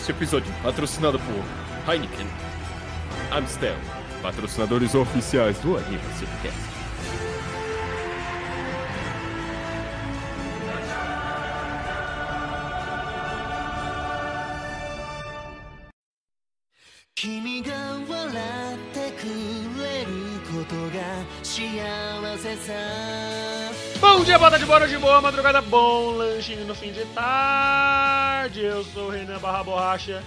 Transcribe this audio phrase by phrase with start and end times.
[0.00, 2.26] Este episódio patrocinado por Heineken,
[3.30, 3.76] Amstel,
[4.22, 6.79] patrocinadores oficiais do Anime Cinecast.
[24.50, 28.58] Boa tarde, boa noite, boa madrugada, bom lanchinho no fim de tarde.
[28.62, 30.24] Eu sou o Renan Barra Borracha.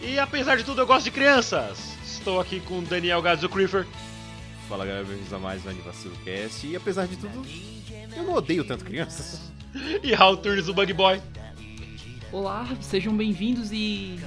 [0.00, 1.94] E apesar de tudo, eu gosto de crianças.
[2.02, 3.86] Estou aqui com Daniel Gazzo Creeper.
[4.66, 6.66] Fala galera, bem-vindos a mais um Anivacilo Cast.
[6.66, 7.44] E apesar de tudo,
[8.16, 9.52] eu não odeio tanto crianças.
[10.02, 11.20] E Raul Turnes, o Bug Boy.
[12.32, 14.18] Olá, sejam bem-vindos e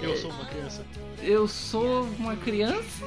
[0.00, 0.84] Eu sou uma criança.
[1.20, 3.06] eu sou uma criança.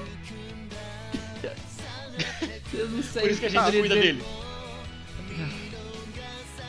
[2.73, 3.21] Eu não sei.
[3.21, 4.23] Por isso que a gente cuida dele.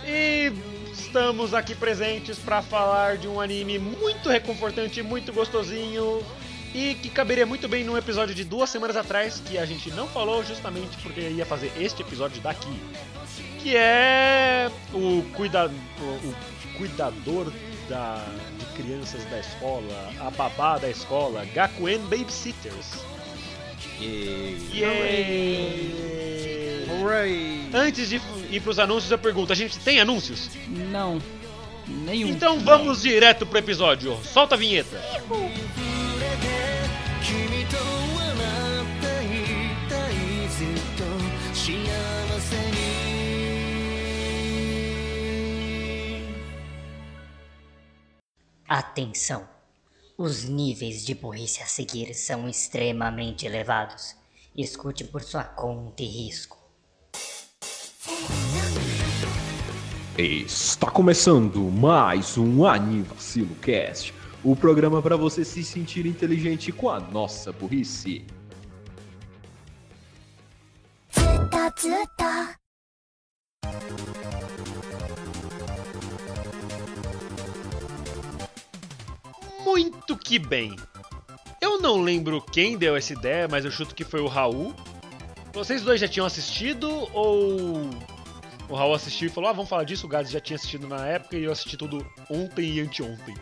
[0.06, 0.52] E
[0.92, 6.24] estamos aqui presentes para falar de um anime muito reconfortante, muito gostosinho
[6.72, 10.06] e que caberia muito bem num episódio de duas semanas atrás que a gente não
[10.06, 12.80] falou justamente porque ia fazer este episódio daqui,
[13.58, 15.68] que é o, cuida,
[16.00, 16.34] o,
[16.76, 17.50] cuidador
[17.88, 18.24] da,
[18.58, 23.04] de crianças da escola, a babá da escola, Gakuen Babysitters.
[24.00, 24.70] E...
[24.72, 26.55] Yay!
[27.06, 27.70] Ray.
[27.72, 30.50] Antes de ir pros anúncios, eu pergunto: a gente tem anúncios?
[30.68, 31.20] Não.
[31.86, 32.28] Nenhum.
[32.28, 33.10] Então vamos não.
[33.10, 34.18] direto pro episódio.
[34.24, 35.00] Solta a vinheta.
[48.68, 49.48] Atenção!
[50.18, 54.16] Os níveis de burrice a seguir são extremamente elevados.
[54.56, 56.65] Escute por sua conta e risco.
[60.18, 66.98] Está começando mais um Anivacilo Cast, o programa para você se sentir inteligente com a
[66.98, 68.24] nossa burrice.
[71.14, 72.56] Zuta, zuta.
[79.64, 80.74] Muito que bem!
[81.60, 84.74] Eu não lembro quem deu essa ideia, mas eu chuto que foi o Raul,
[85.56, 87.88] vocês dois já tinham assistido ou
[88.68, 90.04] o Raul assistiu e falou: "Ah, vamos falar disso"?
[90.04, 93.34] O Gades já tinha assistido na época e eu assisti tudo ontem e anteontem.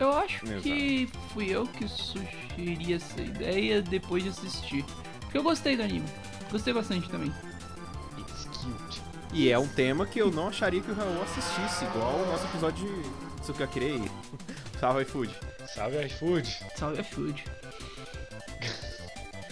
[0.00, 0.62] Eu acho Exato.
[0.62, 4.84] que fui eu que sugeri essa ideia depois de assistir.
[5.20, 6.08] Porque eu gostei do anime.
[6.50, 7.32] Gostei bastante também.
[8.18, 9.00] It's cute.
[9.32, 12.44] E é um tema que eu não acharia que o Raul assistisse, igual o nosso
[12.46, 14.02] episódio de Tsukakirei.
[14.80, 15.32] Salve iFood.
[15.72, 16.58] Salve iFood.
[16.74, 17.44] Salve a Food.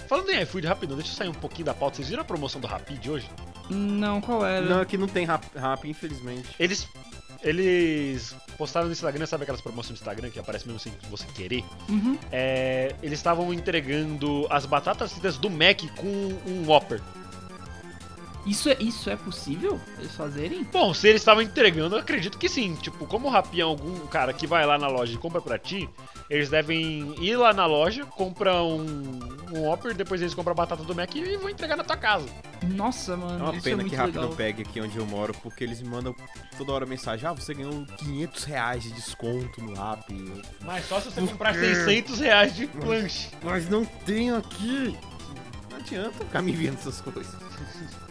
[0.08, 1.96] Falando em iFood, rapidão, deixa eu sair um pouquinho da pauta.
[1.96, 3.28] Vocês viram a promoção do Rapid hoje?
[3.68, 4.64] Não, qual era?
[4.64, 6.48] Não, aqui não tem rap, rap, infelizmente.
[6.58, 6.88] Eles
[7.42, 11.64] eles postaram no Instagram, sabe aquelas promoções do Instagram que aparece mesmo sem você querer?
[11.88, 12.18] Uhum.
[12.32, 16.06] É, eles estavam entregando as batatas fritas do Mac com
[16.46, 17.00] um Whopper.
[18.48, 19.80] Isso, é, isso é possível?
[19.98, 20.64] Eles fazerem?
[20.72, 22.74] Bom, se eles estavam entregando, eu acredito que sim.
[22.76, 25.58] Tipo, como o Rappi é algum cara que vai lá na loja e compra pra
[25.58, 25.88] ti,
[26.30, 29.18] eles devem ir lá na loja, compram um,
[29.52, 32.26] um Whopper, depois eles compram a batata do Mac e vão entregar na tua casa.
[32.74, 33.44] Nossa, É mano.
[33.44, 34.30] uma isso pena é muito que rápido legal.
[34.30, 36.14] não pegue aqui onde eu moro, porque eles me mandam
[36.56, 40.04] toda hora mensagem: ah, você ganhou 500 reais de desconto no rap.
[40.10, 43.28] Eu, Mas só se você comprar 600 reais de lanche.
[43.42, 44.96] Mas não tenho aqui.
[45.70, 47.34] Não adianta ficar me vendo essas coisas.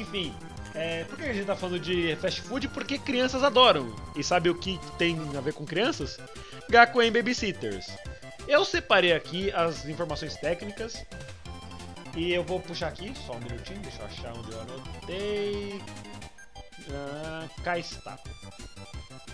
[0.00, 0.34] Enfim,
[0.74, 2.68] é, por que a gente tá falando de fast food?
[2.68, 3.94] Porque crianças adoram.
[4.16, 6.18] E sabe o que tem a ver com crianças?
[6.68, 7.86] Gakuen Babysitters.
[8.48, 11.04] Eu separei aqui as informações técnicas.
[12.16, 15.80] E eu vou puxar aqui, só um minutinho, deixa eu achar onde eu anotei.
[16.90, 18.18] Ah, cá está.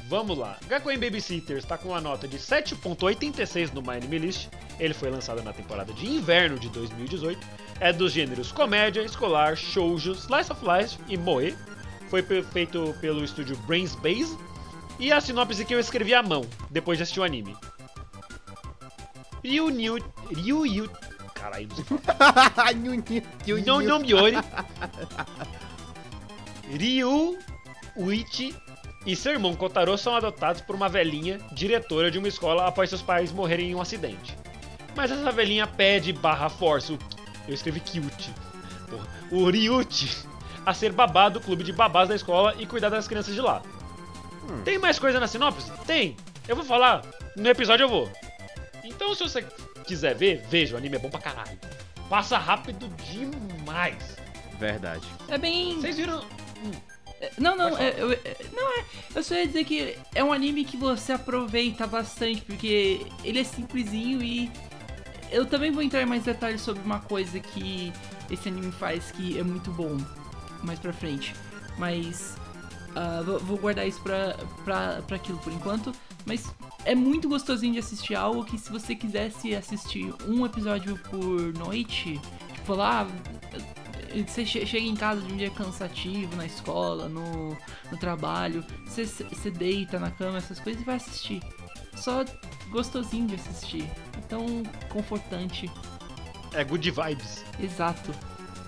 [0.08, 0.58] Vamos lá.
[0.66, 4.48] Gakuen Babysitters está com uma nota de 7.86 no My List.
[4.78, 7.46] Ele foi lançado na temporada de inverno de 2018.
[7.78, 11.56] É dos gêneros comédia, escolar, shoujo, slice of life e moe.
[12.08, 14.36] Foi feito pelo estúdio Brains Base.
[14.98, 17.56] E a sinopse que eu escrevi à mão, depois de assistir o anime.
[19.42, 19.98] Ryu Ryu
[20.34, 20.90] Ryu Ryu
[21.34, 22.52] Caralho, não sei falar.
[23.64, 24.36] Não, não, Miori.
[26.68, 27.38] Ryu,
[27.96, 28.54] Uichi
[29.06, 33.02] e seu irmão Kotaro são adotados por uma velhinha, diretora de uma escola após seus
[33.02, 34.36] pais morrerem em um acidente.
[34.94, 36.98] Mas essa velhinha pede barra força, o,
[37.48, 38.32] eu escrevi cute,
[38.88, 40.26] porra, o Ryuchi,
[40.66, 43.62] a ser babá do clube de babás da escola e cuidar das crianças de lá.
[44.64, 45.70] Tem mais coisa na sinopse?
[45.86, 46.16] Tem!
[46.48, 47.02] Eu vou falar,
[47.36, 48.10] no episódio eu vou.
[48.82, 49.46] Então se você
[49.86, 51.58] quiser ver, veja, o anime é bom pra caralho.
[52.08, 54.16] Passa rápido demais.
[54.58, 55.06] Verdade.
[55.28, 55.80] É bem.
[55.80, 56.24] Vocês viram.
[57.38, 58.84] Não, não, é, eu, é, não é.
[59.14, 63.44] Eu só ia dizer que é um anime que você aproveita bastante, porque ele é
[63.44, 64.50] simplesinho e.
[65.30, 67.92] Eu também vou entrar em mais detalhes sobre uma coisa que
[68.28, 69.96] esse anime faz que é muito bom
[70.62, 71.34] mais pra frente.
[71.78, 72.34] Mas.
[73.24, 75.92] vou, vou guardar isso pra, pra, pra aquilo por enquanto.
[76.24, 76.52] Mas
[76.84, 82.20] é muito gostosinho de assistir algo que se você quisesse assistir um episódio por noite,
[82.54, 83.06] tipo lá,
[84.26, 87.56] você che- chega em casa de um dia cansativo, na escola, no,
[87.90, 91.40] no trabalho, você, você deita na cama, essas coisas e vai assistir.
[91.96, 92.24] Só
[92.70, 93.90] gostosinho de assistir.
[94.18, 95.70] Então, confortante.
[96.52, 97.44] É good vibes.
[97.58, 98.12] Exato.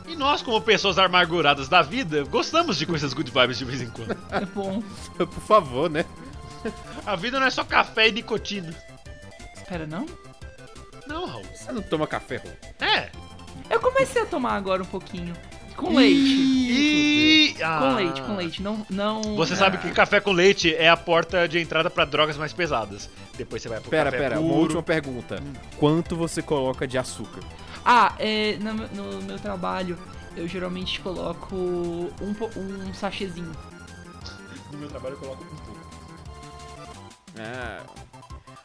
[0.06, 3.90] E nós, como pessoas amarguradas da vida, gostamos de coisas good vibes de vez em
[3.90, 4.16] quando.
[4.30, 4.82] É bom.
[5.16, 6.04] Por favor, né?
[7.06, 8.74] A vida não é só café e nicotina.
[9.56, 10.06] Espera, não?
[11.06, 11.44] Não, Raul.
[11.54, 12.48] Você não toma café, Rô?
[12.84, 13.10] É.
[13.72, 15.34] Eu comecei a tomar agora um pouquinho.
[15.76, 16.20] Com leite.
[16.20, 17.54] E...
[17.58, 17.94] Com Ah.
[17.96, 18.62] leite, com leite.
[18.62, 18.86] Não.
[18.90, 22.52] não Você sabe que café com leite é a porta de entrada pra drogas mais
[22.52, 23.08] pesadas.
[23.34, 24.46] Depois você vai pro Pera, café pera, puro.
[24.46, 25.42] uma última pergunta.
[25.78, 27.40] Quanto você coloca de açúcar?
[27.84, 29.98] Ah, é, no, no meu trabalho
[30.36, 32.10] eu geralmente coloco um,
[32.56, 33.52] um sachêzinho.
[34.70, 35.80] No meu trabalho eu coloco um pouco.
[37.38, 37.80] Ah.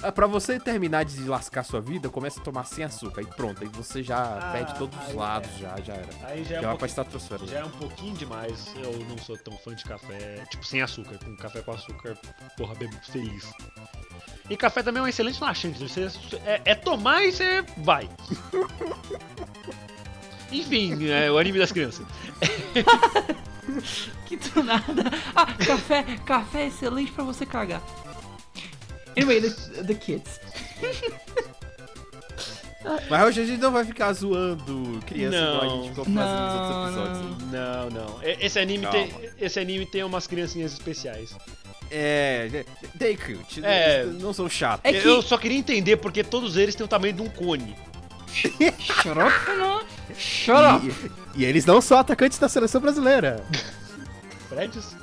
[0.03, 3.21] Ah, pra você terminar de lascar sua vida, começa a tomar sem açúcar.
[3.21, 5.57] Aí pronto, aí você já Ah, perde todos os lados, é.
[5.59, 6.07] já, já era.
[6.23, 7.47] Aí já Já é, um pra pouquinho, estratosfera.
[7.47, 8.73] já é um pouquinho demais.
[8.75, 11.17] Eu não sou tão fã de café, tipo, sem açúcar.
[11.23, 12.15] Com café com açúcar,
[12.55, 13.51] porra, bebo feliz.
[14.49, 15.79] E café também é um excelente laxante.
[15.79, 16.07] Você,
[16.45, 18.07] é, é tomar e você vai.
[20.51, 22.05] Enfim, é o anime das crianças.
[24.25, 25.03] Que do nada.
[25.35, 27.81] Ah, café, café é excelente pra você cagar.
[29.17, 30.39] Anyway, the, the kids.
[33.09, 35.77] Mas hoje a gente não vai ficar zoando criança igual a Não.
[35.83, 37.51] gente ficou fazendo nos Não, outros episódios.
[37.51, 37.89] não.
[37.89, 38.19] Não, não.
[38.23, 38.97] Esse anime, Calma.
[38.99, 41.35] tem, esse anime tem umas criancinhas especiais.
[41.91, 42.63] É,
[42.97, 43.63] they cute.
[43.65, 44.01] É.
[44.03, 44.81] eles não são chatos.
[44.85, 47.75] É que- Eu só queria entender porque todos eles têm o tamanho de um cone.
[48.31, 49.81] Shut up, não.
[50.17, 51.11] Shut up.
[51.35, 53.43] E, e eles não são atacantes da seleção brasileira.
[54.47, 54.95] Freds?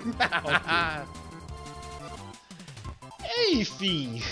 [3.52, 4.22] Enfim.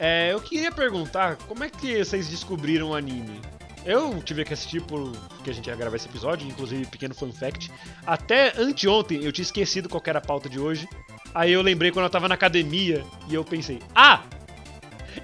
[0.00, 3.40] É, eu queria perguntar como é que vocês descobriram o anime?
[3.84, 7.32] Eu tive que assistir por porque a gente ia gravar esse episódio, inclusive pequeno fun
[7.32, 7.70] fact.
[8.06, 10.88] Até anteontem eu tinha esquecido qual que era a pauta de hoje.
[11.34, 14.22] Aí eu lembrei quando eu tava na academia e eu pensei: "Ah,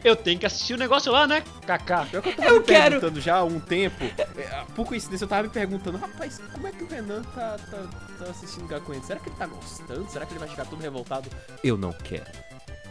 [0.02, 1.42] eu tenho que assistir o negócio lá, né?
[1.66, 2.06] Kaká".
[2.10, 4.04] Pior que eu tava Eu me quero- perguntando já há um tempo.
[4.04, 7.82] é, Por coincidência, eu tava me perguntando, rapaz, como é que o Renan tá, tá,
[8.18, 9.02] tá assistindo Gakuen?
[9.02, 10.08] Será que ele tá gostando?
[10.10, 11.28] Será que ele vai ficar todo revoltado?
[11.62, 12.24] Eu não quero.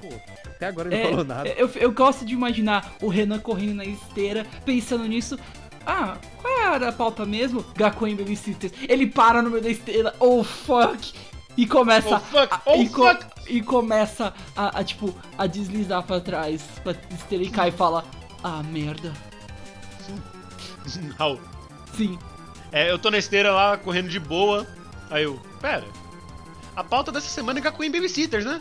[0.01, 0.09] Pô,
[0.45, 1.49] até agora ele É, não falou nada.
[1.49, 5.39] Eu, eu gosto de imaginar o Renan correndo na esteira, pensando nisso.
[5.85, 7.63] Ah, qual era a pauta mesmo?
[7.75, 8.71] Gakuen Babysitters.
[8.87, 11.13] Ele para no meio da esteira, oh fuck!
[11.55, 12.15] E começa.
[12.15, 13.25] Oh, fuck, a- oh, e, fuck.
[13.47, 16.61] e começa a, a, tipo, a deslizar pra trás.
[16.83, 18.03] Pra esteira e cai e fala:
[18.43, 19.13] Ah, merda.
[21.17, 21.39] Raul.
[21.95, 22.17] Sim.
[22.71, 24.65] É, eu tô na esteira lá, correndo de boa.
[25.11, 25.85] Aí eu, pera.
[26.75, 28.59] A pauta dessa semana é Gakuen Babysitters, né?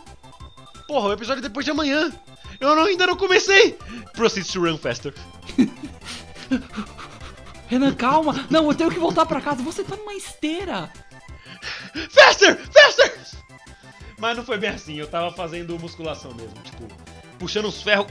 [0.87, 2.12] Porra, o episódio é depois de amanhã.
[2.61, 3.78] Eu não- ainda não comecei.
[4.14, 5.14] Proceed to run faster.
[7.69, 8.45] Renan, calma!
[8.50, 9.62] Não, eu tenho que voltar pra casa.
[9.62, 10.93] Você tá numa esteira.
[12.11, 12.57] Faster!
[12.73, 13.19] Faster!
[14.19, 16.87] Mas não foi bem assim, eu tava fazendo musculação mesmo, tipo,
[17.38, 18.07] puxando os ferros.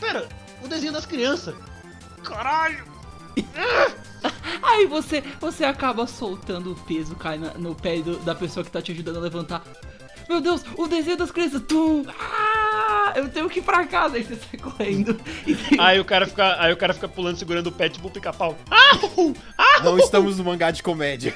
[0.00, 0.28] Pera,
[0.62, 1.54] o desenho das crianças.
[2.22, 2.84] Caralho!
[4.62, 8.70] Aí você, você acaba soltando o peso, cai na- no pé do- da pessoa que
[8.70, 9.62] tá te ajudando a levantar.
[10.28, 11.62] Meu Deus, o desenho das crianças.
[11.62, 12.04] Tum!
[12.08, 12.71] Ah,
[13.16, 14.16] eu tenho que ir pra casa.
[14.16, 15.18] Aí você sai correndo.
[15.78, 18.56] Aí o cara fica, aí o cara fica pulando, segurando o pé tipo um pica-pau.
[18.70, 19.34] Au!
[19.58, 19.82] Au!
[19.84, 21.32] Não estamos no mangá de comédia.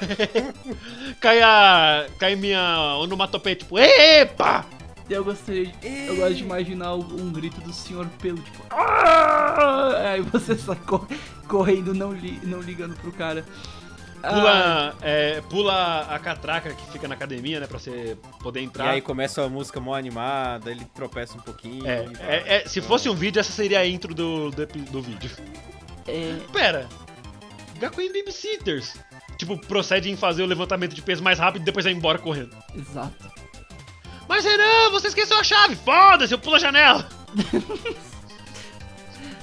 [1.19, 2.05] Cai a.
[2.19, 4.65] Cai minha onomatopeia, tipo, epa!
[5.09, 5.73] Eu gostaria de,
[6.07, 8.61] Eu gosto de imaginar um, um grito do senhor pelo, tipo.
[8.69, 11.07] "Ah!" Aí você sai cor-
[11.47, 13.45] correndo, não, li- não ligando pro cara.
[14.27, 17.67] Ah, Pula, é, pula a catraca que fica na academia, né?
[17.67, 18.89] Pra você poder E entrar.
[18.89, 21.87] aí começa a música mó animada, ele tropeça um pouquinho.
[21.87, 25.01] É, e é, é, se fosse um vídeo, essa seria a intro do, do, do
[25.01, 25.29] vídeo.
[26.07, 26.87] é, Pera,
[27.79, 28.95] Gakuen Babysitters.
[29.37, 32.55] Tipo, procede em fazer o levantamento de peso mais rápido e depois vai embora correndo.
[32.75, 33.31] exato.
[34.27, 35.75] Mas Renan, você esqueceu a chave!
[35.77, 37.07] Foda-se, eu pulo a janela!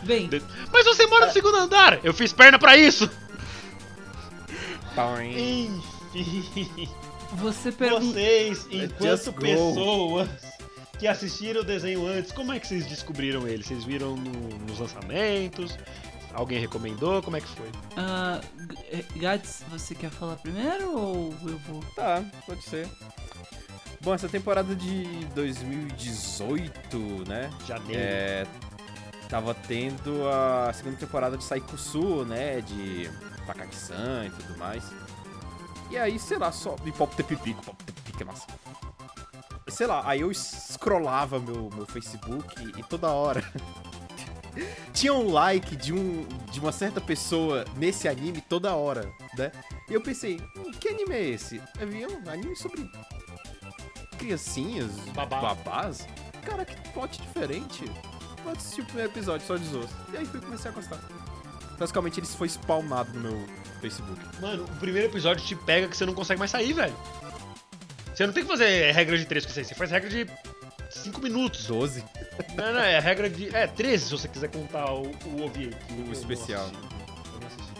[0.03, 0.29] Bem,
[0.71, 1.99] Mas você mora no segundo andar!
[2.05, 3.09] Eu fiz perna pra isso!
[5.39, 6.89] Enfim,
[7.33, 8.05] você pergunta.
[8.05, 10.29] vocês, enquanto pessoas
[10.99, 13.63] que assistiram o desenho antes, como é que vocês descobriram ele?
[13.63, 15.77] Vocês viram no- nos lançamentos?
[16.33, 17.23] Alguém recomendou?
[17.23, 17.69] Como é que foi?
[18.91, 21.81] Eh, Gats, você quer falar primeiro ou eu vou?
[21.95, 22.89] Tá, pode ser.
[24.01, 26.99] Bom, essa temporada de 2018,
[27.29, 27.51] né?
[27.67, 28.03] Janeiro.
[28.03, 28.47] É,
[29.29, 32.61] tava tendo a segunda temporada de Saikusu, né?
[32.61, 33.09] De
[33.47, 34.85] Takagi-san e tudo mais.
[35.91, 36.77] E aí, sei lá, só.
[36.85, 38.47] E Pop Tepipico, Pop Tepipico é massa.
[39.69, 43.43] Sei lá, aí eu scrollava meu, meu Facebook e, e toda hora.
[44.93, 49.51] Tinha um like de, um, de uma certa pessoa nesse anime toda hora, né?
[49.89, 51.61] E eu pensei, hum, que anime é esse?
[51.81, 52.89] Eu vi um anime sobre
[54.19, 55.41] criancinhas, Babá.
[55.41, 56.07] babás.
[56.45, 57.85] Cara, que plot diferente.
[58.43, 59.91] Vou assistir o primeiro episódio só de zoas.
[60.13, 61.01] E aí fui comecei a gostar.
[61.79, 63.47] Basicamente, ele foi spawnado no meu
[63.81, 64.21] Facebook.
[64.41, 66.95] Mano, o primeiro episódio te pega que você não consegue mais sair, velho.
[68.15, 70.27] Você não tem que fazer regra de 3 com isso aí, você faz regra de
[70.91, 71.67] 5 minutos.
[71.67, 72.05] 12.
[72.55, 73.55] Não, não, é regra de.
[73.55, 75.71] É, 13 se você quiser contar o, o OVA.
[75.91, 76.65] não especial.
[76.65, 77.75] assisti.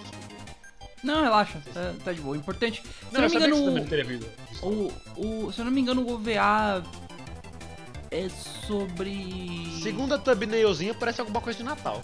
[1.03, 2.37] Eu não relaxa, tá, tá de boa.
[2.37, 2.83] Importante.
[2.83, 4.27] Se Não, eu não me engano, visto.
[4.63, 4.93] o,
[5.47, 6.83] o, se eu não me engano, o OVA
[8.11, 8.29] é
[8.67, 9.69] sobre.
[9.83, 12.01] Segunda thumbnailzinha parece alguma coisa de Natal.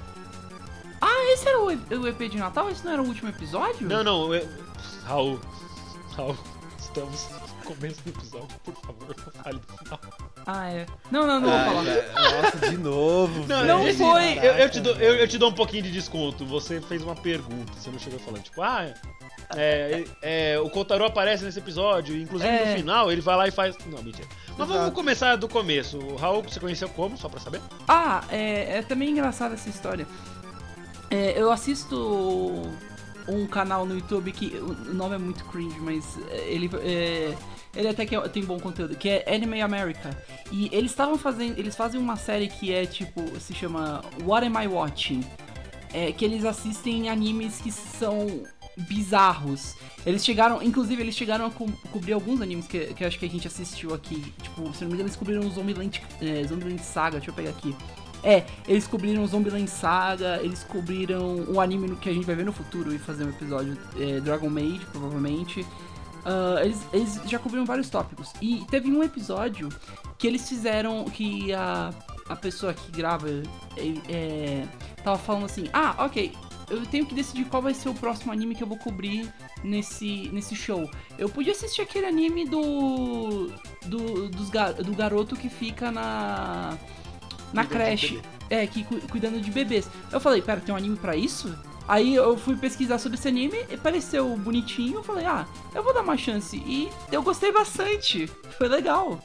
[1.00, 2.68] Ah, esse era o, o EP de Natal?
[2.70, 3.88] Esse não era o último episódio?
[3.88, 4.46] Não, não, eu...
[5.04, 5.40] Raul.
[6.16, 6.36] Raul,
[6.78, 10.00] estamos no começo do episódio, por favor, não fale do final.
[10.46, 10.86] Ah, é.
[11.10, 12.42] Não, não, não vou falar.
[12.42, 13.88] Nossa, de novo, Não, Não velho.
[13.90, 14.38] esse- foi.
[14.38, 16.44] Eu, eu te dou, eu, eu te dou um pouquinho de desconto.
[16.46, 18.92] Você fez uma pergunta, você não chegou falando, tipo, ah,
[19.56, 22.70] é, é, o Kotaro aparece nesse episódio, inclusive É.
[22.70, 23.76] no final ele vai lá e faz.
[23.86, 24.26] Não, mentira.
[24.48, 24.92] Mas vamos Exato.
[24.92, 25.98] começar do começo.
[25.98, 27.60] O Raul, você conheceu como, só pra saber?
[27.88, 30.06] Ah, é, é também engraçada essa história.
[31.10, 32.62] É, eu assisto
[33.28, 37.36] um canal no YouTube que o nome é muito cringe, mas é, ele é,
[37.74, 40.10] ele até que é- tem bom conteúdo, que é Anime America.
[40.50, 44.62] E eles estavam fazendo, eles fazem uma série que é tipo, se chama What Am
[44.62, 45.24] I Watching?
[45.92, 48.44] É, que eles assistem animes que são
[48.76, 49.74] bizarros.
[50.06, 53.28] Eles chegaram, inclusive, eles chegaram a co- cobrir alguns animes que, que acho que a
[53.28, 54.32] gente assistiu aqui.
[54.40, 57.74] Tipo, se não me engano, eles cobriram Zombieland, é, Zombieland Saga, deixa eu pegar aqui.
[58.22, 62.52] É, eles cobriram Zombieland Saga, eles cobriram um anime que a gente vai ver no
[62.52, 65.64] futuro e fazer um episódio, é, Dragon Maid, provavelmente.
[66.24, 68.32] Ah, eles, eles já cobriram vários tópicos.
[68.40, 69.68] E teve um episódio
[70.18, 71.90] que eles fizeram que a,
[72.28, 73.42] a pessoa que grava é,
[74.08, 74.66] é,
[75.02, 76.32] tava falando assim: Ah, ok,
[76.68, 79.32] eu tenho que decidir qual vai ser o próximo anime que eu vou cobrir
[79.64, 80.88] nesse, nesse show.
[81.18, 83.48] Eu podia assistir aquele anime do.
[83.86, 86.76] do, dos do garoto que fica na.
[87.52, 88.22] Na Cuidando creche.
[88.48, 89.88] É, que cu- cuidando de bebês.
[90.10, 91.56] Eu falei, pera, tem um anime pra isso?
[91.86, 95.92] Aí eu fui pesquisar sobre esse anime, e pareceu bonitinho, eu falei, ah, eu vou
[95.92, 96.56] dar uma chance.
[96.58, 98.26] E eu gostei bastante.
[98.58, 99.18] Foi legal.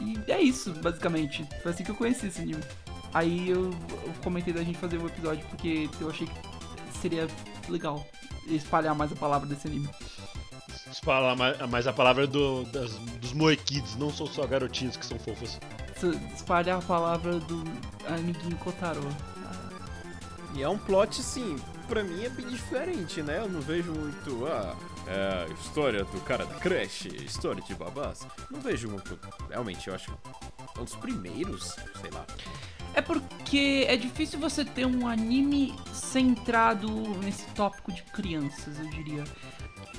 [0.00, 1.46] E é isso, basicamente.
[1.62, 2.62] Foi assim que eu conheci esse anime.
[3.12, 7.26] Aí eu, eu comentei da gente fazer um episódio porque eu achei que seria
[7.68, 8.06] legal
[8.46, 9.88] espalhar mais a palavra desse anime.
[11.36, 15.58] Mais, mais a palavra do, das, dos moekids, não são só garotinhos que são fofos.
[16.34, 17.62] Espalhar a palavra do
[18.06, 19.00] amiguinho Kotaro.
[20.54, 21.56] E é um plot, assim,
[21.88, 23.38] pra mim é bem diferente, né?
[23.38, 24.76] Eu não vejo muito, ah,
[25.06, 28.26] é a história do cara da creche, história de babás.
[28.50, 29.18] Não vejo muito.
[29.48, 32.24] Realmente, eu acho que é um dos primeiros, sei lá.
[32.94, 36.88] É porque é difícil você ter um anime centrado
[37.18, 39.24] nesse tópico de crianças, eu diria.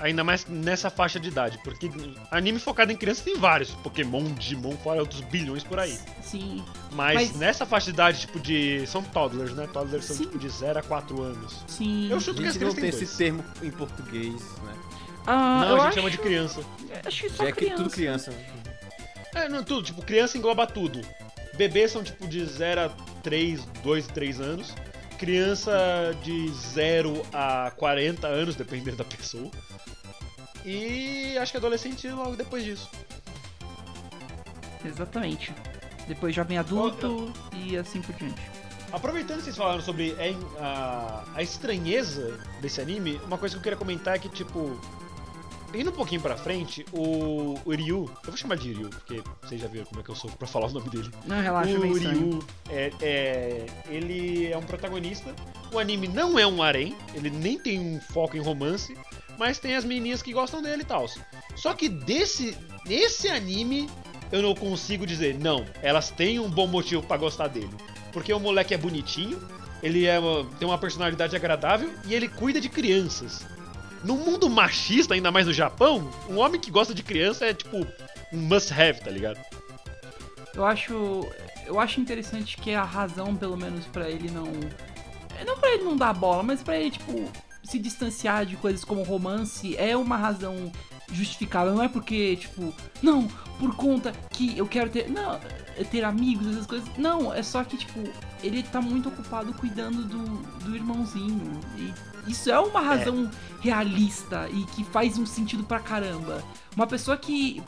[0.01, 1.89] Ainda mais nessa faixa de idade, porque
[2.31, 3.69] anime focado em crianças tem vários.
[3.71, 5.97] Pokémon, Digimon, fora outros bilhões por aí.
[6.23, 6.63] Sim.
[6.91, 8.85] Mas, Mas- nessa faixa de idade, tipo de.
[8.87, 9.67] São toddlers, né?
[9.71, 11.63] Toddlers são tipo de 0 a 4 anos.
[11.67, 12.09] Sim.
[12.09, 13.17] Eu A chuto que as gente não crianças tem esse dois.
[13.17, 14.73] termo em português, né?
[15.27, 16.61] Ah, Não, eu a gente acho, chama de criança.
[17.05, 17.75] Acho que só Já é que criança.
[17.83, 18.33] tudo criança.
[19.35, 19.83] É, não, tudo.
[19.83, 20.99] Tipo, criança engloba tudo.
[21.55, 22.89] Bebês são tipo de 0 a
[23.21, 24.73] 3, 2, 3 anos.
[25.19, 25.71] Criança
[26.23, 29.51] de 0 a 40 anos, dependendo da pessoa.
[30.65, 32.89] E acho que adolescente logo depois disso.
[34.83, 35.53] Exatamente.
[36.07, 38.41] Depois jovem adulto e assim por diante.
[38.91, 40.15] Aproveitando que vocês falaram sobre
[40.59, 44.77] a, a, a estranheza desse anime, uma coisa que eu queria comentar é que, tipo,
[45.73, 49.61] indo um pouquinho pra frente, o, o Ryu, eu vou chamar de Ryu, porque vocês
[49.61, 51.09] já viram como é que eu sou pra falar o nome dele.
[51.25, 51.81] Não, relaxa, o.
[51.81, 52.39] Ryu,
[52.69, 55.33] é, é, ele é um protagonista.
[55.71, 58.93] O anime não é um harém, ele nem tem um foco em romance,
[59.41, 61.07] mas tem as menininhas que gostam dele e tal.
[61.55, 62.55] Só que desse,
[62.85, 63.89] desse anime
[64.31, 67.71] eu não consigo dizer, não, elas têm um bom motivo pra gostar dele.
[68.13, 69.41] Porque o moleque é bonitinho,
[69.81, 70.19] ele é
[70.59, 73.43] tem uma personalidade agradável e ele cuida de crianças.
[74.03, 77.77] No mundo machista, ainda mais no Japão, um homem que gosta de criança é tipo
[78.31, 79.39] um must have, tá ligado?
[80.53, 81.27] Eu acho.
[81.65, 84.45] Eu acho interessante que a razão, pelo menos, pra ele não.
[85.43, 87.27] Não pra ele não dar bola, mas pra ele, tipo,
[87.71, 90.71] se distanciar de coisas como romance é uma razão
[91.11, 91.73] justificável.
[91.73, 93.27] Não é porque, tipo, não,
[93.59, 95.09] por conta que eu quero ter.
[95.09, 95.39] Não,
[95.89, 96.87] ter amigos, essas coisas.
[96.97, 98.01] Não, é só que, tipo,
[98.43, 100.23] ele tá muito ocupado cuidando do,
[100.65, 101.59] do irmãozinho.
[101.77, 103.29] E isso é uma razão
[103.61, 106.43] realista e que faz um sentido pra caramba.
[106.75, 107.61] Uma pessoa que.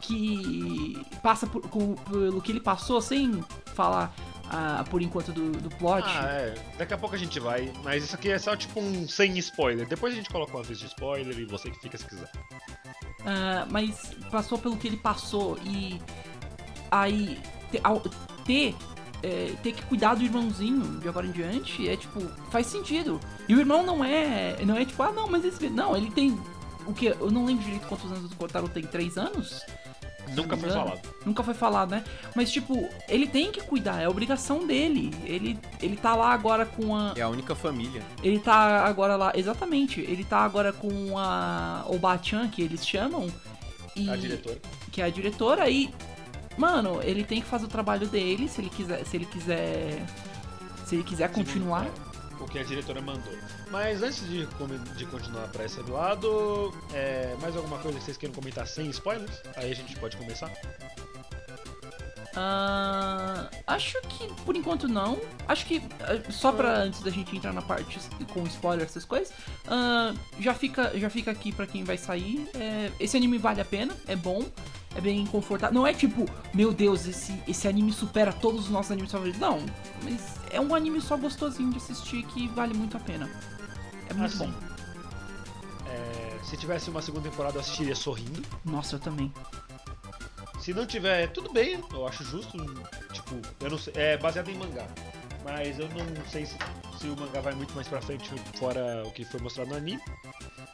[0.00, 3.42] que passa por, com- pelo que ele passou sem
[3.74, 4.14] falar
[4.50, 6.04] ah, por enquanto do, do plot.
[6.06, 6.54] Ah, é.
[6.76, 7.72] Daqui a pouco a gente vai.
[7.84, 9.86] Mas isso aqui é só tipo um sem spoiler.
[9.86, 12.30] Depois a gente coloca um aviso de spoiler e você que fica se quiser.
[13.26, 16.00] Ah, mas passou pelo que ele passou e
[16.90, 17.38] aí
[17.70, 18.00] te- ao-
[18.44, 18.74] ter
[19.22, 22.20] é, ter que cuidar do irmãozinho de agora em diante é tipo
[22.52, 25.96] faz sentido e o irmão não é não é tipo ah não mas esse não
[25.96, 26.38] ele tem
[26.86, 29.60] o que eu não lembro direito quantos anos o Kotaro tem três anos
[30.34, 30.84] Nunca foi engano.
[30.84, 31.08] falado.
[31.24, 32.04] Nunca foi falado, né?
[32.34, 35.12] Mas, tipo, ele tem que cuidar, é obrigação dele.
[35.24, 37.14] Ele, ele tá lá agora com a.
[37.16, 38.02] É a única família.
[38.22, 39.32] Ele tá agora lá.
[39.34, 40.00] Exatamente.
[40.00, 41.84] Ele tá agora com a.
[41.88, 43.28] Obachan, que eles chamam.
[43.96, 44.58] E, A diretora.
[44.92, 45.68] Que é a diretora.
[45.70, 45.92] E.
[46.56, 49.04] Mano, ele tem que fazer o trabalho dele se ele quiser.
[49.04, 50.04] Se ele quiser.
[50.84, 51.86] Se ele quiser continuar.
[52.40, 53.32] O que a diretora mandou.
[53.70, 54.46] Mas antes de,
[54.96, 59.42] de continuar pra esse lado, é, mais alguma coisa que vocês queiram comentar sem spoilers?
[59.56, 60.50] Aí a gente pode começar.
[62.40, 65.18] Ah, acho que por enquanto não.
[65.48, 67.98] Acho que ah, só pra antes da gente entrar na parte
[68.32, 69.32] com spoiler essas coisas,
[69.66, 72.48] ah, já fica já fica aqui pra quem vai sair.
[72.54, 74.44] É, esse anime vale a pena, é bom,
[74.94, 75.74] é bem confortável.
[75.74, 79.40] Não é tipo, meu Deus, esse esse anime supera todos os nossos animes favoritos.
[79.40, 79.58] Não,
[80.04, 83.28] mas é um anime só gostosinho de assistir que vale muito a pena.
[84.08, 85.88] É muito Assim, bom.
[85.88, 88.42] é, se tivesse uma segunda temporada, eu assistiria sorrindo.
[88.64, 89.32] Nossa, eu também.
[90.68, 92.58] Se não tiver, tudo bem, eu acho justo.
[93.10, 93.90] Tipo, eu não sei.
[93.96, 94.86] É baseado em mangá.
[95.42, 96.58] Mas eu não sei se,
[97.00, 99.98] se o mangá vai muito mais pra frente, fora o que foi mostrado no anime.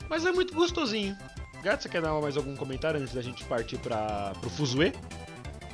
[0.08, 1.16] Mas é muito gostosinho.
[1.62, 4.92] Gato, você quer dar mais algum comentário antes da gente partir pra, pro Fuzue?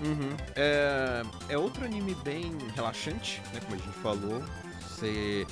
[0.02, 0.37] Uhum.
[0.54, 3.61] É, é outro anime bem relaxante, né?
[3.61, 4.42] Como a gente falou.
[4.83, 5.46] Você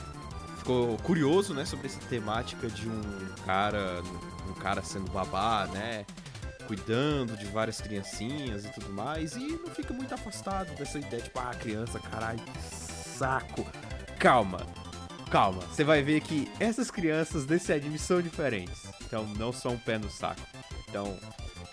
[0.59, 1.65] ficou curioso, né?
[1.65, 3.01] Sobre essa temática de um
[3.47, 4.03] cara,
[4.47, 6.05] um cara sendo babá, né?
[6.69, 9.35] Cuidando de várias criancinhas e tudo mais.
[9.35, 13.67] E não fica muito afastado dessa ideia, tipo, ah, criança, caralho, saco.
[14.19, 14.61] Calma,
[15.31, 15.63] calma.
[15.63, 18.83] Você vai ver que essas crianças desse anime são diferentes.
[19.01, 20.43] Então não são um pé no saco.
[20.87, 21.19] Então,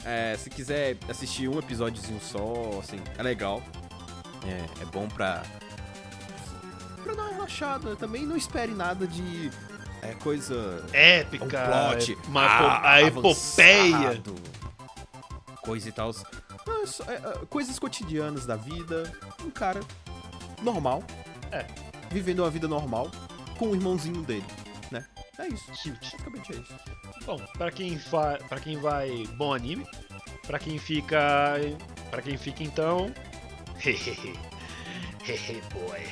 [0.06, 3.62] é, se quiser assistir um episódiozinho só, assim, é legal.
[4.48, 5.44] É, é bom pra.
[7.04, 7.98] pra dar uma relaxada.
[7.98, 9.52] Também não espere nada de.
[10.02, 10.86] É, coisa.
[10.94, 12.18] Épica, um plot.
[12.28, 14.24] uma ah, epo- a epopeia.
[15.66, 16.14] Coisa e tal.
[16.68, 19.12] Não, é é, coisas cotidianas da vida.
[19.44, 19.80] Um cara
[20.62, 21.04] normal.
[21.52, 21.66] É.
[22.12, 23.10] Vivendo uma vida normal.
[23.58, 24.46] Com o irmãozinho dele,
[24.92, 25.06] né?
[25.40, 25.66] É isso.
[25.72, 26.12] Cute.
[26.12, 26.76] Basicamente é isso.
[27.26, 28.38] Bom, pra quem, fa...
[28.48, 29.88] pra quem vai, bom anime.
[30.46, 31.56] Pra quem fica.
[32.12, 33.12] Pra quem fica então.
[33.84, 34.38] Hehehe.
[35.24, 36.06] Hehe, boy.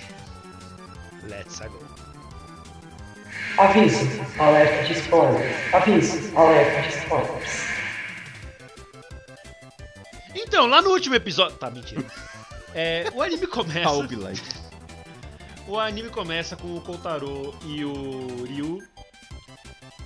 [1.30, 1.80] Let's go.
[3.58, 4.00] Aviso,
[4.39, 5.74] alerta de spoilers.
[5.74, 7.73] Aviso, alerta de spoilers.
[10.36, 11.58] Então, lá no último episódio.
[11.58, 12.04] Tá, mentira.
[12.74, 13.89] É, o anime começa.
[15.67, 18.84] O anime começa com o Kotaro e o Ryu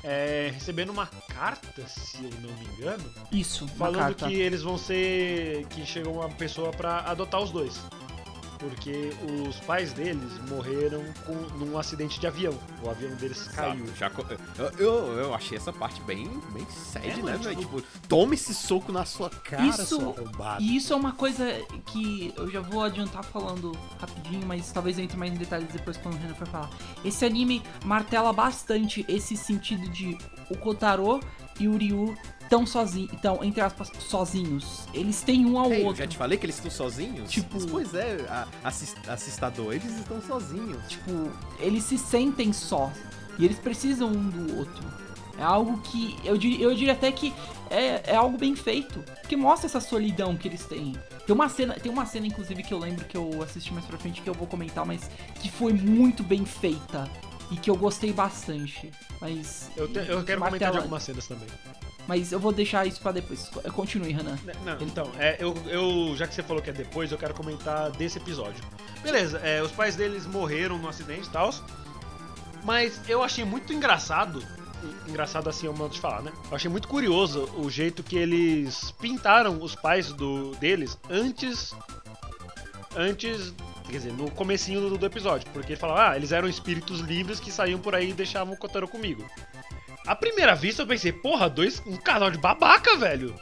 [0.03, 4.27] é, recebendo uma carta, se eu não me engano, Isso, uma falando carta.
[4.27, 5.65] que eles vão ser.
[5.69, 7.81] que chegou uma pessoa pra adotar os dois.
[8.59, 9.11] Porque
[9.47, 12.57] os pais deles morreram com, num acidente de avião.
[12.83, 13.85] O avião deles caiu.
[13.95, 14.11] Já
[14.57, 17.55] eu, eu, eu achei essa parte bem, bem séria, É, né, velho?
[17.55, 20.63] tipo- Tipo, toma esse soco na sua cara, Isso- seu arrombado.
[20.63, 21.45] E isso é uma coisa
[21.87, 25.97] que eu já vou adiantar falando rapidinho, mas talvez eu entre mais em detalhes depois
[25.97, 26.69] quando o Renan for falar.
[27.03, 30.17] Esse anime martela bastante esse sentido de
[30.49, 31.19] o Kotaro
[31.59, 32.15] e o Ryu
[32.49, 34.81] tão sozinhos, então, entre aspas, sozinhos.
[34.93, 35.97] Eles têm um ao eu outro.
[36.03, 37.29] já te falei que eles estão sozinhos?
[37.31, 40.77] Tipo- Pois é, a- assis- assistador, eles estão sozinhos.
[40.87, 42.91] Tipo, eles se sentem só.
[43.39, 44.83] E eles precisam um do outro.
[45.37, 46.17] É algo que.
[46.23, 47.31] Eu diria, eu diria até que
[47.69, 49.03] é, é algo bem feito.
[49.29, 50.95] Que mostra essa solidão que eles têm.
[51.27, 53.97] Tem uma cena, tem uma cena, inclusive, que eu lembro que eu assisti mais pra
[53.99, 55.07] frente que eu vou comentar, mas
[55.41, 57.07] que foi muito bem feita.
[57.51, 58.91] E que eu gostei bastante.
[59.21, 59.69] Mas.
[59.77, 61.47] Eu, te- eu quero comentar de algumas cenas também.
[62.07, 63.49] Mas eu vou deixar isso pra depois.
[63.73, 64.37] Continue, Renan.
[64.45, 67.33] Né, Não, então, é, eu, eu- já que você falou que é depois, eu quero
[67.33, 68.63] comentar desse episódio.
[69.03, 71.53] Beleza, é, os pais deles morreram no acidente e tal.
[72.63, 74.41] Mas eu achei muito engraçado.
[75.07, 76.31] Engraçado assim é o modo de falar, né?
[76.49, 81.73] Eu achei muito curioso o jeito que eles pintaram os pais do, deles antes.
[82.95, 83.53] Antes
[83.85, 87.39] quer dizer, no comecinho do, do episódio, porque ele falava, ah, eles eram espíritos livres
[87.39, 89.25] que saíam por aí e deixavam o Kotaro comigo.
[90.07, 93.35] À primeira vista eu pensei, porra, dois, um casal de babaca, velho.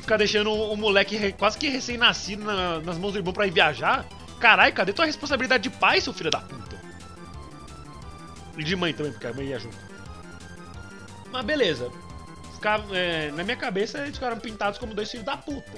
[0.00, 3.46] Ficar deixando o, o moleque re- quase que recém-nascido na- nas mãos do irmão pra
[3.46, 4.06] ir viajar.
[4.38, 6.80] Caralho, cadê tua responsabilidade de pai, seu filho da puta?
[8.56, 9.76] E de mãe também, porque a mãe ia junto.
[11.32, 11.90] Mas beleza.
[12.54, 15.72] Ficava, é, na minha cabeça eles ficaram pintados como dois filhos da puta.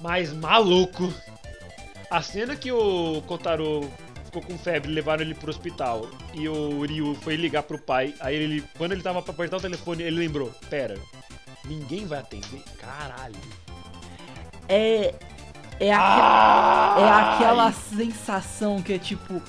[0.00, 1.12] Mas maluco.
[2.10, 3.92] A cena que o Kotaro
[4.36, 8.14] ficou com febre, levaram ele pro hospital e o Ryu foi ligar pro pai.
[8.20, 10.98] Aí ele, quando ele tava pra apertar o telefone, ele lembrou: Pera,
[11.64, 12.62] ninguém vai atender.
[12.78, 13.36] Caralho.
[14.68, 15.14] É.
[15.78, 19.42] É, aque- é aquela sensação que é tipo.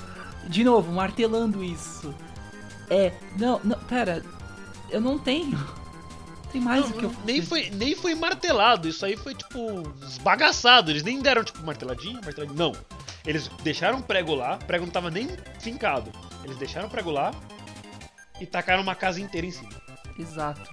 [0.46, 2.14] De novo, martelando isso.
[2.88, 3.12] É.
[3.38, 4.22] Não, não, pera.
[4.90, 5.58] Eu não tenho.
[6.52, 9.82] Tem mais Não, o que eu nem, foi, nem foi martelado, isso aí foi tipo
[10.02, 10.90] esbagaçado.
[10.90, 12.56] Eles nem deram tipo marteladinho, marteladinho.
[12.58, 12.72] Não.
[13.28, 15.28] Eles deixaram o prego lá, o prego não tava nem
[15.60, 16.10] fincado.
[16.42, 17.30] Eles deixaram o prego lá
[18.40, 19.70] e tacaram uma casa inteira em cima.
[20.18, 20.70] Exato.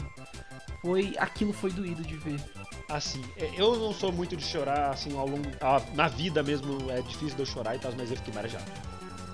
[0.82, 1.14] Foi.
[1.18, 2.40] Aquilo foi doído de ver.
[2.88, 5.50] Assim, é, eu não sou muito de chorar assim ao longo.
[5.60, 8.72] a- na vida mesmo é difícil de eu chorar e tal, mas eu fiquei marejado.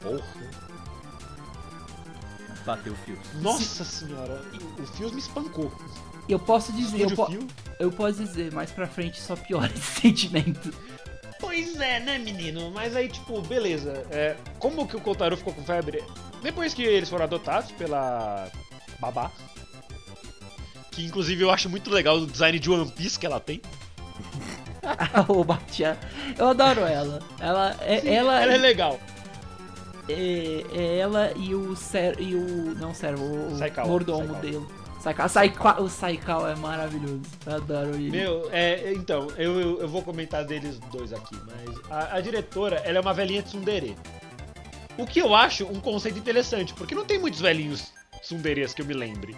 [0.01, 0.25] Porra.
[2.65, 3.19] Bateu o fio.
[3.35, 4.41] Nossa senhora,
[4.79, 5.71] o Fios me espancou.
[6.29, 7.47] Eu posso dizer, eu, po- Fio.
[7.79, 10.73] eu posso dizer, mais pra frente só piora esse sentimento.
[11.41, 12.71] Pois é, né, menino?
[12.71, 14.05] Mas aí, tipo, beleza.
[14.11, 16.01] É, como que o Kotaro ficou com febre?
[16.41, 18.47] Depois que eles foram adotados pela
[18.99, 19.31] Babá.
[20.91, 23.61] Que inclusive eu acho muito legal o design de One Piece que ela tem.
[25.27, 25.97] o Batia.
[26.37, 27.19] Eu adoro ela.
[27.39, 28.99] Ela é, ela, Ela é legal.
[30.09, 34.39] é, é ela e o Ser, e o não servo, o Saikawa, mordomo Saikawa.
[34.41, 34.65] dele.
[35.01, 37.21] Saikawa, Saikawa, o Saikawa é maravilhoso.
[37.45, 38.11] Eu adoro ele.
[38.11, 42.75] Meu, é, então, eu, eu, eu vou comentar deles dois aqui, mas a, a diretora,
[42.85, 43.97] ela é uma velhinha tsundere.
[44.97, 48.85] O que eu acho um conceito interessante, porque não tem muitos velhinhos tsunderes que eu
[48.85, 49.35] me lembre.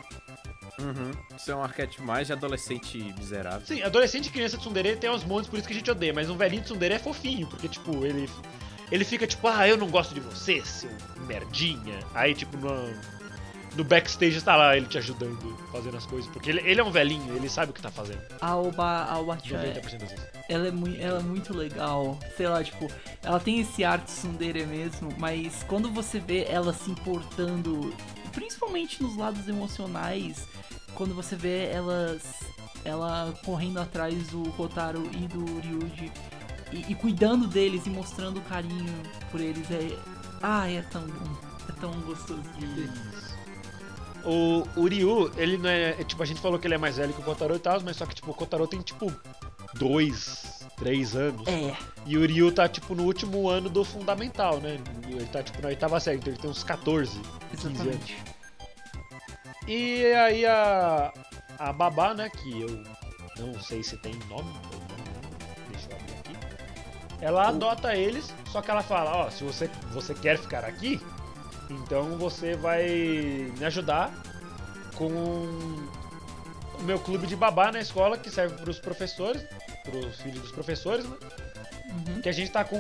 [0.80, 1.12] Uhum.
[1.38, 3.66] Isso é um arquétipo mais de adolescente miserável.
[3.66, 6.30] Sim, adolescente e criança tsundere tem uns montes, por isso que a gente odeia, mas
[6.30, 8.30] um velhinho tsundere é fofinho, porque, tipo, ele.
[8.92, 10.92] Ele fica tipo, ah, eu não gosto de você, seu
[11.26, 12.00] merdinha.
[12.14, 12.94] Aí, tipo, no,
[13.76, 16.30] no backstage tá lá ele te ajudando, fazendo as coisas.
[16.32, 18.22] Porque ele, ele é um velhinho, ele sabe o que tá fazendo.
[18.40, 20.28] A Oba, a Oba-chan, 90% das vezes.
[20.50, 22.18] ela é, muito, ela é muito legal.
[22.38, 22.88] Sei lá, tipo,
[23.24, 27.94] ela tem esse arte tsundere mesmo, mas quando você vê ela se importando,
[28.32, 30.48] principalmente nos lados emocionais,
[30.94, 32.22] quando você vê elas
[32.86, 36.12] ela correndo atrás do Kotaro e do Ryuji
[36.72, 38.94] e, e cuidando deles e mostrando carinho
[39.32, 39.98] por eles é
[40.42, 41.54] ah, é tão bom.
[41.70, 42.92] É tão gostoso de ver.
[44.26, 46.98] O, o Ryu, ele não é, é, Tipo, a gente falou que ele é mais
[46.98, 49.12] velho que o Kotaro e tal, mas só que, tipo, o Kotaro tem, tipo,
[49.76, 51.48] dois, três anos.
[51.48, 54.80] É, E o Ryu tá, tipo, no último ano do fundamental, né?
[55.08, 57.20] Ele tá, tipo, na oitava série, então ele tem uns 14,
[57.52, 57.80] 15 anos.
[57.80, 58.18] exatamente.
[59.68, 61.12] E aí a.
[61.60, 62.30] A babá, né?
[62.30, 62.84] Que eu
[63.40, 64.52] não sei se tem nome.
[65.70, 66.38] Deixa eu abrir aqui.
[67.22, 71.00] Ela adota eles, só que ela fala, ó, se você, você quer ficar aqui,
[71.84, 72.86] então você vai
[73.58, 74.12] me ajudar
[74.96, 79.44] com o meu clube de babá na escola, que serve pros professores,
[79.84, 81.16] pros filhos dos professores, né?
[82.08, 82.22] Uhum.
[82.22, 82.78] Que a gente tá com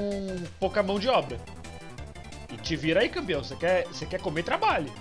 [0.59, 1.37] pouca mão de obra.
[2.51, 3.43] E te vira aí, campeão.
[3.43, 4.91] Você quer, você quer comer, trabalhe.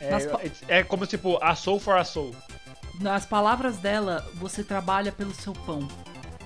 [0.00, 2.34] É, pa- é como tipo, a soul for a soul.
[3.00, 5.86] Nas palavras dela, você trabalha pelo seu pão,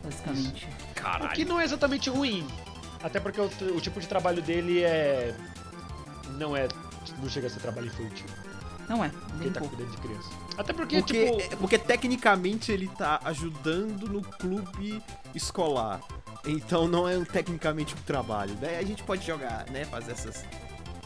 [0.02, 0.66] basicamente.
[0.90, 1.32] O Caralho.
[1.32, 2.46] que não é exatamente ruim.
[3.02, 5.34] Até porque o, o tipo de trabalho dele é.
[6.38, 6.68] Não é.
[7.21, 8.27] Não chega a ser trabalho infantil.
[8.88, 9.77] Não é, Porque tá pouco.
[9.77, 10.29] cuidando de criança.
[10.59, 11.40] Até porque, Porque, tipo.
[11.55, 15.03] é- porque tecnicamente ele tá ajudando no clube
[15.35, 16.01] escolar.
[16.45, 18.55] Então não é um- tecnicamente um trabalho.
[18.61, 19.85] Daí a gente pode jogar, né?
[19.85, 20.45] Fazer essas,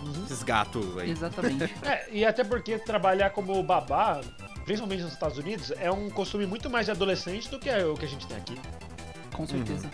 [0.02, 0.24] Uhum.
[0.24, 1.10] esses gatos aí.
[1.10, 1.72] Exatamente.
[1.84, 4.20] É, e até porque trabalhar como babá,
[4.64, 8.06] principalmente nos Estados Unidos, é um costume muito mais de adolescente do que o que
[8.06, 8.58] a gente tem aqui.
[9.34, 9.88] Com certeza.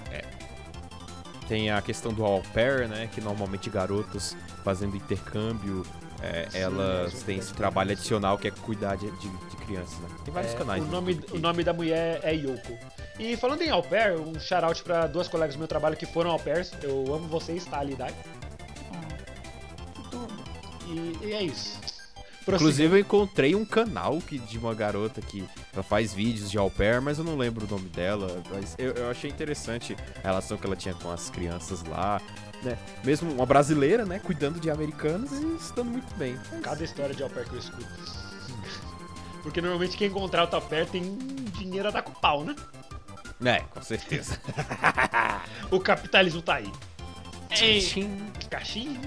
[1.52, 3.10] Tem a questão do au pair, né?
[3.12, 4.34] Que normalmente garotas
[4.64, 5.84] fazendo intercâmbio,
[6.22, 9.98] é, Sim, elas as têm esse trabalho adicional que é cuidar de, de, de crianças,
[9.98, 10.08] né?
[10.24, 10.82] Tem vários É, canais.
[10.82, 12.78] O no nome, o nome da mulher é Yoko.
[13.18, 16.30] E falando em au pair, um shout-out pra duas colegas do meu trabalho que foram
[16.30, 16.72] au pairs.
[16.82, 18.14] Eu amo vocês, tá, Lidai?
[20.86, 21.81] E, e é isso.
[22.44, 22.56] Prossiga.
[22.56, 26.70] Inclusive eu encontrei um canal que, de uma garota que ela faz vídeos de au
[26.70, 28.42] pair, mas eu não lembro o nome dela.
[28.50, 32.20] Mas eu, eu achei interessante a relação que ela tinha com as crianças lá.
[32.62, 32.76] Né?
[33.04, 34.18] Mesmo uma brasileira, né?
[34.18, 36.36] Cuidando de americanos e estando muito bem.
[36.50, 37.86] Mas- Cada história de au pair que eu escuto.
[39.42, 41.16] Porque normalmente quem encontrar o au pair tem
[41.58, 42.54] dinheiro a dar com o pau, né?
[43.44, 44.40] É, com certeza.
[45.70, 46.70] O capitalismo tá aí.
[47.50, 47.80] Ei,
[48.50, 49.00] Caixinha.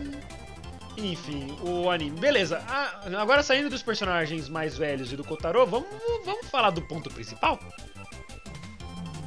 [0.97, 2.19] Enfim, o anime.
[2.19, 5.87] Beleza, ah, agora saindo dos personagens mais velhos e do Kotaro, vamos,
[6.25, 7.59] vamos falar do ponto principal?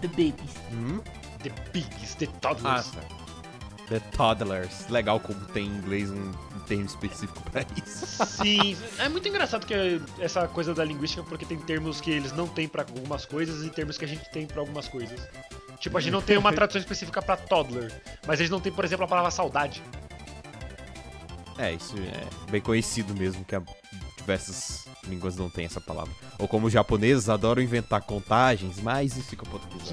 [0.00, 0.54] The Babies.
[0.72, 1.00] Hum?
[1.42, 2.90] The Pigs, The Ah, Toddlers.
[2.90, 3.00] tá.
[3.88, 4.88] The Toddlers.
[4.88, 6.32] Legal como tem em inglês um,
[6.66, 8.06] termo específico pra isso.
[8.26, 9.74] Sim, é muito engraçado que
[10.20, 13.70] essa coisa da linguística, porque tem termos que eles não têm pra algumas coisas e
[13.70, 15.18] termos que a gente tem pra algumas coisas.
[15.80, 17.90] Tipo, a gente não tem uma tradução específica pra toddler,
[18.26, 19.82] mas eles não têm, por exemplo, a palavra saudade.
[21.58, 23.62] É, isso é bem conhecido mesmo, que a-
[24.16, 26.12] diversas línguas não têm essa palavra.
[26.38, 29.92] Ou como os japoneses adoram inventar contagens, mas isso fica português.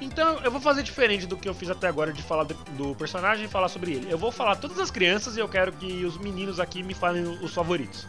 [0.00, 3.46] Então, eu vou fazer diferente do que eu fiz até agora de falar do personagem
[3.46, 4.10] e falar sobre ele.
[4.12, 7.24] Eu vou falar todas as crianças e eu quero que os meninos aqui me falem
[7.42, 8.06] os favoritos.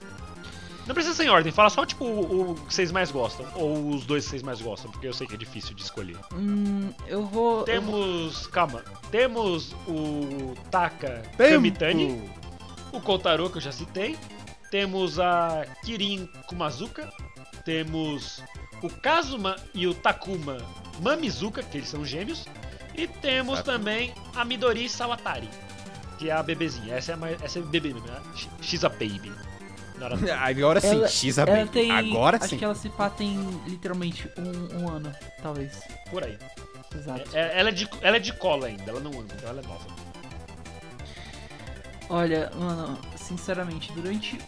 [0.86, 3.90] Não precisa ser em ordem, fala só tipo o, o que vocês mais gostam, ou
[3.90, 6.18] os dois que vocês mais gostam, porque eu sei que é difícil de escolher.
[6.34, 7.66] Hum, eu vou.
[7.68, 12.30] eu vou- Temos, calma, temos o Taka Kamitani,
[12.92, 14.18] o Kotaro que eu já citei,
[14.72, 17.12] temos a Kirin Kumazuka,
[17.66, 18.42] temos
[18.82, 20.58] o Kazuma e o Takuma
[21.02, 22.46] Mamizuka, que eles são gêmeos,
[22.96, 25.50] e temos também a Midori Sawatari,
[26.18, 28.02] que é a bebezinha, essa é a, mais, essa é a bebê né?
[28.62, 29.32] She's a baby.
[30.42, 31.92] Agora sim, Ela- X a ela tem.
[31.92, 32.58] Agora acho sim.
[32.58, 35.82] que ela se pá tem literalmente um, um ano, talvez.
[36.10, 36.38] por aí.
[36.96, 37.36] Exato.
[37.36, 39.68] É- ela, é de, ela é de cola ainda, ela não anda, então ela é
[39.68, 39.86] nova.
[42.10, 44.40] Olha, mano, sinceramente, durante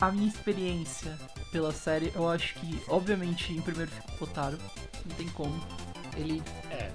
[0.00, 1.18] a minha experiência
[1.50, 4.58] pela série, eu acho que, obviamente, em primeiro fica o Kotaro.
[5.04, 5.60] Não tem como.
[6.16, 6.42] Ele.
[6.70, 6.90] É.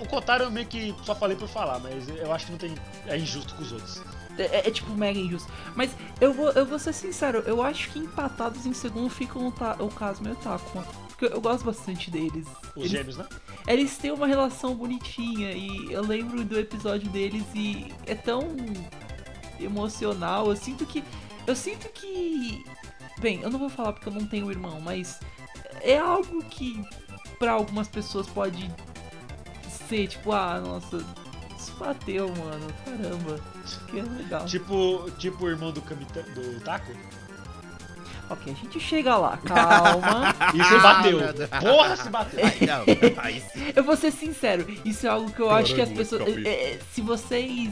[0.00, 2.74] O Kotaro eu meio que só falei por falar, mas eu acho que não tem.
[3.06, 4.02] É injusto com os outros.
[4.38, 5.50] É, é, tipo mega injusto.
[5.74, 5.90] Mas
[6.20, 9.76] eu vou, eu vou ser sincero, eu acho que empatados em segundo ficam o, Ta,
[9.80, 10.84] o Kazuma e o Takuma.
[11.08, 12.46] Porque eu gosto bastante deles.
[12.76, 13.26] Os Eles- gêmeos, né?
[13.66, 18.42] Eles têm uma relação bonitinha e eu lembro do episódio deles e é tão
[19.60, 20.48] emocional.
[20.48, 21.04] Eu sinto que.
[21.46, 22.64] Eu sinto que.
[23.20, 25.18] Bem, eu não vou falar porque eu não tenho irmão, mas
[25.80, 26.84] é algo que
[27.38, 28.70] pra algumas pessoas pode
[29.88, 31.04] ser tipo, ah, nossa,
[31.56, 32.66] isso bateu, mano.
[32.84, 33.40] Caramba.
[33.88, 34.44] Que legal.
[34.46, 36.92] Tipo, tipo o irmão do, do Taco.
[38.30, 40.34] Ok, a gente chega lá, calma.
[40.54, 41.18] Isso bateu.
[41.60, 42.40] Porra, se bateu.
[42.40, 43.72] não, aí sim.
[43.74, 46.22] Eu vou ser sincero, isso é algo que eu acho que as pessoas.
[46.44, 47.70] é, é, se vocês.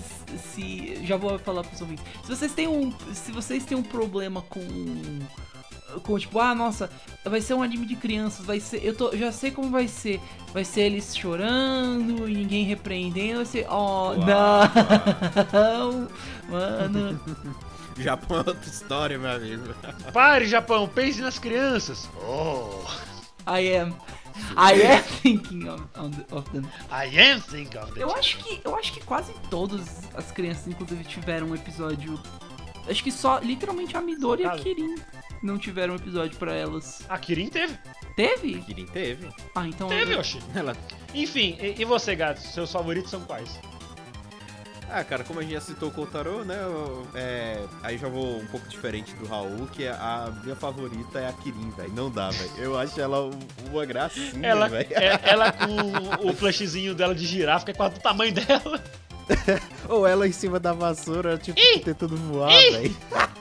[0.52, 0.98] Se.
[1.04, 2.04] Já vou falar pros ouvintes.
[2.22, 2.92] Se vocês têm um.
[3.12, 4.66] Se vocês têm um problema com.
[6.02, 6.90] Com tipo, ah, nossa,
[7.24, 8.84] vai ser um anime de crianças, vai ser.
[8.84, 10.20] Eu tô, já sei como vai ser.
[10.52, 13.66] Vai ser eles chorando e ninguém repreendendo, vai ser.
[13.70, 16.08] Oh, não!
[16.48, 17.20] Mano.
[18.02, 19.74] Japão é outra história, meu amigo.
[20.12, 22.08] Pare, Japão, pense nas crianças.
[22.26, 22.84] Oh,
[23.50, 23.94] I am.
[24.56, 26.62] I am thinking of, on the- of them.
[26.90, 28.18] I am thinking of Eu it.
[28.18, 32.20] acho que eu acho que quase todas as crianças, inclusive, tiveram um episódio.
[32.88, 34.50] Acho que só literalmente a Midori e a.
[34.58, 34.96] Kirin
[35.42, 37.02] não tiveram um episódio pra elas.
[37.08, 37.78] A Kirin teve.
[38.14, 38.60] Teve?
[38.62, 39.28] Kirin teve.
[39.54, 39.88] Ah, então.
[39.88, 40.38] Teve, eu- Oxi.
[40.54, 40.76] Ela...
[41.14, 42.40] Enfim, e, e você, gato?
[42.40, 43.58] Seus favoritos são quais?
[44.88, 46.56] Ah, cara, como a gente já citou o Kotaro, né?
[46.62, 51.28] eu- é, aí já vou um pouco diferente do Raul, que a minha favorita é
[51.28, 51.92] a Kirin, velho.
[51.92, 52.50] Não dá, velho.
[52.56, 53.38] Eu acho ela um-
[53.70, 54.88] uma gracinha, Ela, velho.
[54.92, 58.80] é- ela com o plushzinho dela de girafa, que é quase do tamanho dela.
[59.88, 62.96] Ou ela em cima da vassoura, tipo, tentando voar, velho.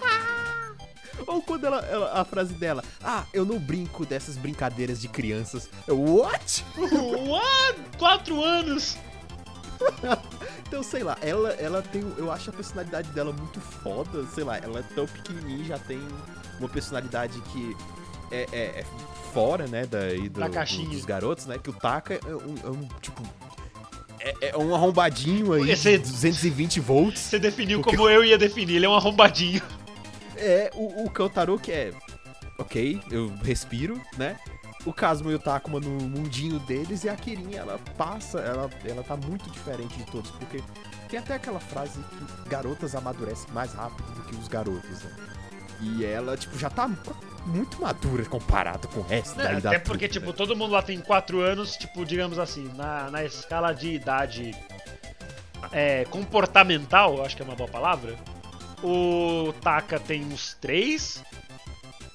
[1.28, 5.70] Ou quando ela, ela- a frase dela, ah, eu não brinco dessas brincadeiras de crianças.
[5.88, 6.64] Eu, what?
[6.78, 7.80] What?
[7.98, 8.98] Quatro anos.
[10.68, 14.58] Então, sei lá, ela, ela tem, eu acho a personalidade dela muito foda, sei lá,
[14.58, 16.02] ela é tão pequenininha já tem
[16.60, 17.78] uma personalidade que
[18.32, 18.86] é, é- é
[19.32, 22.70] fora, né, daí do, Da do- dos garotos, né, que o Taka é um, é
[22.72, 23.22] um, tipo,
[24.20, 27.22] é, é um arrombadinho aí Esse- de 220 volts.
[27.22, 29.62] Você definiu Porque- como eu ia definir, ele é um arrombadinho.
[30.36, 31.94] É, o, o Kotaro que é,
[32.58, 34.36] ok, eu respiro, né,
[34.86, 39.04] o Kazuma e o Takuma no mundinho deles e a Kirin, ela passa, ela, ela
[39.04, 40.62] tá muito diferente de todos, porque
[41.10, 45.16] tem até aquela frase que garotas amadurecem mais rápido do que os garotos, né?
[45.82, 46.90] E ela, tipo, já tá
[47.46, 50.34] muito madura comparado com o resto daí da Até porque, tipo, né?
[50.34, 54.56] todo mundo lá tem 4 anos, tipo, digamos assim, na, na escala de idade
[55.72, 58.16] é, comportamental, acho que é uma boa palavra.
[58.84, 61.24] O Taka tem uns 3.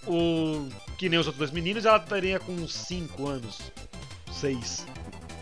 [0.06, 0.68] O.
[1.00, 3.72] Que nem os outros dois meninos, ela estaria com uns 5 anos.
[4.32, 4.86] 6.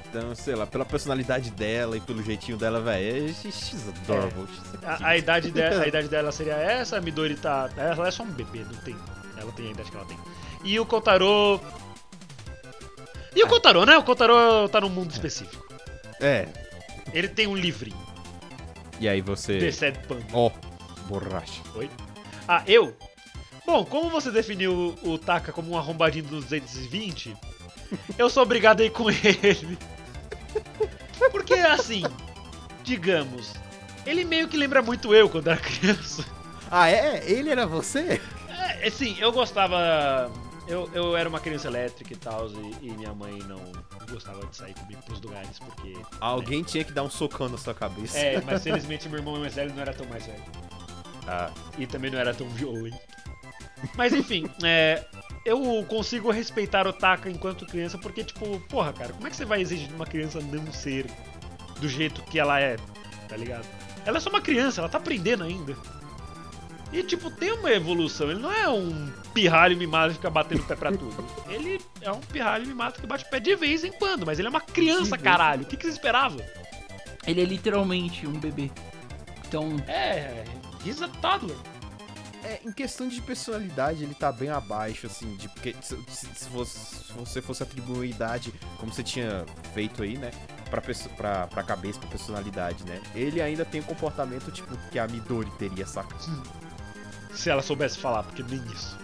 [0.08, 4.46] Então, sei lá, pela personalidade dela e pelo jeitinho dela, velho, é she's adorable.
[4.46, 5.04] she's A, cute.
[5.04, 7.68] a idade de, a idade dela seria essa, a Midori tá.
[7.76, 8.96] Ela é só um bebê, não tem.
[9.36, 10.16] Ela tem a idade que ela tem.
[10.62, 11.60] E o Kotaro.
[13.34, 13.98] E o Kotaro, né?
[13.98, 15.66] O Kotaro tá num mundo específico.
[16.20, 16.46] É,
[17.12, 17.98] Ele tem um livrinho.
[19.00, 19.58] E aí você.
[19.58, 20.24] The Sad Panda.
[20.32, 20.52] Ó,
[21.08, 21.60] borracha.
[21.74, 21.90] Oi?
[22.46, 22.96] Ah, eu?
[23.68, 27.36] Bom, como você definiu o, o Taka como um arrombadinho dos 220,
[28.16, 29.76] eu sou obrigado a ir com ele.
[31.30, 32.02] Porque, assim,
[32.82, 33.52] digamos,
[34.06, 36.24] ele meio que lembra muito eu quando era criança.
[36.70, 37.30] Ah, é?
[37.30, 38.18] Ele era você?
[38.48, 40.32] É, assim, eu gostava.
[40.66, 43.60] Eu, eu era uma criança elétrica e tal, e, e minha mãe não
[44.10, 45.94] gostava de sair comigo pros lugares, porque.
[46.18, 48.18] Alguém tinha que dar um socão na sua cabeça.
[48.18, 50.42] É, mas felizmente meu irmão mais velho não era tão mais velho.
[51.26, 53.17] Ah, E também não era tão violento.
[53.96, 55.04] Mas enfim, é,
[55.44, 59.44] eu consigo respeitar o Taka enquanto criança, porque, tipo, porra, cara, como é que você
[59.44, 61.06] vai exigir de uma criança não ser
[61.80, 62.76] do jeito que ela é,
[63.28, 63.66] tá ligado?
[64.04, 65.76] Ela é só uma criança, ela tá aprendendo ainda.
[66.92, 68.30] E, tipo, tem uma evolução.
[68.30, 71.24] Ele não é um pirralho mimado que fica batendo o pé pra tudo.
[71.48, 74.48] Ele é um pirralho mimado que bate o pé de vez em quando, mas ele
[74.48, 75.62] é uma criança, caralho.
[75.62, 76.42] O que, que você esperava?
[77.26, 78.70] Ele é literalmente um bebê.
[79.46, 80.44] Então, É,
[80.84, 81.56] he's a toddler.
[82.44, 86.48] É, em questão de personalidade, ele tá bem abaixo, assim, de porque se, se- se
[86.50, 90.30] você, se você fosse atribuir uma idade, como você tinha feito aí, né?
[90.70, 90.80] Pra,
[91.16, 93.00] pra, pra cabeça, pra personalidade, né?
[93.14, 96.14] Ele ainda tem um comportamento, tipo, que a Midori teria, saca?
[97.34, 98.96] Se ela soubesse falar, porque nem isso.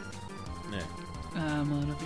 [1.35, 1.97] ah, mano.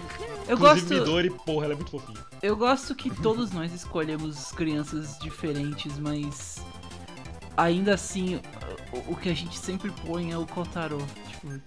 [0.46, 2.18] Eu Inclusive, gosto, Midori, porra, ela é muito fofinha.
[2.42, 6.56] eu gosto que todos nós escolhemos crianças diferentes, mas
[7.58, 8.40] ainda assim,
[8.92, 10.98] o, o que a gente sempre põe é o Kotaro.
[11.28, 11.60] Tipo,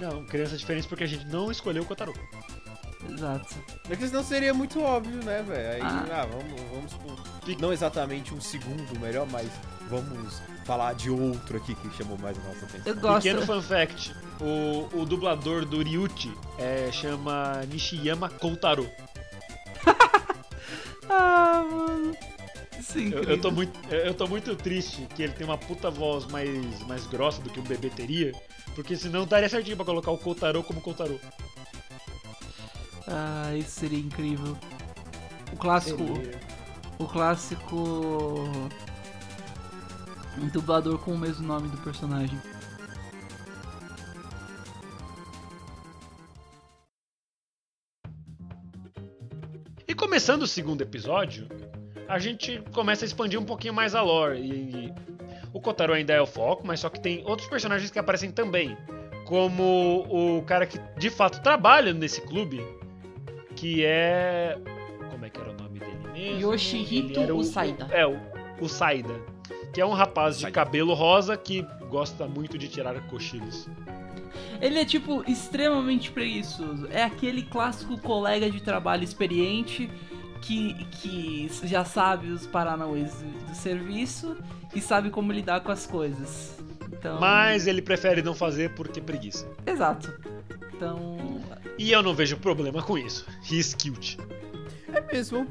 [0.00, 2.12] Não, crianças diferentes porque a gente não escolheu o Kotaro.
[3.10, 3.54] exato.
[3.84, 5.72] Porque senão seria muito óbvio, né, velho?
[5.74, 6.06] Aí, Ah.
[6.22, 9.50] ah, vamos, vamos por- Não exatamente um segundo melhor, mas
[9.90, 12.82] vamos falar de outro aqui que chamou mais a nossa atenção.
[12.92, 13.22] Eu gosto.
[13.24, 18.88] Pequeno fun fact: o, o dublador do Ryuchi é, chama Nishiyama Koutaro.
[21.14, 22.16] Ah, mano.
[22.94, 26.26] É Eu, eu, tô muito, eu tô muito triste que ele tem uma puta voz
[26.26, 28.32] mais, mais grossa do que um bebê teria,
[28.74, 31.20] porque senão daria certinho pra colocar o Koutaro como Koutaro.
[33.06, 34.56] Ah, isso seria incrível.
[35.52, 36.02] O clássico.
[36.98, 38.44] O clássico.
[40.40, 42.40] Um dublador com o mesmo nome do personagem.
[49.86, 51.46] E começando o segundo episódio,
[52.12, 54.38] a gente começa a expandir um pouquinho mais a lore.
[54.40, 54.92] E
[55.52, 58.76] o Kotaro ainda é o foco, mas só que tem outros personagens que aparecem também.
[59.24, 62.62] Como o cara que de fato trabalha nesse clube,
[63.56, 64.58] que é.
[65.10, 66.40] Como é que era o nome dele mesmo?
[66.52, 67.88] Yoshihito era o- Usaida.
[67.90, 68.18] É, o,
[68.60, 69.14] o Saida.
[69.72, 73.68] Que é um rapaz de cabelo rosa que gosta muito de tirar cochilos.
[74.60, 76.86] Ele é tipo extremamente preguiçoso.
[76.90, 79.90] É aquele clássico colega de trabalho experiente
[80.42, 84.36] que, que já sabe os paranauês do, do serviço
[84.74, 86.58] e sabe como lidar com as coisas.
[86.92, 89.48] Então, Mas ele prefere não fazer porque preguiça.
[89.66, 90.12] Exato.
[90.74, 91.40] Então.
[91.78, 93.26] E eu não vejo problema com isso.
[93.50, 94.18] He's cute.
[94.92, 95.46] É mesmo,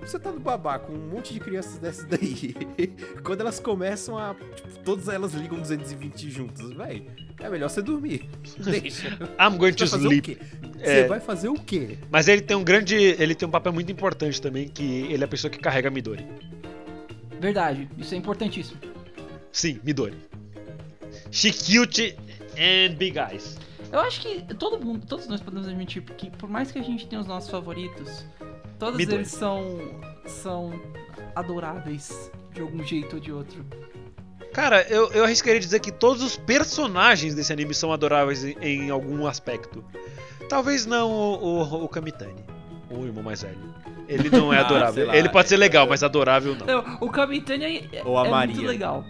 [0.00, 2.54] você tá no babá com um monte de crianças dessas daí.
[3.22, 4.34] Quando elas começam a.
[4.34, 7.06] Tipo, todas elas ligam 220 juntas, velho.
[7.38, 8.28] É melhor você dormir.
[8.58, 9.08] Deixa.
[9.38, 10.38] I'm going to sleep.
[10.80, 11.02] É.
[11.02, 11.98] Você vai fazer o quê?
[12.10, 12.96] Mas ele tem um grande.
[12.96, 15.90] Ele tem um papel muito importante também, que ele é a pessoa que carrega a
[15.90, 16.26] Midori.
[17.40, 18.78] Verdade, isso é importantíssimo.
[19.52, 20.16] Sim, Midori.
[21.30, 22.16] She cute
[22.58, 23.56] and big eyes.
[23.92, 27.06] Eu acho que todo mundo, todos nós podemos admitir que por mais que a gente
[27.08, 28.24] tenha os nossos favoritos,
[28.80, 29.18] todos Midori.
[29.18, 29.78] eles são
[30.26, 30.72] são
[31.36, 33.64] adoráveis de algum jeito ou de outro.
[34.52, 38.90] Cara, eu, eu arriscaria dizer que todos os personagens desse anime são adoráveis em, em
[38.90, 39.84] algum aspecto.
[40.48, 42.44] Talvez não o, o, o Kamitani,
[42.90, 43.58] o irmão mais velho.
[44.08, 45.06] Ele não é Ah, adorável.
[45.06, 45.16] lá.
[45.16, 46.66] ele pode ser legal, mas adorável não.
[46.66, 48.54] Não, o Kamitani é, Ou a é Maria.
[48.56, 49.04] muito legal.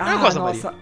[0.00, 0.74] Eu gosto da nossa.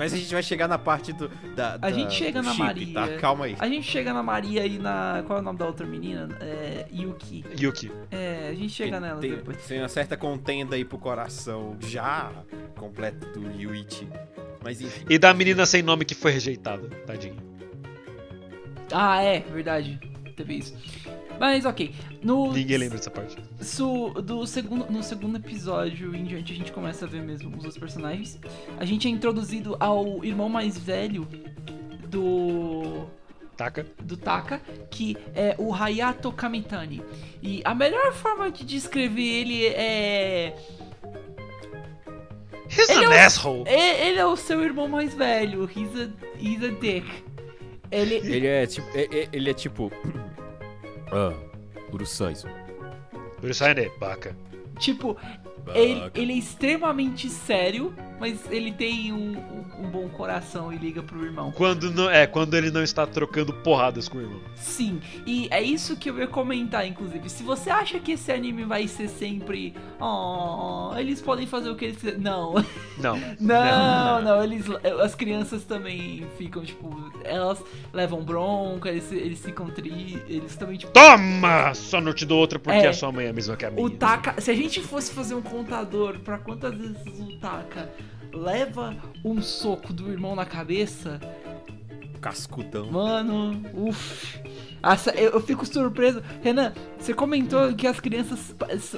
[0.00, 1.28] Mas a gente vai chegar na parte do.
[1.54, 2.94] Da, da- gente chega na chip, Maria.
[2.94, 3.18] Tá?
[3.18, 3.56] Calma aí.
[3.58, 5.22] a gente chega na Maria e na.
[5.26, 6.26] Qual é o nome da outra menina?
[6.40, 7.44] É, Yuki.
[7.60, 7.92] Yuki.
[8.10, 9.58] É, a gente chega nela tem, depois.
[9.66, 12.32] tem uma certa contenda aí pro coração já
[12.78, 14.08] completo do Yuichi.
[14.64, 15.04] Mas enfim.
[15.10, 17.36] E da menina sem nome que foi rejeitada, tadinho.
[18.90, 20.00] Ah, é, verdade.
[20.34, 20.74] Teve isso.
[21.40, 21.94] Mas ok.
[22.22, 23.34] No, Ninguém lembra dessa parte.
[23.62, 27.64] Su- do segundo, no segundo episódio em diante a gente começa a ver mesmo os
[27.64, 28.38] outros personagens.
[28.78, 31.26] A gente é introduzido ao irmão mais velho
[32.08, 33.06] do
[33.56, 33.86] Taca.
[34.02, 34.60] do Taka,
[34.90, 37.02] que é o Hayato Kamitani.
[37.42, 40.54] E a melhor forma de descrever ele é
[42.70, 43.64] He's Ele an é o- asshole.
[43.66, 45.64] é- ele é o seu irmão mais velho.
[45.74, 47.06] He's a, he's a dick.
[47.90, 48.86] Ele Ele é tipo.
[49.32, 49.90] Ele é tipo.
[51.12, 51.32] Ah,
[51.92, 52.48] Urusaizo.
[53.40, 54.34] Bruce Wayne, baca.
[54.78, 55.16] tipo
[55.74, 61.02] ele, ele é extremamente sério, mas ele tem um, um- um bom coração e liga
[61.02, 61.50] pro irmão.
[61.52, 64.40] Quando, não, é, quando ele não está trocando porradas com o irmão.
[64.54, 67.28] Sim, e é isso que eu ia comentar, inclusive.
[67.30, 69.74] Se você acha que esse anime vai ser sempre.
[69.98, 72.20] Oh, eles podem fazer o que eles quiserem.
[72.20, 72.54] Não.
[73.00, 73.18] Não.
[73.40, 74.66] Não, não, eles.
[75.02, 77.10] As crianças também ficam, tipo.
[77.24, 77.62] Elas
[77.94, 80.22] levam bronca, eles, eles ficam tri.
[80.28, 80.92] Eles também, tipo.
[80.92, 81.72] Toma!
[81.74, 82.88] Só não te dou outra porque É.
[82.88, 83.82] a sua mãe é a mesma que a minha.
[83.84, 84.38] O Taka.
[84.40, 87.88] Se a gente fosse fazer um contador pra quantas vezes o Taka
[88.32, 91.20] leva um soco do irmão na cabeça,
[92.20, 92.90] Cascudão.
[92.90, 94.38] Mano, uff.
[95.16, 96.22] Eu, eu fico surpreso.
[96.42, 98.54] Renan, você comentou que as crianças.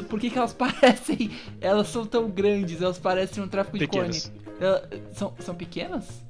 [0.08, 1.30] Por que, que elas parecem.
[1.60, 4.26] Elas são tão grandes, elas parecem um tráfico de Pequenas.
[4.28, 4.42] cone.
[4.60, 6.22] Ela- são, são pequenas?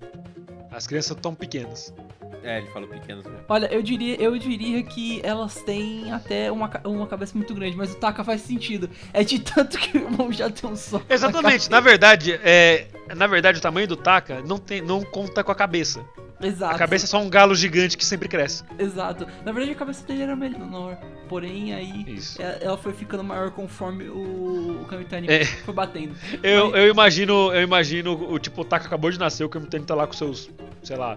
[0.71, 1.95] As crianças tão pequenas.
[2.43, 3.41] É, ele falou pequenos mesmo.
[3.49, 7.93] Olha, eu diria, eu diria que elas têm até uma, uma cabeça muito grande, mas
[7.93, 8.91] o Taka faz sentido.
[9.13, 11.05] É de tanto que o irmão já tem um soco.
[11.09, 11.71] na Exatamente.
[11.71, 11.81] Na cabeça.
[11.81, 12.87] verdade, é,
[13.17, 16.05] na verdade, o tamanho do Taka não, tem, não conta com a cabeça.
[16.41, 16.75] Exato.
[16.75, 18.65] A cabeça é só um galo gigante que sempre cresce.
[18.77, 19.25] Exato.
[19.45, 20.97] Na verdade, a cabeça dele era menor.
[21.29, 22.43] Porém, aí Isso.
[22.43, 25.45] é- ela foi ficando maior conforme o, o Kamitani É.
[25.45, 26.17] foi batendo.
[26.43, 29.85] Eu, Mas- eu imagino, eu imagino o tipo, o Taka acabou de nascer, o Kamitani
[29.85, 30.51] tá lá com seus,
[30.83, 31.17] sei lá,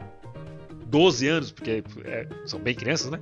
[0.86, 3.20] 12 anos, porque é, são bem crianças, né?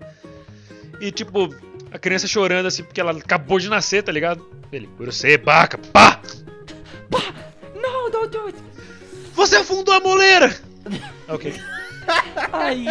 [0.99, 1.49] E tipo,
[1.91, 4.45] a criança chorando assim, porque ela acabou de nascer, tá ligado?
[4.71, 6.21] Ele, você, baca, pá!
[7.75, 8.57] No, don't do it!
[9.33, 10.55] Você afundou a moleira!
[11.27, 11.53] ok.
[12.51, 12.85] Aí,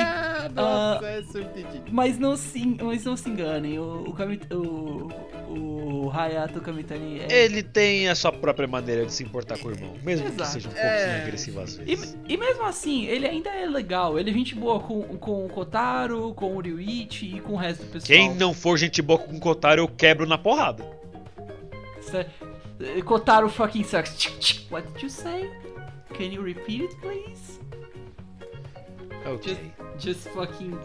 [0.55, 1.83] Nossa, eu entendi.
[1.91, 4.15] mas não se, mas não se enganem, o,
[4.51, 7.45] o, o, o Hayato Kamitani é...
[7.45, 10.51] Ele tem a sua própria maneira de se importar com o irmão, mesmo que Exato.
[10.51, 11.23] seja um pouquinho É.
[11.23, 12.17] agressivo às E, vezes.
[12.29, 14.19] e mesmo assim, ele ainda é legal.
[14.19, 17.85] Ele é gente boa com, com o Kotaro, com o Ryuichi e com o resto
[17.85, 18.07] do pessoal.
[18.19, 20.85] Quem não for gente boa com o Kotaro, eu quebro na porrada.
[23.05, 24.67] Kotaro fucking sucks.
[24.71, 25.51] What did you say?
[26.15, 27.52] Can you repeat it, please?
[29.27, 29.57] Ok.
[29.99, 30.77] Just, just fucking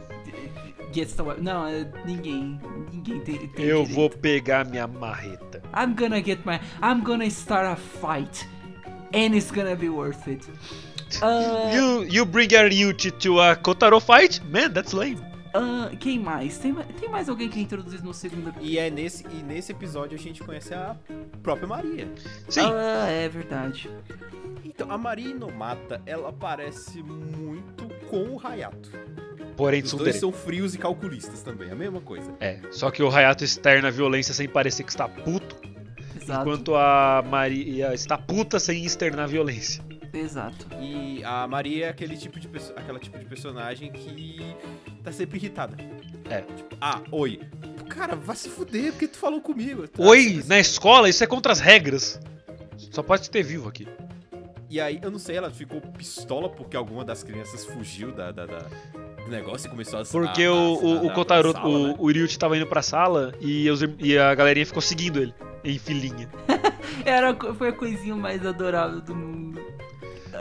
[0.94, 1.44] gets the weapon.
[1.44, 2.60] Não, é, ninguém,
[2.92, 3.94] ninguém tem, tem Eu direito.
[3.96, 5.62] vou pegar minha marreta.
[5.76, 6.60] I'm gonna get my.
[6.84, 8.48] I'm gonna start a fight.
[9.14, 10.46] And it's gonna be worth it.
[11.22, 14.42] Ah, You, you bring your Yuchi to a Kotaro fight?
[14.52, 15.18] Man, that's lame.
[15.54, 16.58] ah, quem mais?
[16.58, 18.70] Tem, tem mais alguém que introduz no segundo episódio?
[18.70, 20.98] E é nesse, e nesse episódio a gente conhece a
[21.42, 22.10] própria Maria.
[22.50, 22.62] Sim.
[22.66, 23.90] Ah, é verdade.
[24.66, 28.92] Então, a Maria Inomata, ela parece muito com o Hayato.
[29.56, 32.32] Porém, Os dois são frios e calculistas também, a mesma coisa.
[32.40, 35.56] É, só que o Hayato externa a violência sem parecer que está puto,
[36.22, 36.42] Exato.
[36.42, 39.84] enquanto a Maria está puta sem externar a violência.
[40.14, 40.68] Exato.
[40.80, 44.56] E a Maria é aquele tipo de aquela tipo de personagem que
[45.04, 45.76] tá sempre irritada.
[46.30, 46.42] É.
[46.42, 47.40] Tipo, ah, oi.
[47.90, 49.86] Cara, vai se fuder, porque tu falou comigo.
[49.98, 52.20] Oi, Ah, na escola isso é contra as regras.
[52.92, 53.88] Só pode ter vivo aqui.
[54.70, 58.46] E aí, eu não sei, ela ficou pistola porque alguma das crianças fugiu da, da-
[58.46, 58.66] da-
[59.24, 61.88] do negócio e começou a Porque a- o, a- o, a- o Kotaro, sala, o,
[61.88, 61.96] né?
[61.98, 65.34] o Ryuchi tava indo pra sala e, os ir- e a galerinha ficou seguindo ele,
[65.64, 66.30] em filinha.
[67.06, 69.62] Era, foi a coisinha mais adorável do mundo.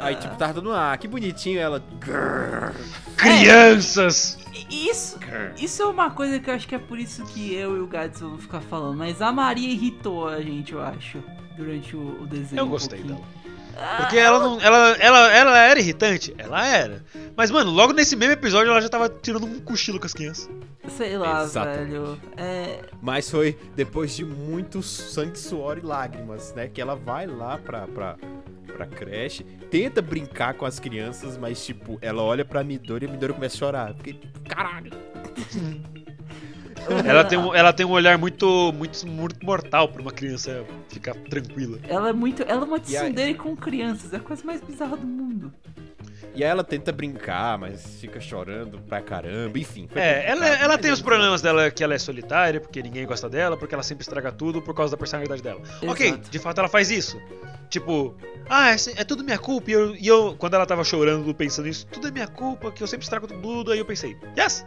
[0.01, 1.83] Aí, tipo, tava dando, ah, que bonitinho ela.
[3.17, 4.39] Crianças!
[4.71, 5.19] E Isso,
[5.57, 7.87] isso é uma coisa que eu acho que é por isso que eu e o
[7.87, 8.97] Gads vamos ficar falando.
[8.99, 11.23] Mas a Maria irritou a gente, eu acho,
[11.57, 12.61] durante o, o desenho.
[12.61, 13.21] Eu um gostei pouquinho.
[13.21, 13.36] dela.
[13.99, 14.61] Porque ela não.
[14.61, 16.35] Ela, ela, ela era irritante?
[16.39, 17.05] Ela era.
[17.37, 20.49] Mas, mano, logo nesse mesmo episódio ela já tava tirando um cochilo com as crianças.
[20.89, 21.79] Sei lá, Exato.
[21.79, 22.19] velho.
[22.37, 22.81] É.
[23.03, 26.69] Mas foi depois de muito sangue, suor e lágrimas, né?
[26.69, 28.17] Que ela vai lá pra, pra,
[28.75, 33.13] pra creche, tenta brincar com as crianças, mas, tipo, ela olha pra Midori e a
[33.13, 33.95] Midori começa a chorar.
[33.95, 34.17] Porque,
[34.49, 34.93] caralho.
[37.05, 41.15] Ela tem um, ela tem um olhar muito, muito, muito mortal pra uma criança ficar
[41.15, 41.79] tranquila.
[41.89, 42.43] Ela é muito.
[42.43, 44.13] Ela é uma aí- tsundere com crianças.
[44.13, 45.53] É a coisa mais bizarra do mundo.
[46.35, 49.89] E aí ela tenta brincar, mas fica chorando pra caramba, enfim.
[49.95, 53.57] É, ela, ela tem os problemas dela que ela é solitária, porque ninguém gosta dela,
[53.57, 55.63] porque ela sempre estraga tudo por causa da personalidade dela.
[55.87, 56.31] Ok, Exato.
[56.31, 57.19] de fato ela faz isso.
[57.71, 58.15] Tipo,
[58.51, 59.71] ah, é, é tudo minha culpa.
[59.71, 62.83] E eu, e eu, quando ela tava chorando, pensando nisso, tudo é minha culpa, que
[62.83, 64.65] eu sempre estrago tudo, aí eu pensei, yes!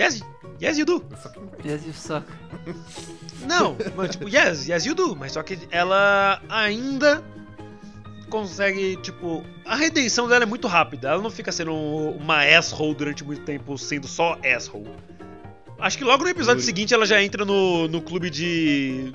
[0.00, 0.22] Yes,
[0.60, 1.04] yes you do.
[1.64, 2.24] Yes, you suck.
[3.46, 5.14] Não, mas tipo, yes, yes you do.
[5.14, 7.22] Mas só que ela ainda
[8.28, 9.44] consegue, tipo.
[9.64, 11.08] A redenção dela é muito rápida.
[11.08, 14.88] Ela não fica sendo uma asshole durante muito tempo, sendo só asshole.
[15.78, 16.66] Acho que logo no episódio Yuri.
[16.66, 19.12] seguinte ela já entra no, no clube de.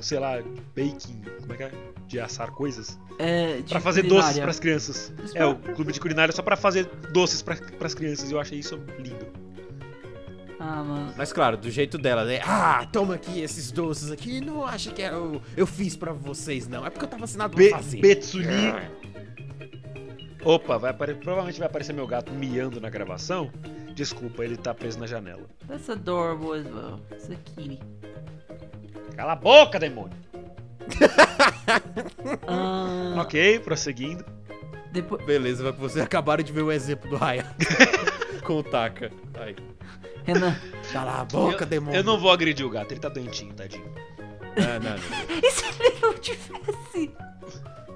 [0.00, 0.38] sei lá,
[0.74, 1.22] baking.
[1.40, 1.72] Como é que é?
[2.08, 2.98] De assar coisas.
[3.18, 4.28] É, de Pra fazer culinária.
[4.28, 5.12] doces pras crianças.
[5.24, 8.30] Isso É, o clube de culinária só pra fazer doces pra, pras crianças.
[8.30, 9.26] Eu achei isso lindo.
[10.58, 11.12] Ah, mano.
[11.16, 12.40] Mas claro, do jeito dela, né?
[12.44, 14.40] Ah, toma aqui esses doces aqui.
[14.40, 16.84] Não acha que eu, eu fiz pra vocês, não.
[16.86, 18.00] É porque eu tava assinado Be pra fazer.
[18.00, 18.46] Betsuli.
[20.44, 23.50] Opa, vai apare- provavelmente vai aparecer meu gato miando na gravação.
[23.94, 25.42] Desculpa, ele tá preso na janela.
[25.66, 27.00] That's adorable as well.
[27.10, 27.80] It's a kitty.
[29.16, 30.16] Cala a boca, demônio!
[32.46, 34.24] Ah, Ok, prosseguindo.
[34.92, 35.24] depois.
[35.24, 37.46] Beleza, vai que vocês acabaram de ver o exemplo do Raya.
[38.44, 39.10] Com o Taka.
[39.34, 39.56] Aí.
[40.26, 40.56] Renan.
[40.92, 41.98] Cala a boca, eu, demônio.
[41.98, 43.90] eu não vou agredir o gato, ele tá doentinho, tadinho.
[44.56, 45.40] Ah, não, não.
[45.42, 47.10] E se ele não tivesse?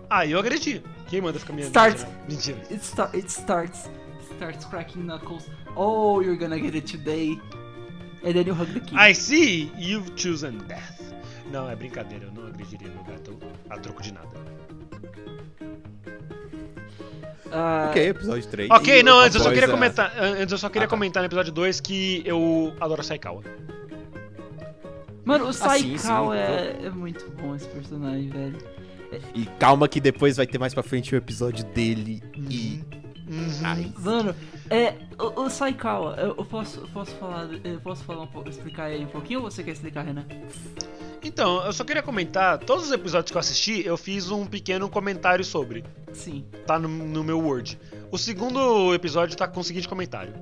[0.09, 0.83] Ah, eu agredi.
[1.09, 1.69] Quem manda ficar miando?
[1.69, 1.93] Start.
[1.93, 2.25] na janela?
[2.29, 2.59] Mentira.
[2.71, 3.91] It, start, it starts.
[4.37, 5.49] Starts cracking knuckles.
[5.77, 7.39] Oh, you're gonna get it today.
[8.25, 8.97] And then you hug the kitty.
[8.97, 11.01] I see you've chosen death.
[11.51, 14.29] Não, é brincadeira, eu não agrediria meu gato a troco de nada.
[17.53, 18.71] Ah, Ok, episódio 3.
[18.71, 20.13] Ok, não, antes eu só queria a- comentar.
[20.19, 20.97] Antes eu só queria Ah, tá.
[20.97, 23.43] comentar no episódio 2 que eu adoro a Saikawa.
[25.25, 26.41] Mano, o Ah, sim, Saikawa sim.
[26.43, 28.59] é, é muito bom esse personagem, velho.
[29.35, 32.81] E calma que depois vai ter mais pra frente o episódio dele e...
[33.29, 33.49] Uhum.
[33.65, 33.93] Ai.
[33.99, 34.35] Mano,
[34.71, 34.95] é.
[35.19, 37.49] O, o Saikawa, eu, eu posso, eu posso falar.
[37.65, 40.25] Eu posso falar um pouco, explicar ele um pouquinho ou você quer explicar, Renan?
[41.23, 44.89] Então, eu só queria comentar, todos os episódios que eu assisti, eu fiz um pequeno
[44.89, 45.85] comentário sobre.
[46.13, 46.47] Sim.
[46.67, 47.79] Tá no, no meu Word.
[48.11, 50.33] O segundo episódio tá com o seguinte comentário.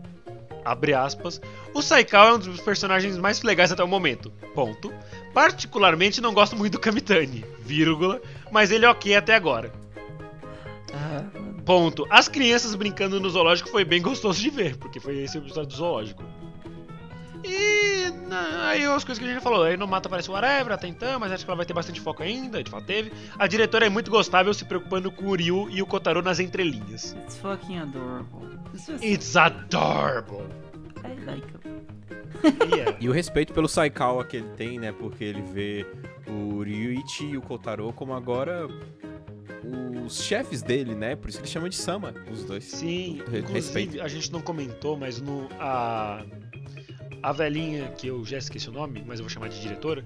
[0.64, 1.40] Abre aspas.
[1.74, 4.30] O Saikawa é um dos personagens mais legais até o momento.
[4.54, 4.92] Ponto.
[5.32, 7.44] Particularmente não gosto muito do Kamitani.
[7.60, 8.20] Vírgula.
[8.50, 9.72] Mas ele é ok até agora.
[11.22, 11.62] Mano.
[11.64, 12.06] Ponto.
[12.10, 15.68] As crianças brincando no zoológico foi bem gostoso de ver, porque foi esse o episódio
[15.70, 16.22] do zoológico.
[17.44, 20.32] E na- aí as coisas que a gente já falou, aí no Mata aparece o
[20.32, 23.12] Whatever até então, mas acho que ela vai ter bastante foco ainda, de fato teve.
[23.38, 27.12] A diretora é muito gostável, se preocupando com o Ryu e o Kotaro nas entrelinhas.
[27.24, 28.58] It's fucking adorable.
[29.02, 30.46] It's adorable!
[31.04, 31.78] I like him.
[32.74, 32.96] Yeah.
[33.00, 34.92] E o respeito pelo Saikawa que ele tem, né?
[34.92, 35.86] Porque ele vê
[36.26, 38.68] o Ryuichi e o Kotaro como agora
[40.06, 41.16] os chefes dele, né?
[41.16, 42.64] Por isso que ele chama de Sama, os dois.
[42.64, 44.00] Sim, respeito.
[44.00, 46.24] a gente não comentou, mas no a
[47.22, 50.04] a velhinha que eu já esqueci o nome, mas eu vou chamar de diretora,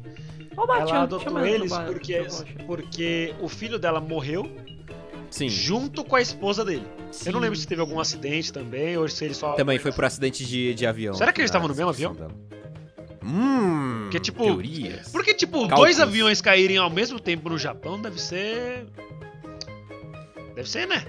[0.56, 2.22] Ô, ela Batian, adotou chama ela no eles bar- porque
[2.66, 4.50] porque o filho dela morreu
[5.30, 5.48] Sim.
[5.48, 6.86] junto com a esposa dele.
[7.26, 7.62] Eu não lembro Sim.
[7.62, 9.52] se teve algum acidente também, ou se ele só.
[9.52, 11.12] Também foi por acidente de, de avião.
[11.14, 12.14] Será que eles estavam no mesmo avião?
[12.14, 12.32] dela.
[13.22, 14.00] Hum.
[14.04, 15.08] Porque, tipo, Teorias.
[15.10, 18.86] Porque, tipo, dois aviões caírem ao mesmo tempo no Japão deve ser.
[20.54, 21.04] Deve ser, né?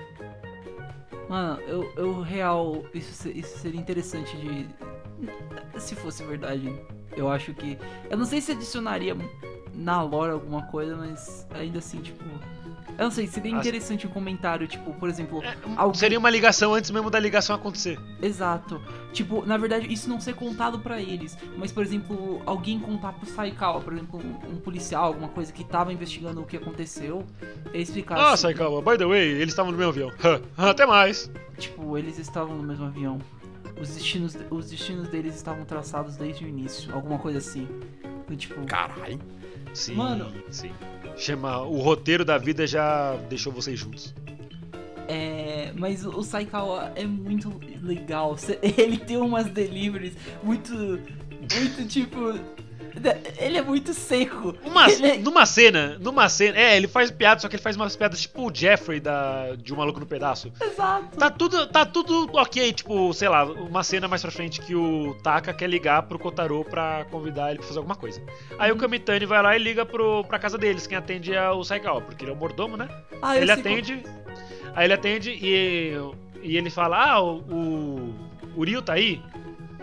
[1.29, 4.67] Mano, eu, eu real, isso, isso seria interessante de.
[5.79, 6.67] Se fosse verdade.
[7.15, 7.77] Eu acho que.
[8.09, 9.15] Eu não sei se adicionaria
[9.73, 12.23] na lore alguma coisa, mas ainda assim, tipo.
[12.97, 15.43] Eu não sei, seria interessante um comentário, tipo, por exemplo.
[15.43, 17.99] É, Algum- Seria uma ligação antes mesmo da ligação acontecer.
[18.21, 18.79] Exato.
[19.11, 21.37] Tipo, na verdade, isso não ser contado pra eles.
[21.57, 25.91] Mas, por exemplo, alguém contar pro Saikawa, por exemplo, um, policial, alguma coisa que tava
[25.91, 27.25] investigando o que aconteceu,
[27.73, 30.11] e explicar Ah, assim, Saikawa, by the way, eles estavam no mesmo avião.
[30.57, 31.29] Até mais.
[31.57, 33.17] Tipo, eles estavam no mesmo avião.
[33.81, 36.93] Os destinos, os destinos deles estavam traçados desde o início.
[36.93, 37.67] Alguma coisa assim.
[38.23, 39.19] Então, tipo, Caralho.
[39.73, 40.31] Sim, Mano.
[40.51, 40.71] sim.
[41.15, 44.13] Chama O Roteiro da Vida já deixou vocês juntos.
[45.07, 45.71] é.
[45.75, 48.35] Mas o Saikawa é muito legal.
[48.77, 50.73] Ele tem umas deliveries muito.
[50.73, 52.39] Muito tipo.
[53.37, 54.55] Ele é muito seco.
[54.63, 56.57] Uma, é- Numa cena, numa cena.
[56.57, 59.73] É, ele faz piadas, só que ele faz umas piadas tipo o Jeffrey da, de
[59.73, 60.51] Um Maluco no Pedaço.
[60.61, 61.17] Exato.
[61.17, 65.15] Tá tudo, tá tudo ok, tipo, sei lá, uma cena mais pra frente que o
[65.23, 68.21] Taka quer ligar pro Kotaro pra convidar ele pra fazer alguma coisa.
[68.59, 71.63] Aí o Kamitani vai lá e liga pro, pra casa deles, quem atende é o
[71.63, 72.87] Saigawa, porque ele é o mordomo, né?
[73.21, 74.03] Ah, ele atende,
[74.75, 75.93] aí ele atende e,
[76.41, 78.13] e ele fala, ah, o, o,
[78.57, 79.21] o Ryu tá aí?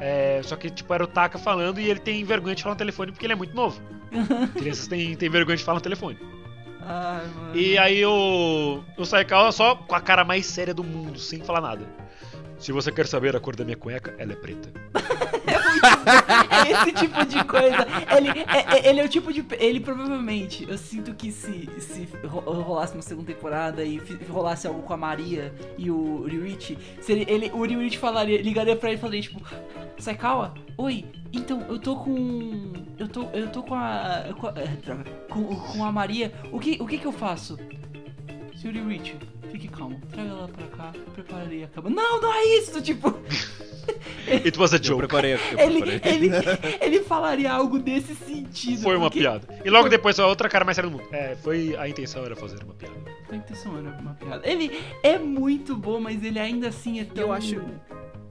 [0.00, 2.78] É, só que, tipo, era o Taka falando e ele tem vergonha de falar no
[2.78, 3.80] telefone porque ele é muito novo.
[4.56, 6.18] Crianças têm, têm vergonha de falar no telefone.
[6.80, 7.56] Ai, mano.
[7.56, 11.60] E aí o, o Saikawa só com a cara mais séria do mundo, sem falar
[11.60, 11.86] nada.
[12.58, 14.70] Se você quer saber a cor da minha cueca, ela é preta.
[16.70, 17.86] Esse tipo de coisa.
[18.16, 19.44] Ele é, é- ele é o tipo de.
[19.58, 20.66] Ele provavelmente.
[20.68, 24.96] Eu sinto que se, se ro- rolasse uma segunda temporada e rolasse algo com a
[24.96, 29.40] Maria e o Ryuichi, se ele, o Ryuichi falaria, ligaria pra ele e falaria, tipo,
[29.98, 32.72] Saikawa, oi, então eu tô com.
[32.98, 33.22] Eu tô.
[33.32, 34.24] Eu tô com a.
[34.38, 36.32] Com a, é, droga, com, com a Maria.
[36.52, 37.58] O que, o que que eu faço?
[38.60, 39.14] Senhor Ryuichi,
[39.50, 39.98] fique calmo.
[40.12, 41.88] Traga ela pra cá, eu prepararei a cama.
[41.88, 43.08] Não, não é isso, tipo.
[44.28, 44.98] It was a Eu joke.
[44.98, 45.34] preparei.
[45.34, 46.14] Eu Ele, preparei.
[46.14, 46.30] ele,
[46.80, 48.82] ele falaria algo desse sentido.
[48.82, 49.48] Foi uma porque piada.
[49.64, 51.08] E logo depois a outra cara mais séria do mundo.
[51.12, 52.94] É, foi a intenção era fazer uma piada.
[53.30, 54.48] A intenção era uma piada.
[54.48, 57.24] Ele é muito bom, mas ele ainda assim é tão.
[57.24, 57.60] Eu acho-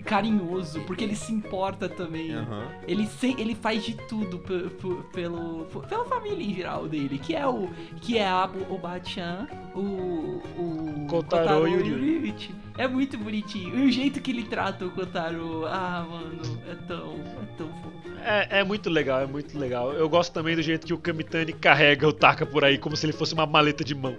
[0.06, 2.34] carinhoso, porque ele se importa também.
[2.34, 2.68] Aham.
[2.88, 7.36] Ele, se- ele faz de tudo pe- pe- pelo, pela família em geral dele, que
[7.36, 7.70] é o
[8.02, 11.98] que é a, o Bachan, o o Kotaro e o Ryu.
[11.98, 12.56] Ryuichi.
[12.78, 13.78] É muito bonitinho.
[13.78, 18.00] E o jeito que ele trata o Kotaro, ah, mano, é tão, é tão fofo.
[18.24, 19.92] É, é muito legal, é muito legal.
[19.94, 23.06] Eu gosto também do jeito que o Kamitani carrega o Taka por aí, como se
[23.06, 24.16] ele fosse uma maleta de mão.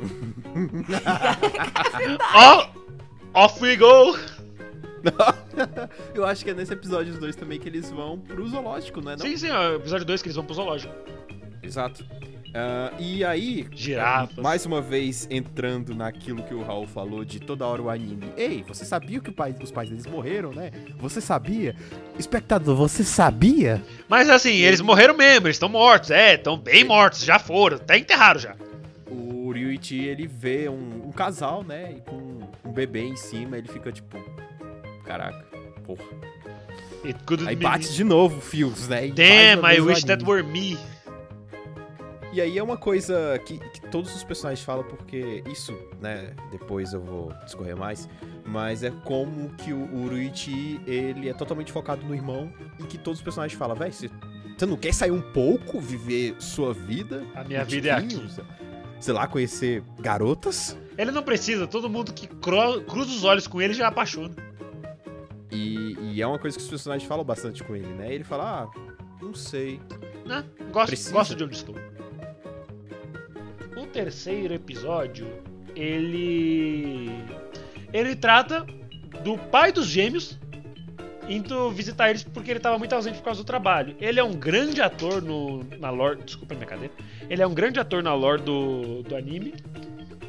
[2.34, 2.66] Ó!
[3.34, 4.16] off we go!
[6.14, 9.16] Eu acho que é nesse episódio 2 também que eles vão pro zoológico, não é?
[9.16, 9.24] Não?
[9.26, 10.94] Sim, sim, ó, episódio 2 que eles vão pro zoológico.
[11.62, 12.04] Exato.
[12.52, 14.36] Ah, e aí, Girafas.
[14.42, 18.32] mais uma vez entrando naquilo que o Raul falou de toda hora o anime.
[18.36, 20.72] Ei, você sabia que o pai- os pais deles morreram, né?
[20.98, 21.76] Você sabia?
[22.18, 23.80] Espectador, você sabia?
[24.08, 27.96] Mas assim, eles morreram mesmo, eles estão mortos, é, estão bem mortos, já foram, até
[27.96, 28.56] enterraram já.
[29.08, 31.94] O Ryuichi, ele vê um, um casal, né?
[31.98, 34.18] E com um bebê em cima, ele fica tipo.
[35.10, 35.44] Caraca,
[35.84, 36.04] porra.
[37.04, 37.94] It could Aí bate me.
[37.94, 39.08] de novo fios, né?
[39.08, 40.78] E Damn, I wish that were me.
[42.32, 46.92] E aí é uma coisa que, que todos os personagens falam, porque isso, né, depois
[46.92, 48.08] eu vou discorrer mais,
[48.46, 52.96] mas é como que o, o Ruichi, ele é totalmente focado no irmão, e que
[52.96, 54.08] todos os personagens falam, velho, você,
[54.56, 57.24] você não quer sair um pouco, viver sua vida?
[57.34, 58.24] A minha vida é aqui.
[59.00, 60.78] sei- lá, conhecer garotas?
[60.96, 64.49] Ele não precisa, todo mundo que cruza os olhos com ele já apaixona.
[65.50, 68.12] E, e é uma coisa que os personagens falam bastante com ele, né?
[68.12, 68.80] Ele fala, ah,
[69.20, 69.80] não sei.
[70.24, 70.44] né?
[70.72, 71.12] Gosto, Precisa.
[71.12, 71.74] gosto de onde estou.
[73.76, 75.26] O terceiro episódio,
[75.74, 77.10] ele.
[77.92, 78.64] Ele trata
[79.24, 80.38] do pai dos gêmeos
[81.28, 83.96] indo visitar eles porque ele estava muito ausente por causa do trabalho.
[84.00, 86.22] Ele é um grande ator no, na lore.
[86.24, 86.92] Desculpa a minha cadeira.
[87.28, 89.54] Ele é um grande ator na lore do, do anime.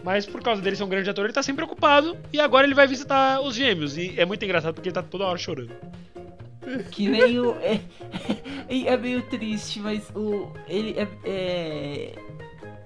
[0.03, 2.17] Mas por causa dele ser um grande ator, ele tá sempre ocupado.
[2.33, 3.97] E agora ele vai visitar os gêmeos.
[3.97, 5.71] E é muito engraçado porque ele tá toda hora chorando.
[6.91, 7.55] Que nem o.
[7.59, 7.79] É,
[8.69, 10.51] é meio triste, mas o.
[10.67, 12.15] Ele é, é-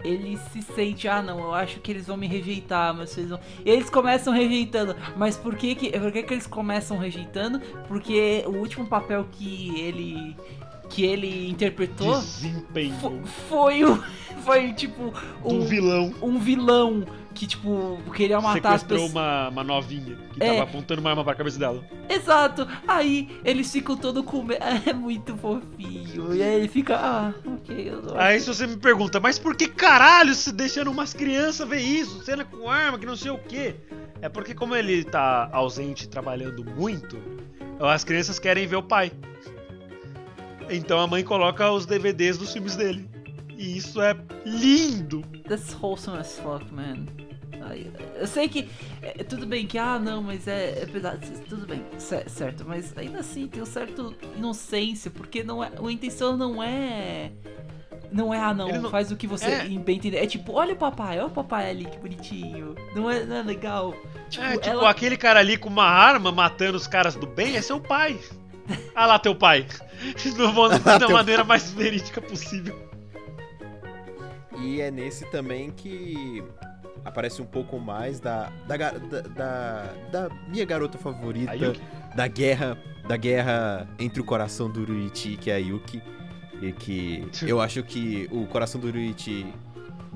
[0.03, 3.39] Ele se sente, ah não, eu acho que eles vão me rejeitar, mas vocês vão.
[3.65, 4.95] E eles começam rejeitando.
[5.17, 7.59] Mas por que que, por que que eles começam rejeitando?
[7.87, 10.35] Porque o último papel que ele.
[10.89, 12.21] Que ele interpretou
[13.49, 14.03] foi o.
[14.45, 15.11] Foi tipo.
[15.41, 16.13] do Um, vilão.
[16.21, 19.11] um vilão que, tipo, queria matar as sequestrou pessoas.
[19.11, 20.49] uma, uma novinha que É.
[20.51, 21.83] tava apontando uma arma pra cabeça dela.
[22.07, 22.67] Exato!
[22.87, 24.45] Aí eles ficam todo com.
[24.85, 26.35] É muito fofinho.
[26.35, 29.55] E aí ele fica, ah, ok, eu não Aí se você me pergunta, mas por
[29.55, 32.23] que caralho se deixando umas crianças ver isso?
[32.23, 33.75] Cena com arma, que não sei o quê.
[34.21, 37.17] É porque como ele tá ausente trabalhando muito,
[37.79, 39.11] as crianças querem ver o pai.
[40.69, 43.09] Então a mãe coloca os DVDs dos filmes dele.
[43.57, 45.21] E isso é lindo.
[45.47, 47.05] That's wholesome as fuck, man.
[48.19, 48.69] Eu sei que.
[49.01, 51.19] é, tudo bem que, ah, não, mas é, é pesado.
[51.49, 52.63] Tudo bem, cer- certo.
[52.67, 57.31] Mas ainda assim tem um certo inocência, porque não é, a intenção não é.
[58.11, 59.63] Não é, ah, não, não- faz o que você É.
[59.67, 60.17] bem entender.
[60.17, 62.75] É tipo, olha o papai, olha o papai ali, que bonitinho.
[62.95, 63.95] Não é, não é legal?
[64.29, 67.55] Tipo, é, tipo, ela- aquele cara ali com uma arma matando os caras do bem
[67.55, 68.19] é seu pai.
[68.95, 69.65] Ah lá, teu pai.
[70.35, 72.77] Do mo- da teu maneira mais verídica possível.
[74.57, 76.43] E é nesse também que
[77.03, 78.91] aparece um pouco mais da da, da,
[79.21, 81.51] da- da minha garota favorita
[82.15, 86.01] da guerra da guerra entre o coração do Ruichi que é a Yuki
[86.61, 89.45] e que eu acho que o coração do Ruichi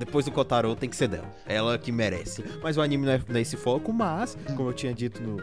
[0.00, 1.28] depois do Kotaro tem que ser dela.
[1.46, 2.42] Ela que merece.
[2.62, 5.40] Mas o anime não é nesse foco, mas, como eu tinha dito no-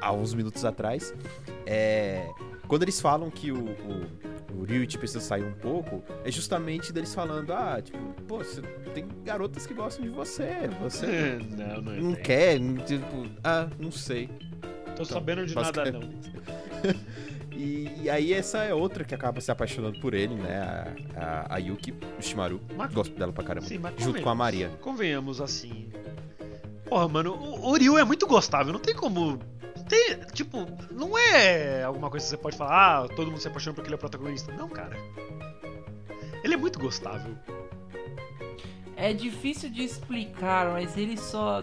[0.00, 1.14] há uns minutos atrás,
[1.64, 2.28] é,
[2.66, 7.14] quando eles falam que o, o, o Ryuichi precisa sair um pouco, é justamente deles
[7.14, 8.60] falando, ah, tipo, pô, você
[8.92, 14.28] tem garotas que gostam de você, você não, não, não quer, tipo, ah, não sei.
[14.96, 16.00] Tô sabendo de nada não.
[17.54, 20.58] E, e aí essa é outra que acaba se apaixonando por ele, né,
[21.16, 24.28] a, a, a Yuki, o Shimaru, Mas- gosto dela pra caramba, Sim, mas junto com
[24.30, 24.70] a Maria.
[24.80, 25.90] Convenhamos assim.
[26.86, 29.38] Porra, mano, o o Ryu é muito gostável, não tem como.
[29.88, 33.74] Tem, tipo, não é alguma coisa que você pode falar, ah, todo mundo se apaixona
[33.74, 34.52] porque ele é o protagonista.
[34.52, 34.96] Não, cara.
[36.42, 37.34] Ele é muito gostável.
[38.96, 41.62] É difícil de explicar, mas ele só.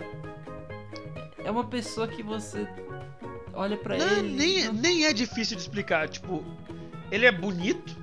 [1.44, 2.68] É uma pessoa que você
[3.54, 4.30] olha Não, ele.
[4.36, 6.08] nem, não- nem é difícil de explicar.
[6.10, 6.43] Tipo,
[7.12, 7.95] ele é bonito,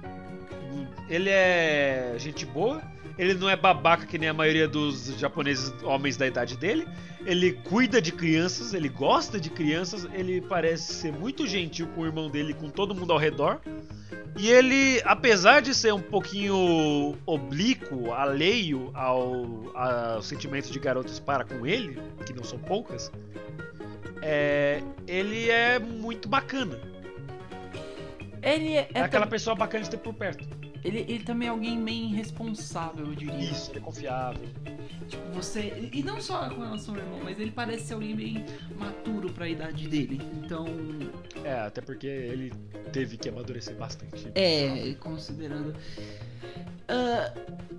[1.09, 2.83] ele é gente boa,
[3.19, 6.87] ele não é babaca que nem a maioria dos japoneses homens da idade dele.
[7.25, 12.07] Ele cuida de crianças, ele gosta de crianças, ele parece ser muito gentil com o
[12.07, 13.61] irmão dele e com todo mundo ao redor.
[14.39, 21.43] E ele, apesar de ser um pouquinho oblíquo, alheio ao, aos sentimentos de garotas para
[21.43, 23.11] com ele, que não são poucas,
[24.23, 26.79] é, ele é muito bacana.
[28.43, 30.47] Ele é, É, é aquela tam- pessoa bacana de ter por perto.
[30.85, 33.35] ele, ele também é alguém bem responsável, eu diria.
[33.39, 34.47] Isso, ele é confiável.
[35.09, 35.89] Tipo, você.
[35.93, 38.45] E não só com relação ao irmão, mas ele parece ser alguém bem
[38.77, 40.21] maturo pra idade dele.
[40.45, 40.65] Então.
[41.45, 42.53] É, até porque ele
[42.93, 44.29] teve que amadurecer bastante.
[44.35, 45.75] É, considerando.
[46.89, 47.33] Ah,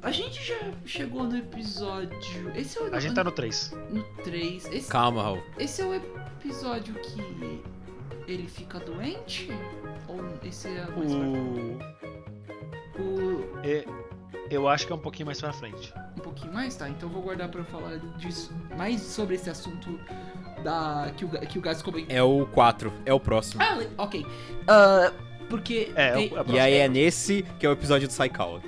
[0.04, 2.52] a gente já chegou no episódio.
[2.56, 3.74] Esse é o A gente tá no 3.
[3.90, 4.66] no 3.
[4.68, 5.44] Esse, Calma, Raul.
[5.58, 7.62] esse é o episódio que
[8.28, 9.50] ele fica doente?
[10.08, 11.78] Ou esse é mais O...
[12.94, 13.04] pra...
[13.04, 13.60] o...
[13.64, 13.86] é,
[14.50, 15.94] eu acho que é um pouquinho mais pra frente.
[16.18, 16.76] Um pouquinho mais?
[16.76, 18.52] Tá, então eu vou guardar pra falar disso.
[18.78, 20.00] Mais sobre esse assunto
[20.64, 22.16] da que o, que o Gás comentou.
[22.16, 23.62] É o 4, é o próximo.
[23.64, 24.26] Ah, ok.
[24.68, 25.12] Ah,
[25.50, 25.92] porque.
[25.96, 28.14] É, tem- é o- é o E aí é nesse que é o episódio do
[28.14, 28.62] Saikawa.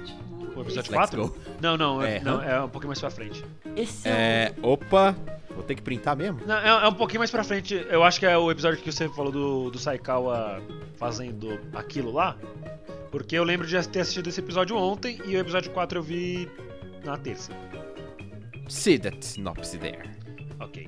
[0.55, 1.27] O episódio Let's 4?
[1.27, 1.35] go.
[1.61, 3.43] Não, não, é, É, não, é um pouquinho mais pra frente.
[3.75, 4.53] Esse é, É.
[4.61, 5.15] Opa,
[5.59, 6.39] vou ter que printar mesmo?
[6.45, 7.85] Não, é, é um pouquinho mais pra frente.
[7.89, 10.61] Eu acho que é o episódio que você falou do, do Saikawa
[10.95, 12.37] fazendo aquilo lá.
[13.11, 16.49] Porque eu lembro de ter assistido esse episódio ontem e o episódio 4 eu vi
[17.03, 17.51] na terça.
[18.67, 20.09] See that synopsis there.
[20.59, 20.87] Ok.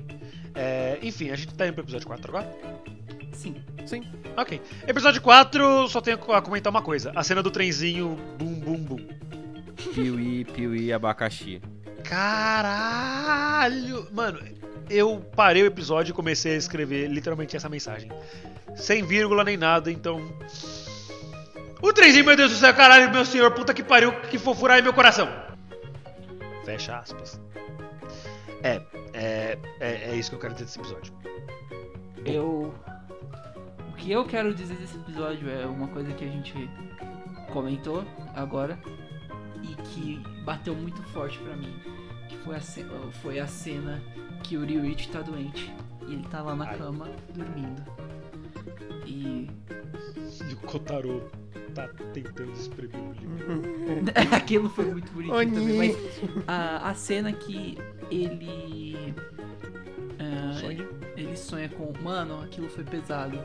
[0.54, 2.58] É, enfim, a gente tá indo pro episódio 4 agora?
[3.32, 3.56] Sim.
[3.84, 4.04] Sim.
[4.36, 4.60] Ok.
[4.86, 7.12] Episódio 4, só tenho a comentar uma coisa.
[7.14, 9.06] A cena do trenzinho bum bum bum.
[9.94, 11.60] Piuí, piuí, abacaxi.
[12.12, 14.06] Caralho!
[14.12, 14.38] Mano,
[14.90, 18.12] eu parei o episódio e comecei a escrever literalmente essa mensagem.
[18.76, 20.20] Sem vírgula nem nada, então.
[21.80, 24.82] O trenzinho, meu Deus do céu, caralho, meu senhor, puta que pariu, que fofura aí
[24.82, 25.26] meu coração.
[26.66, 27.40] Fecha aspas.
[28.62, 28.82] É,
[29.14, 31.14] é, é, é isso que eu quero dizer desse episódio.
[32.26, 32.74] Eu.
[33.88, 36.68] O que eu quero dizer desse episódio é uma coisa que a gente
[37.54, 38.04] comentou
[38.34, 38.78] agora
[39.62, 42.01] e que bateu muito forte pra mim.
[42.44, 42.86] Foi a, ce-
[43.22, 44.02] foi a cena
[44.42, 45.72] que o Ryuichi tá doente.
[46.08, 46.76] E ele tá lá na Ai.
[46.78, 47.82] cama, dormindo.
[49.06, 49.48] E.
[50.50, 51.30] E o Kotaro
[51.74, 54.12] tá tentando espremer o livro.
[54.34, 55.50] Aquilo foi muito bonitinho Oni.
[55.52, 55.96] também, mas
[56.48, 57.78] a, a cena que
[58.10, 59.14] ele.
[60.18, 60.88] ah, Sonha?
[61.16, 61.92] ele sonha com.
[62.02, 63.38] Mano, aquilo foi pesado.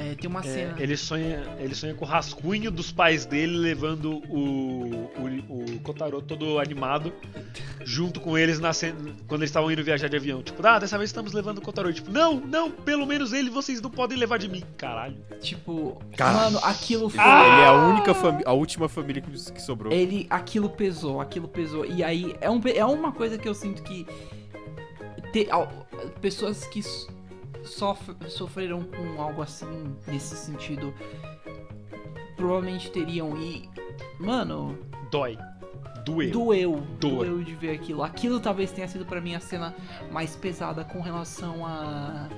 [0.00, 0.74] É, tem uma É, cena.
[0.78, 6.22] ele, sonha, ele sonha com o rascunho dos pais dele levando o, o, o Kotaro
[6.22, 7.12] todo animado
[7.84, 8.96] junto com eles na cena,
[9.26, 10.40] quando eles estavam indo viajar de avião.
[10.42, 11.92] Tipo, ah, dessa vez estamos levando o Kotaro.
[11.92, 14.62] Tipo, não, não, pelo menos ele vocês não podem levar de mim.
[14.76, 15.16] Caralho.
[15.40, 16.32] Tipo, Cara.
[16.34, 17.20] mano, aquilo foi.
[17.24, 19.92] Ele é a única família, a última família que, que sobrou.
[19.92, 21.84] Ele, aquilo pesou, aquilo pesou.
[21.84, 24.06] E aí, é, um, é uma coisa que eu sinto que.
[25.32, 25.68] te- al-
[26.20, 26.82] pessoas que
[27.68, 30.92] sof- sofreram com algo assim, nesse sentido,
[32.36, 33.36] provavelmente teriam.
[33.36, 33.68] E.
[34.18, 34.76] Mano,
[35.10, 35.38] Dói.
[36.04, 36.30] Doeu.
[36.30, 36.80] doeu.
[36.98, 37.16] Doeu.
[37.18, 38.02] Doeu de ver aquilo.
[38.02, 39.74] Aquilo talvez tenha sido pra mim a cena
[40.10, 42.28] mais pesada com relação a.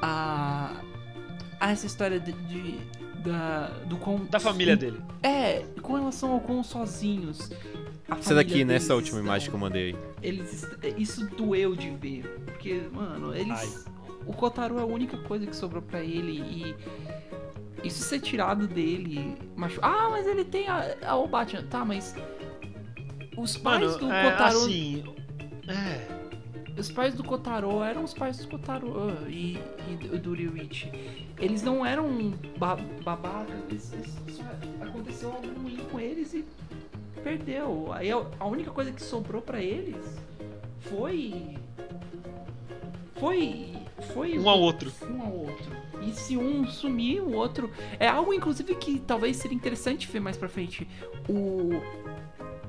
[0.00, 0.72] a.
[1.60, 2.32] a essa história de.
[2.32, 4.24] de- da, do quão.
[4.30, 4.98] Da família dele.
[5.22, 7.50] É, com relação ao quão sozinhos.
[8.10, 9.24] A Essa daqui, nessa última estão.
[9.24, 9.96] imagem que eu mandei aí.
[10.22, 12.22] Eles, est- isso doeu de ver.
[12.44, 13.86] Porque, mano, eles.
[14.26, 16.74] O Kotaro é a única coisa que sobrou pra ele e.
[17.82, 19.36] Isso ser tirado dele.
[19.56, 19.78] Machu...
[19.82, 21.62] Ah, mas ele tem a, a o Batman.
[21.64, 22.14] Tá, mas.
[23.36, 24.56] Os pais Mano, do é, Kotaro.
[24.58, 25.04] assim...
[25.68, 26.20] É...
[26.78, 29.58] Os pais do Kotaro eram os pais do Kotaro ah, e,
[29.90, 30.90] e do- Ryuichi.
[31.38, 33.92] Eles não eram ba babacas,
[34.28, 34.42] só
[34.84, 36.44] aconteceu algo ruim com eles e
[37.22, 37.92] perdeu.
[37.92, 40.18] Aí a, única coisa que sobrou pra eles
[40.80, 41.56] foi.
[43.18, 43.72] Foi.
[44.14, 44.90] Foi Um ao outro.
[45.10, 45.70] Um ao outro.
[46.02, 47.70] E se um sumir, o outro.
[47.98, 50.88] É algo, inclusive, que talvez seria interessante ver mais pra frente.
[51.28, 51.70] O,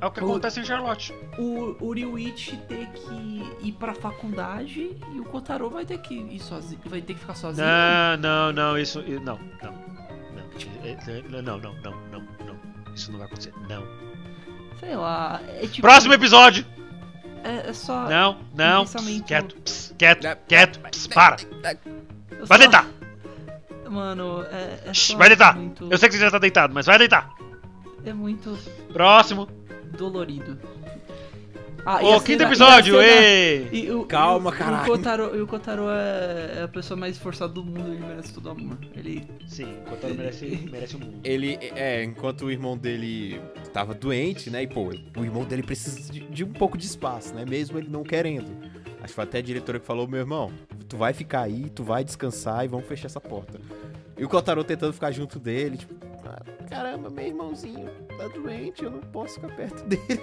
[0.01, 1.13] É o que O- acontece em Charlotte.
[1.39, 6.39] o, o Ryuichi ter que ir pra faculdade e o Kotaro vai ter que ir
[6.39, 6.81] sozinho.
[6.85, 7.65] Vai ter que ficar sozinho.
[7.65, 9.01] Não, não, não, isso...
[9.01, 9.91] Não, não.
[10.83, 12.93] É, é, não, não, não, não, não, não.
[12.93, 13.53] Isso não vai acontecer.
[13.69, 13.83] Não.
[14.81, 15.39] Sei lá.
[15.61, 15.81] É tipo.
[15.81, 16.65] Próximo episódio!
[17.43, 18.07] É, é só.
[18.09, 18.81] Não, não.
[18.85, 20.79] pensamento- quieto, pss, quieto, quieto.
[20.79, 21.37] pss, para.
[22.31, 22.87] eu Vai só- deitar.
[23.89, 24.79] Mano, é.
[24.89, 25.55] é vai deitar.
[25.55, 27.29] Muito, Eu sei que você já tá deitado, mas vai deitar.
[28.05, 28.57] É muito
[28.93, 29.47] Próximo.
[29.97, 30.57] dolorido.
[31.83, 33.67] Ah, Ô, a quinto episódio, e a cena- ê!
[33.71, 34.83] E o, Calma, o, caralho.
[34.83, 38.33] O Kotaro, e o Kotaro é, é a pessoa mais esforçada do mundo, ele merece
[38.33, 38.77] todo amor.
[38.95, 39.23] Ele.
[39.47, 41.19] Sim, o Kotaro merece, merece o mundo.
[41.25, 43.41] Ele, é, enquanto o irmão dele
[43.73, 44.61] tava doente, né?
[44.63, 47.45] E, pô, o irmão dele precisa de, de um pouco de espaço, né?
[47.47, 48.51] Mesmo ele não querendo.
[48.99, 50.51] Acho que foi até a diretora que falou, meu irmão,
[50.87, 53.59] tu vai ficar aí, tu vai descansar e vamos fechar essa porta.
[54.17, 58.91] E o Kotaro tentando ficar junto dele, tipo, "Ah, caramba, meu irmãozinho tá doente, eu
[58.91, 60.21] não posso ficar perto dele.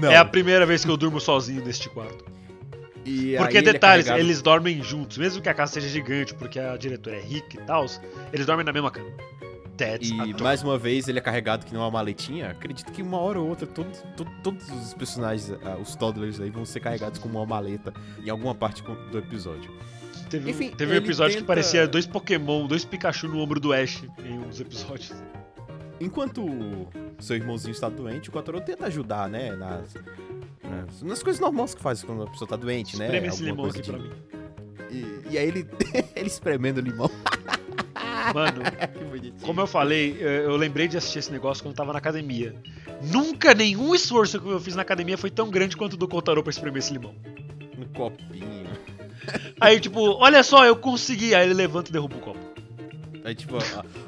[0.00, 0.10] Não.
[0.10, 2.24] É a primeira vez que eu durmo sozinho neste quarto.
[3.04, 6.58] E Porque é detalhes, carregado- eles dormem juntos, mesmo que a casa seja gigante, porque
[6.58, 7.84] a diretora é rica e tal,
[8.32, 9.10] eles dormem na mesma cama.
[9.76, 12.50] That's E mais uma vez ele é carregado que não é uma maletinha.
[12.50, 16.48] Acredito que uma hora ou outra todos, to- todos os personagens, ah, os toddlers aí,
[16.48, 17.92] vão ser carregados como uma maleta
[18.24, 19.70] em alguma parte do episódio.
[20.30, 23.58] Teve, um- enfim, teve um episódio que tenta- parecia dois Pokémon, dois Pikachu no ombro
[23.60, 25.12] do Ash em um dos episódios.
[26.04, 26.44] Enquanto
[27.18, 29.54] seu irmãozinho está doente, o Kotaro tenta ajudar, né?
[29.56, 29.94] Nas,
[30.62, 33.06] nas, nas coisas normais que faz quando a pessoa tá doente, né?
[33.06, 34.12] Espreme esse limão aqui pra de- mim.
[34.90, 35.66] E, e aí ele,
[36.14, 37.10] ele espremendo o limão.
[38.34, 38.62] Mano,
[39.20, 41.98] que como eu falei, eu eu lembrei de assistir esse negócio quando eu tava na
[41.98, 42.54] academia.
[43.02, 46.42] Nunca nenhum esforço que eu fiz na academia foi tão grande quanto o do Kotaro
[46.42, 47.14] pra espremer esse limão.
[47.76, 48.64] No copinho.
[49.60, 51.34] Aí, tipo, olha só, eu consegui.
[51.34, 52.53] Aí ele levanta e derruba o copo.
[53.24, 53.56] Aí tipo,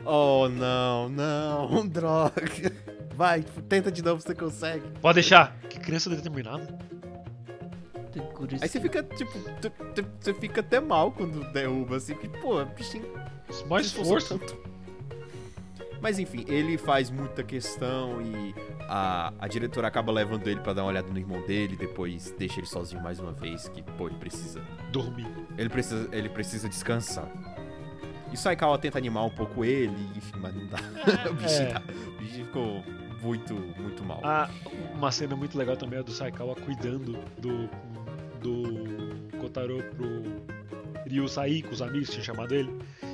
[0.04, 2.72] oh não, não, droga.
[3.14, 4.86] Vai, tenta de novo, você consegue.
[5.00, 5.56] Pode deixar.
[5.70, 6.78] Que criança determinada.
[8.60, 9.32] Aí você fica, tipo,
[10.20, 13.06] você fica até mal quando derruba, assim, porque, pô, bichinho
[13.68, 13.92] Mais
[14.28, 14.56] tanto.
[16.00, 20.82] Mas enfim, ele faz muita questão e a, a diretora acaba levando ele pra dar
[20.82, 24.16] uma olhada no irmão dele, depois deixa ele sozinho mais uma vez, que, pô, ele
[24.16, 24.62] precisa.
[24.92, 25.28] Dormir.
[25.56, 27.28] Ele precisa, ele precisa descansar.
[28.32, 30.78] E Saikawa tenta animar um pouco ele, enfim, mas não dá.
[31.30, 31.72] o, bichinho É.
[31.72, 32.84] tá- o bichinho ficou
[33.22, 34.20] muito, muito mal.
[34.24, 34.48] Ah,
[34.94, 37.68] uma cena muito legal também é do Saikawa cuidando do,
[38.40, 40.22] do Kotaro pro
[41.08, 42.70] Ryu sair com os amigos que tinham chamado ele.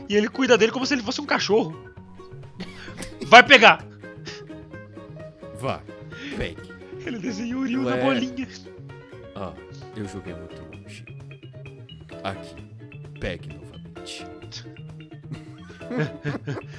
[0.08, 1.76] E ele cuida dele como se ele fosse um cachorro.
[3.26, 3.84] Vai pegar!
[5.58, 5.80] Vá,
[6.36, 6.72] pegue.
[7.06, 8.00] Ele desenhou o Ryu na Ué.
[8.02, 8.48] bolinha.
[9.36, 9.52] Ah,
[9.96, 11.04] eu joguei muito longe.
[12.24, 12.56] Aqui,
[13.20, 14.26] pegue novamente.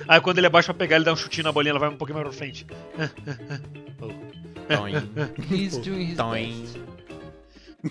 [0.08, 1.98] Aí quando ele abaixa pra pegar, ele dá um chutinho na bolinha, ela vai um
[1.98, 2.66] pouquinho mais pra frente.
[4.68, 4.94] Toin,
[5.52, 6.62] He's doing his toin.
[6.64, 6.82] best.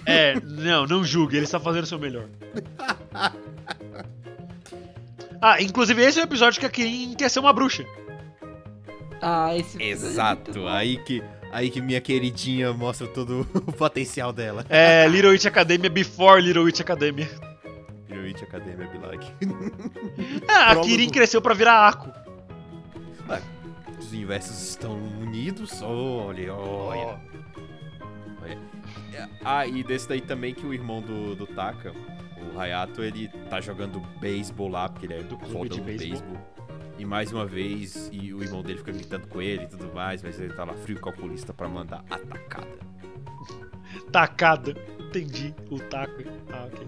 [0.06, 2.24] É, não, não julgue, ele está fazendo o seu melhor.
[5.40, 7.84] Ah, inclusive esse é o episódio que a Kirin quer ser uma bruxa.
[9.20, 10.66] Ah, esse é Exato, bom.
[10.68, 14.64] aí que, aí que minha queridinha mostra todo o potencial dela.
[14.68, 17.28] É Little Witch Academia before Little Witch Academia.
[18.14, 19.32] Yoichi Academia like.
[20.48, 20.86] Ah, a Prólogo.
[20.86, 22.10] Kirin cresceu pra virar Ako.
[23.98, 25.80] Os universos estão unidos.
[25.82, 27.20] Olha, olha.
[28.42, 28.62] olha.
[29.44, 31.92] Ah, e desse daí também que o irmão do, do Taka,
[32.54, 36.36] o Hayato, ele tá jogando beisebol lá, porque ele é Do clube de beisebol.
[36.98, 40.22] E mais uma vez, e o irmão dele fica gritando com ele e tudo mais,
[40.22, 42.78] mas ele tá lá frio calculista pra mandar atacada.
[44.10, 44.76] Tacada.
[45.00, 45.54] Entendi.
[45.70, 46.22] O taco.
[46.52, 46.86] Ah, ok.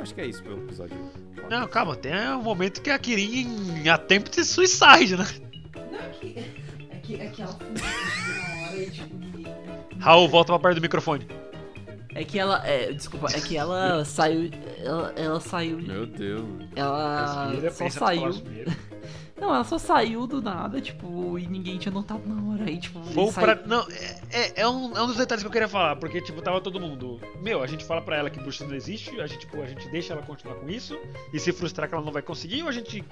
[0.00, 0.96] Eu acho que é isso pelo episódio.
[1.50, 5.26] Não, calma, tem um momento que a Kirin attempt suicide, né?
[5.92, 6.38] Não, é que,
[6.90, 9.20] é que, é que ela fugiu na hora e tipo.
[9.98, 11.28] Raul, volta pra perto do microfone.
[12.14, 16.44] É que ela, é, desculpa, é que ela saiu, ela, ela saiu, Meu Deus.
[16.74, 18.30] ela Respira, só saiu.
[19.40, 23.00] Não, ela só saiu do nada, tipo, e ninguém tinha notado na hora, aí, tipo,
[23.32, 23.66] saiu- pra.
[23.66, 26.40] Não, é, é- é um, é um dos detalhes que eu queria falar, porque, tipo,
[26.42, 27.20] tava todo mundo.
[27.42, 29.88] Meu, a gente fala pra ela que bruxa não existe, a gente, tipo, a gente
[29.90, 30.98] deixa ela continuar com isso,
[31.32, 33.04] e se frustrar que ela não vai conseguir, ou a gente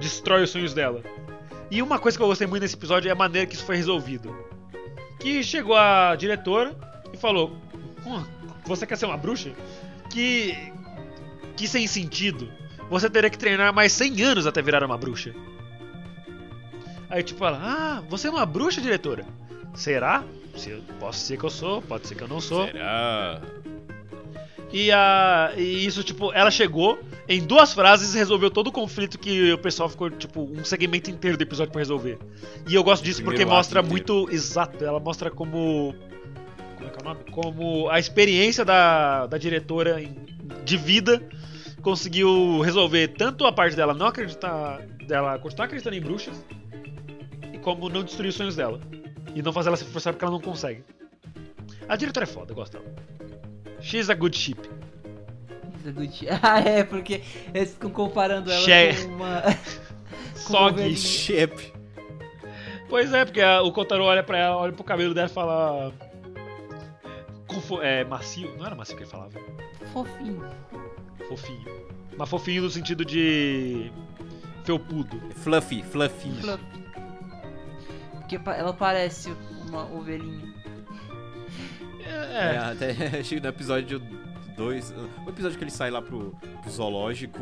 [0.00, 1.02] destrói os sonhos dela.
[1.70, 3.76] E uma coisa que eu gostei muito nesse episódio é a maneira que isso foi
[3.76, 4.34] resolvido.
[5.20, 6.74] Que chegou a diretora
[7.12, 7.56] e falou:
[8.06, 8.22] "Hum,
[8.66, 9.52] Você quer ser uma bruxa?
[10.10, 10.56] Que.
[11.56, 12.48] Que sem sentido.
[12.90, 15.34] Você teria que treinar mais 100 anos até virar uma bruxa.
[17.14, 19.24] Aí tipo ela, ah, você é uma bruxa, diretora?
[19.74, 20.24] Será?
[20.56, 22.66] Se, posso ser que eu sou, pode ser que eu não sou.
[22.66, 23.40] Será?
[24.72, 26.98] E, a, e isso, tipo, ela chegou
[27.28, 31.10] em duas frases e resolveu todo o conflito que o pessoal ficou, tipo, um segmento
[31.10, 32.18] inteiro do episódio pra resolver.
[32.68, 33.92] E eu gosto disso porque Primeiro mostra inteiro.
[34.12, 34.32] muito.
[34.34, 35.94] Exato, ela mostra como.
[36.76, 37.20] Como é que é o nome?
[37.30, 40.16] Como a experiência da, da diretora em-
[40.64, 41.22] de vida
[41.80, 44.80] conseguiu resolver tanto a parte dela não acreditar.
[45.06, 46.34] dela continuar acreditando em bruxas,
[47.64, 48.78] como não destruir os sonhos dela.
[49.34, 50.84] E não fazer ela se frustrar porque ela não consegue.
[51.88, 52.84] A diretora é foda, eu gosto dela.
[53.80, 54.60] She's a good ship.
[55.84, 59.42] É Ah, é, porque eles ficam comparando ela Che- com uma...
[60.36, 60.96] Sog.
[60.96, 61.72] Shep.
[62.88, 65.92] Pois é, porque a- o Kotaro olha pra ela, olha pro cabelo dela e fala.
[67.46, 68.54] Confo- é, macio?
[68.56, 69.32] Não era macio que ele falava.
[69.92, 70.44] fofinho.
[71.28, 71.64] Fofinho.
[72.16, 73.90] Mas fofinho no sentido de.
[74.64, 75.20] felpudo.
[75.36, 76.30] Fluffy, fluffy.
[76.40, 76.83] Fluffy.
[78.38, 79.34] Porque ela parece
[79.68, 80.52] uma ovelhinha.
[82.06, 84.00] É, É, até chega no episódio
[84.56, 84.94] 2.
[85.26, 87.40] O episódio que ele sai lá pro, pro zoológico,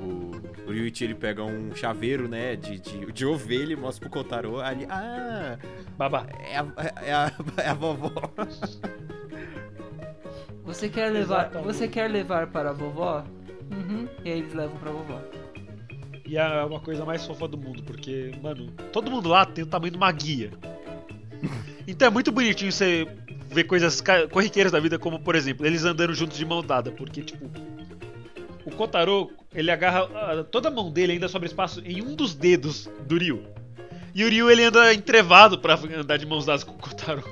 [0.00, 0.32] o,
[0.66, 4.60] o Ryuichi ele pega um chaveiro, né, de, de, de ovelha e mostra pro Kotaro
[4.60, 4.86] ali.
[4.90, 5.56] Ah,
[5.96, 6.26] babá.
[6.40, 6.66] é a,
[7.02, 8.12] é a, é a vovó.
[10.64, 11.64] Você quer levar, Exatamente.
[11.72, 13.24] você quer levar para a vovó?
[13.70, 14.08] Uhum.
[14.24, 15.20] E aí eles levam pra vovó.
[16.26, 19.66] E é uma coisa mais fofa do mundo, porque, mano, todo mundo lá tem o
[19.66, 20.50] tamanho de uma guia.
[21.86, 23.06] Então é muito bonitinho você
[23.48, 24.02] ver coisas
[24.32, 27.48] corriqueiras da vida, como, por exemplo, eles andando juntos de mão dada, porque, tipo,
[28.64, 32.34] o Kotaro, ele agarra ah, toda a mão dele ainda sobra espaço em um dos
[32.34, 33.44] dedos do Ryu.
[34.12, 37.22] E o Ryu, ele anda entrevado pra andar de mãos dadas com o Kotaro.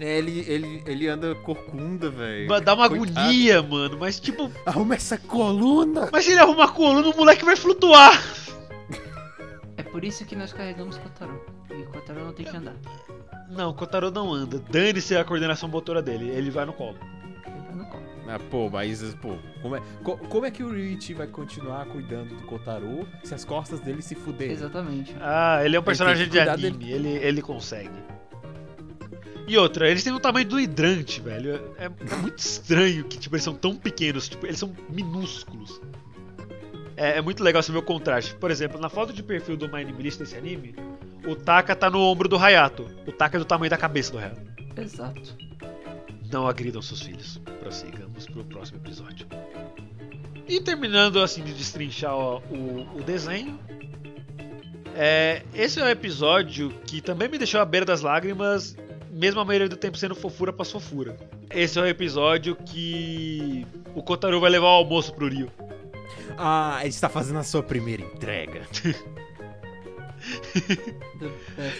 [0.00, 2.48] É, ele, ele, ele anda corcunda, velho.
[2.60, 3.18] Dá uma Coitado.
[3.20, 6.08] agonia, mano, mas, tipo, Arruma essa coluna!
[6.12, 8.12] mas se ele arruma a coluna, o moleque vai flutuar.
[9.76, 11.40] É por isso que nós carregamos o Kotaro.
[11.70, 12.74] E o Kotaro não tem que andar.
[13.50, 14.62] Não, o Kotaro não anda.
[14.70, 16.96] Dane-se a coordenação motora dele, ele vai no colo.
[17.46, 18.02] Ele vai no colo.
[18.28, 22.36] Ah, pô, mas, pô, como é, co- como é que o Ryuichi vai continuar cuidando
[22.36, 24.52] do Kotaro se as costas dele se fuderem?
[24.52, 25.16] Exatamente.
[25.20, 27.90] Ah, ele é um personagem de anime, ele, ele consegue.
[29.48, 31.74] E outra, eles têm o tamanho do hidrante, velho.
[31.78, 35.80] É, é muito estranho que tipo, eles são tão pequenos, tipo, eles são minúsculos.
[36.94, 38.34] É, é muito legal você ver o contraste.
[38.34, 40.74] Por exemplo, na foto de perfil do Anime List desse anime,
[41.26, 42.86] o Taka tá no ombro do Hayato.
[43.06, 44.42] O Taka é do tamanho da cabeça do Hayato.
[44.76, 45.34] Exato.
[46.30, 47.40] Não agridam seus filhos.
[47.58, 49.26] Prossigamos pro próximo episódio.
[50.46, 53.58] E terminando assim de destrinchar ó, o, o desenho.
[54.94, 58.76] É, esse é um episódio que também me deixou à beira das lágrimas,
[59.10, 61.16] mesmo a maioria do tempo sendo fofura pra fofura.
[61.50, 65.50] Esse é um episódio que o Kotaro vai levar o almoço pro Rio.
[66.36, 68.62] Ah, ele está fazendo a sua primeira entrega.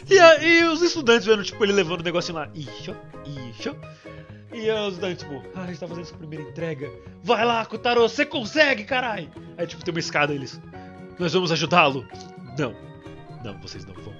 [0.08, 2.48] E, a- e os estudantes vendo, tipo, ele levando o negocinho lá.
[2.54, 2.94] Ixo,
[3.50, 3.76] ixo.
[4.52, 6.90] E os estudantes, tipo, ah, a gente tá fazendo sua primeira entrega.
[7.22, 9.28] Vai lá, Kotaro, você consegue, carai!
[9.56, 10.60] Aí, tipo, tem uma escada eles.
[11.18, 12.06] Nós vamos ajudá-lo.
[12.58, 12.74] Não.
[13.44, 14.14] Não, vocês não vão.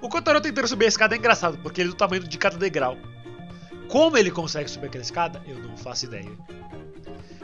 [0.00, 2.56] O Kotaro tentando subir a escada é engraçado, porque ele é do tamanho de cada
[2.56, 2.96] degrau.
[3.88, 6.30] Como ele consegue subir aquela escada, eu não faço ideia.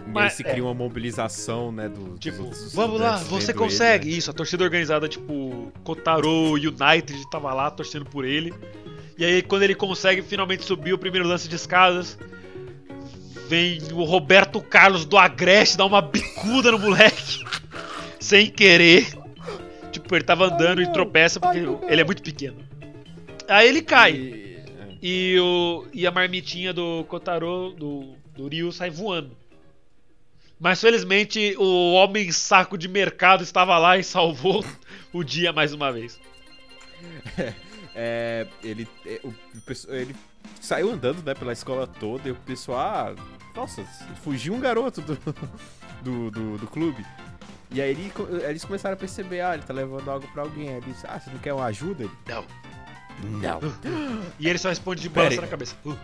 [0.06, 0.50] E Mas, se é.
[0.50, 4.10] cria uma mobilização, né, do, dos Tipo, outros vamos lá, você vendo ele, consegue.
[4.10, 4.16] né?
[4.16, 8.52] Isso, a torcida organizada, tipo, Kotaro United tava lá torcendo por ele.
[9.16, 12.18] E aí, quando ele consegue finalmente subir o primeiro lance de escadas,
[13.48, 17.42] vem o Roberto Carlos do Agreste dar uma bicuda no moleque.
[18.20, 19.23] sem querer.
[19.94, 22.58] Tipo, ele tava andando e tropeça porque ele é muito pequeno.
[23.48, 24.12] Aí ele cai.
[24.12, 24.96] E- é.
[25.00, 29.36] E, o, e a marmitinha do Kotaro, do, do Ryu, sai voando.
[30.58, 34.64] Mas felizmente o homem saco de mercado estava lá e salvou
[35.12, 36.18] o dia mais uma vez.
[37.96, 39.32] É, ele, é, o,
[39.90, 40.16] ele
[40.60, 43.14] saiu andando, né, pela escola toda e o pessoal, ah,
[43.54, 43.84] nossa,
[44.24, 45.16] fugiu um garoto do,
[46.02, 47.06] do, do, do clube.
[47.74, 50.68] E aí ele co- eles começaram a perceber, ah, ele tá levando algo pra alguém.
[50.68, 52.04] Aí ele disse, ah, você não quer uma ajuda?
[52.04, 52.44] Ele, Não.
[53.24, 53.60] não.
[54.38, 55.74] E ele só responde de balança na cabeça.
[55.84, 55.98] Uh, uh.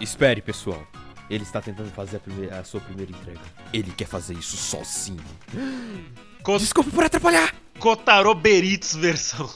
[0.00, 0.84] Espere, pessoal.
[1.28, 3.40] Ele está tentando fazer a, primeira- a sua primeira entrega.
[3.72, 5.22] Ele quer fazer isso sozinho.
[6.42, 7.54] Ko- Desculpa por atrapalhar!
[7.78, 9.50] Kotaro Beritz versão.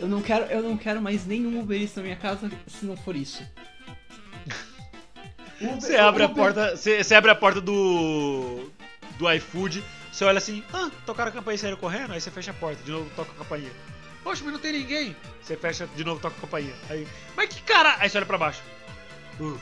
[0.00, 2.96] Eu não quero, eu não quero mais nenhum Uber Eats na minha casa se não
[2.96, 3.42] for isso.
[5.80, 8.68] Você abre a porta, você, você abre a porta do
[9.18, 9.82] do iFood,
[10.16, 12.82] você olha assim, ah, tocaram a campainha e saíram correndo, aí você fecha a porta,
[12.82, 13.70] de novo toca a campainha.
[14.24, 15.14] Poxa, mas não tem ninguém.
[15.42, 16.74] Você fecha, de novo toca a campainha.
[16.88, 17.06] Aí,
[17.36, 17.96] mas que cara?
[17.98, 18.62] Aí você olha pra baixo.
[19.38, 19.58] Uh.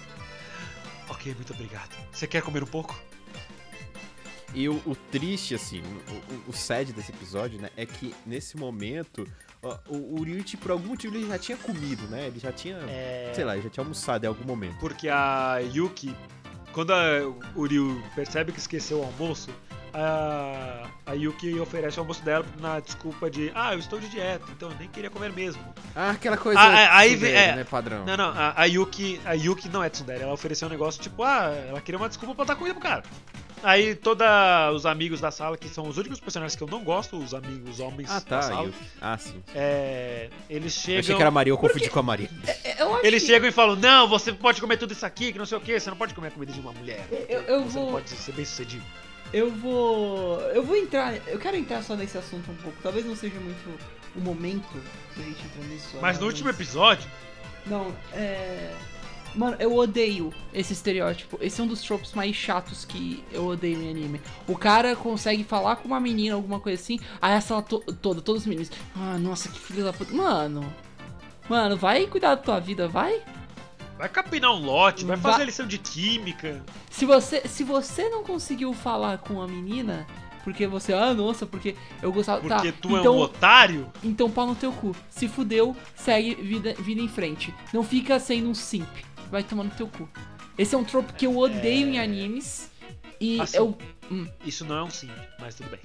[1.09, 1.91] Ok, muito obrigado.
[2.13, 2.97] Você quer comer um pouco?
[4.55, 8.57] E o, o triste, assim, o, o, o sad desse episódio, né, é que nesse
[8.57, 9.27] momento,
[9.61, 12.29] ó, o, o Ryuichi, por algum motivo, ele já tinha comido, né?
[12.29, 13.33] Ele já tinha, É.
[13.35, 14.79] sei lá, ele já tinha almoçado em algum momento.
[14.79, 16.15] Porque a Yuki,
[16.73, 17.05] quando a,
[17.57, 19.51] o Ryu percebe que esqueceu o almoço,
[19.95, 24.45] a, a Yuki oferece o almoço dela na desculpa de Ah, eu estou de dieta,
[24.51, 25.63] então eu nem queria comer mesmo.
[25.95, 27.57] Ah, aquela coisa Ah, é, tsundere, vem- é.
[27.57, 28.05] né, padrão.
[28.05, 31.23] Não, não, a, a Yuki, a Yuki não é tsundere, ela ofereceu um negócio tipo,
[31.23, 33.03] ah, ela queria uma desculpa pra dar comida pro cara.
[33.63, 34.27] Aí todos
[34.75, 37.71] os amigos da sala, que são os únicos personagens que eu não gosto, os amigos,
[37.71, 38.43] os homens Ah, da tá.
[38.43, 39.43] sala, eu- Ah, sim.
[39.55, 41.01] é, eles Eu chegam...
[41.01, 42.29] achei que era a Maria, eu confundi com a Maria.
[42.79, 45.39] Eu acho Eles que- chegam e falam, não, você pode comer tudo isso aqui, que
[45.39, 47.07] não sei o que, você não pode comer a comida de uma mulher.
[47.27, 48.85] Eu- eu você vou- não pode ser bem sucedido.
[49.35, 50.41] Eu vou.
[50.53, 51.17] Eu vou entrar.
[51.27, 52.79] Eu quero entrar só nesse assunto um pouco.
[52.81, 53.69] Talvez não seja muito
[54.15, 54.81] o momento
[55.17, 55.99] da gente entrar nisso.
[56.01, 57.11] Mas no último episódio,
[57.67, 58.73] Não, é.
[59.35, 61.37] Mano, eu odeio esse estereótipo.
[61.41, 64.21] Esse é um dos tropes mais chatos que eu odeio em anime.
[64.47, 68.21] O cara consegue falar com uma menina, alguma coisa assim, aí a sala to toda,
[68.21, 68.71] todos os meninos.
[68.95, 70.15] Ah, nossa, que filho da puta.
[70.15, 70.73] Mano.
[71.49, 73.21] Mano, vai cuidar da tua vida, vai.
[73.99, 76.63] Vai capinar um lote, vai Vai- fazer lição de química.
[76.91, 80.07] Se você, se você não conseguiu falar com a menina,
[80.43, 82.41] porque você, ah, nossa, porque eu gostava.
[82.41, 83.91] Porque tá, tu é então, um otário.
[84.03, 84.95] Então pau no teu cu.
[85.09, 87.53] Se fudeu, segue vida, vida em frente.
[87.73, 88.89] Não fica sendo um simp.
[89.31, 90.09] Vai tomar no teu cu.
[90.59, 92.71] Esse é um tropo que eu odeio em animes.
[93.21, 93.57] E Assim.
[93.57, 93.79] eu.
[94.45, 95.81] Isso não é um sim, mas tudo bem.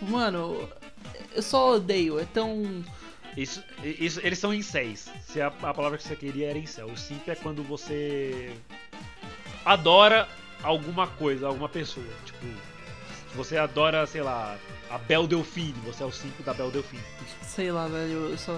[0.00, 0.68] Mano,
[1.34, 2.18] eu só odeio.
[2.18, 2.82] É tão.
[3.36, 5.08] Isso, isso, eles são incéis.
[5.26, 6.86] Se a, a palavra que você queria era incel.
[6.88, 8.52] O simp é quando você
[9.64, 10.28] adora
[10.62, 12.06] alguma coisa, alguma pessoa.
[12.24, 12.46] Tipo,
[13.34, 14.58] você adora, sei lá,
[14.90, 17.02] a Bel Delfine, você é o simp da Bel Delfine.
[17.42, 18.30] Sei lá, velho.
[18.30, 18.52] Eu só.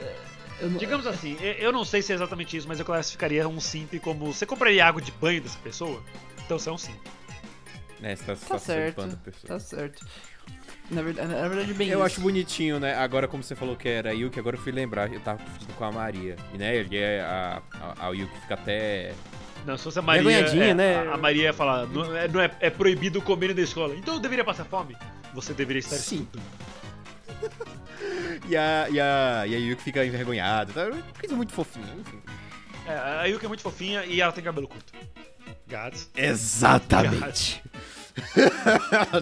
[0.00, 0.14] é,
[0.60, 3.60] Eu não, Digamos assim, eu- não sei se é exatamente isso, mas eu classificaria um
[3.60, 4.32] simp como.
[4.32, 6.02] Você compraria água de banho dessa pessoa?
[6.44, 6.98] Então você é um simp.
[8.00, 8.94] Né, você tá, Tá tá certo.
[8.94, 9.48] surfando a pessoa.
[9.48, 10.06] Tá certo.
[10.90, 12.06] Na verdade, na verdade bem Eu isso.
[12.06, 12.94] acho bonitinho, né?
[12.94, 15.84] Agora, como você falou que era Yuki, agora eu fui lembrar, eu tava confundindo com
[15.84, 16.36] a Maria.
[16.54, 19.12] E, né, ele é a, a, a Yuki fica até.
[19.66, 20.38] Não, se fosse a Maria.
[20.38, 20.96] É, né?
[20.96, 23.94] A, a Maria ia falar, não, é, não é, é proibido comer na escola.
[23.94, 24.96] Então eu deveria passar fome?
[25.34, 26.26] Você deveria estar Sim.
[28.48, 30.72] E a, e a, e a Yuki fica envergonhada.
[30.72, 30.90] Tá?
[31.18, 32.18] Coisa muito fofinha, enfim.
[32.86, 34.92] É, a Yuki é muito fofinha e ela tem cabelo curto.
[35.66, 36.10] Gads.
[36.16, 37.62] Exatamente.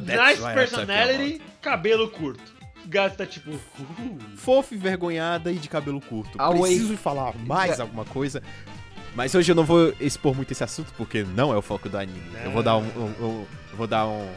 [0.03, 2.55] Nice personality, cabelo curto.
[2.87, 3.51] Gads tá tipo.
[3.51, 6.41] Uh, Fofa, envergonhada e de cabelo curto.
[6.41, 6.61] Away.
[6.77, 8.41] Preciso falar mais alguma coisa.
[9.17, 11.99] Mas hoje eu não vou expor muito esse assunto porque não é o foco do
[11.99, 12.21] anime.
[12.45, 12.83] Eu vou dar um.
[12.83, 14.29] um- um- eu vou dar um.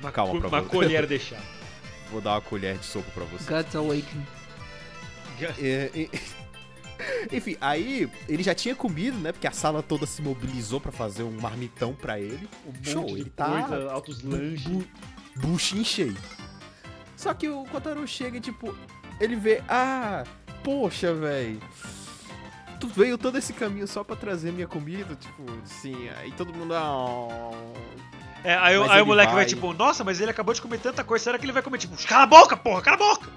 [0.00, 0.68] uma Calma, pra uma você.
[0.70, 1.36] colher de chá.
[2.10, 3.52] Vou dar uma colher de soco pra você.
[3.52, 4.26] God's Awakening.
[5.60, 6.10] É, e-
[7.32, 9.32] Enfim, aí ele já tinha comido, né?
[9.32, 12.48] Porque a sala toda se mobilizou pra fazer um marmitão pra ele.
[12.66, 14.62] Um Show, ele tá coisa, altos lanches.
[14.66, 14.84] bu
[15.36, 16.16] buchinho cheio.
[17.20, 18.74] Só que o Kotaro chega e, tipo,
[19.20, 20.24] ele vê, ah,
[20.64, 21.60] poxa, velho.
[22.80, 26.08] Tu veio todo esse caminho só pra trazer minha comida, tipo, sim.
[26.16, 27.50] Aí todo mundo, ah,
[28.42, 29.42] É, aí, aí o moleque vai...
[29.42, 31.76] vai- tipo, nossa, mas ele acabou de comer tanta coisa, será que ele vai comer
[31.76, 33.28] tipo, cala a boca, porra, cala a boca!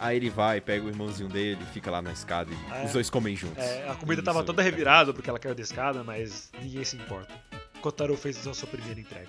[0.00, 2.86] Aí ele vai, pega o irmãozinho dele, fica lá na escada e É.
[2.86, 3.62] os dois comem juntos.
[3.62, 4.24] É, a comida Isso.
[4.24, 7.34] tava toda revirada porque ela caiu da escada, mas ninguém se importa.
[7.82, 9.28] Kotaro fez a sua primeira entrega.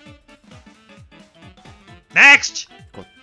[2.14, 2.68] Next!
[2.92, 3.19] Kotaro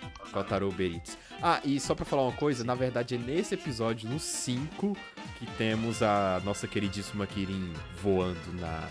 [0.72, 1.16] Beritz.
[1.42, 4.96] Ah, e só pra falar uma coisa, na verdade é nesse episódio, no 5,
[5.38, 7.72] que temos a nossa queridíssima Kirin
[8.02, 8.88] voando na,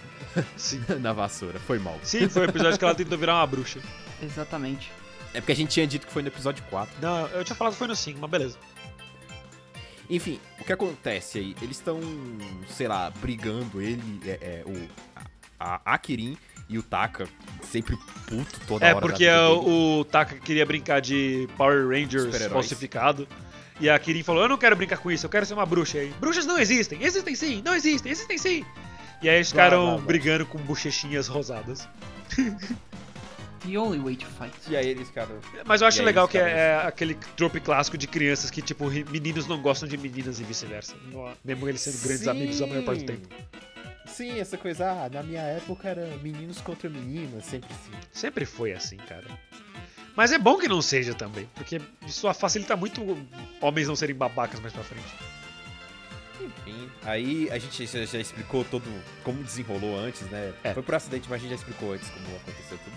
[0.55, 0.81] Sim.
[1.01, 1.59] na vassoura.
[1.59, 1.99] Foi mal.
[2.03, 3.81] Sim, foi o episódio que ela tentou virar uma bruxa.
[4.21, 4.91] Exatamente.
[5.33, 6.95] É porque a gente tinha dito que foi no episódio 4.
[7.01, 8.57] Não, eu tinha falado que foi no 5, mas beleza.
[10.09, 11.55] Enfim, o que acontece aí?
[11.61, 11.99] Eles estão,
[12.69, 14.87] sei lá, brigando, ele, é, é, o,
[15.59, 16.37] a, a Kirin
[16.69, 17.27] e o Taka,
[17.63, 17.95] sempre
[18.27, 18.95] puto toda É, hora.
[18.95, 23.27] da porque o, o Taka queria brincar de Power Rangers falsificado.
[23.79, 25.99] E a Kirin falou: Eu não quero brincar com isso, eu quero ser uma bruxa
[25.99, 26.11] aí.
[26.19, 28.65] Bruxas não existem, existem sim, não existem, existem sim.
[29.21, 30.05] E aí eles ficaram blá.
[30.05, 31.87] brigando com bochechinhas rosadas.
[33.65, 34.53] The only way to fight.
[34.69, 35.27] E aí eles, cara...
[35.65, 38.61] Mas eu acho legal eles que ficaram- é, é aquele trope clássico de crianças que,
[38.61, 40.95] tipo, meninos não gostam de meninas e vice-versa.
[41.43, 42.29] Mesmo eles sendo grandes Sim.
[42.29, 43.27] amigos a maior parte do tempo.
[44.07, 47.91] Sim, essa coisa, ah, na minha época era meninos contra meninas, sempre assim.
[48.11, 49.25] Sempre foi assim, cara.
[50.15, 53.01] Mas é bom que não seja também, porque isso facilita muito
[53.61, 55.13] homens não serem babacas mais pra frente.
[56.41, 58.85] Enfim, aí a gente já, já explicou todo
[59.23, 60.53] como desenrolou antes, né?
[60.63, 60.73] É.
[60.73, 62.95] Foi por acidente, mas a gente já explicou antes como aconteceu tudo.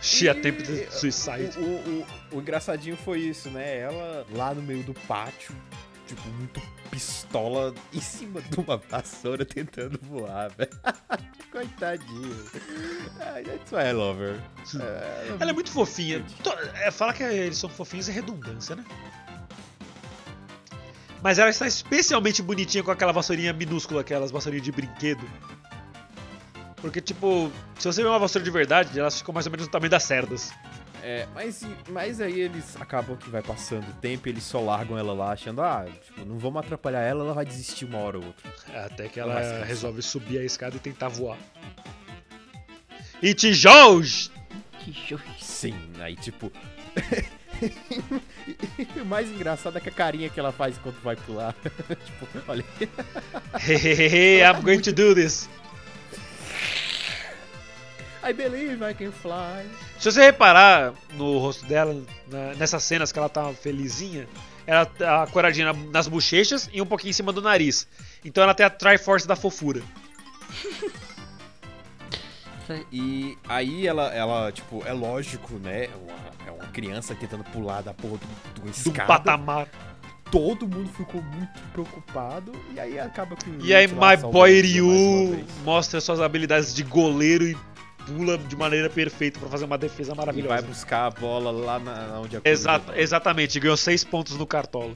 [0.00, 1.58] She E attempted suicide.
[1.58, 3.78] O, o, o, o engraçadinho foi isso, né?
[3.78, 5.54] Ela lá no meio do pátio,
[6.06, 6.60] tipo, muito
[6.90, 10.70] pistola em cima de uma vassoura tentando voar, velho.
[11.50, 12.44] Coitadinho.
[13.18, 14.40] That's why I love her.
[14.80, 16.24] É, Ela é muito fofinha.
[16.82, 18.84] É, Falar que eles são fofinhos é redundância, né?
[21.22, 25.24] Mas ela está especialmente bonitinha com aquela vassourinha minúscula, aquelas vassourinhas de brinquedo.
[26.76, 29.70] Porque, tipo, se você vê uma vassoura de verdade, elas ficam mais ou menos do
[29.70, 30.52] tamanho das cerdas.
[31.06, 34.96] É, mas, mas aí eles acabam que vai passando o tempo e eles só largam
[34.96, 38.24] ela lá, achando, ah, tipo, não vamos atrapalhar ela, ela vai desistir uma hora ou
[38.24, 38.50] outra.
[38.86, 39.64] Até que ela cansar.
[39.64, 41.36] resolve subir a escada e tentar voar.
[43.22, 44.32] E tijolos!
[45.38, 46.50] Sim, aí tipo.
[49.00, 51.52] o mais engraçado é que a carinha que ela faz enquanto vai pular.
[52.04, 52.64] tipo, olha.
[53.60, 55.50] Hehehe, I'm going to do this.
[58.26, 59.68] I believe I can fly.
[59.98, 61.94] Se você reparar no rosto dela,
[62.30, 64.26] na- nessas cenas que ela tá felizinha,
[64.66, 67.86] ela tá coradinha na- nas bochechas e um pouquinho em cima do nariz.
[68.24, 69.82] Então ela tem a Triforce da fofura.
[72.90, 75.84] E aí ela, ela, tipo, é lógico, né?
[75.84, 79.06] É uma, é uma criança tentando pular da porra do, do Do escada.
[79.06, 79.68] patamar.
[80.30, 82.52] Todo mundo ficou muito preocupado.
[82.74, 83.50] E aí acaba que.
[83.50, 87.56] o E aí lá My Boy Ryu mostra suas habilidades de goleiro e
[88.06, 90.62] pula de maneira perfeita pra fazer uma defesa E vai maravilhosa.
[90.62, 94.94] buscar a bola lá na, onde a Exato, exatamente, ganhou 6 pontos no cartola.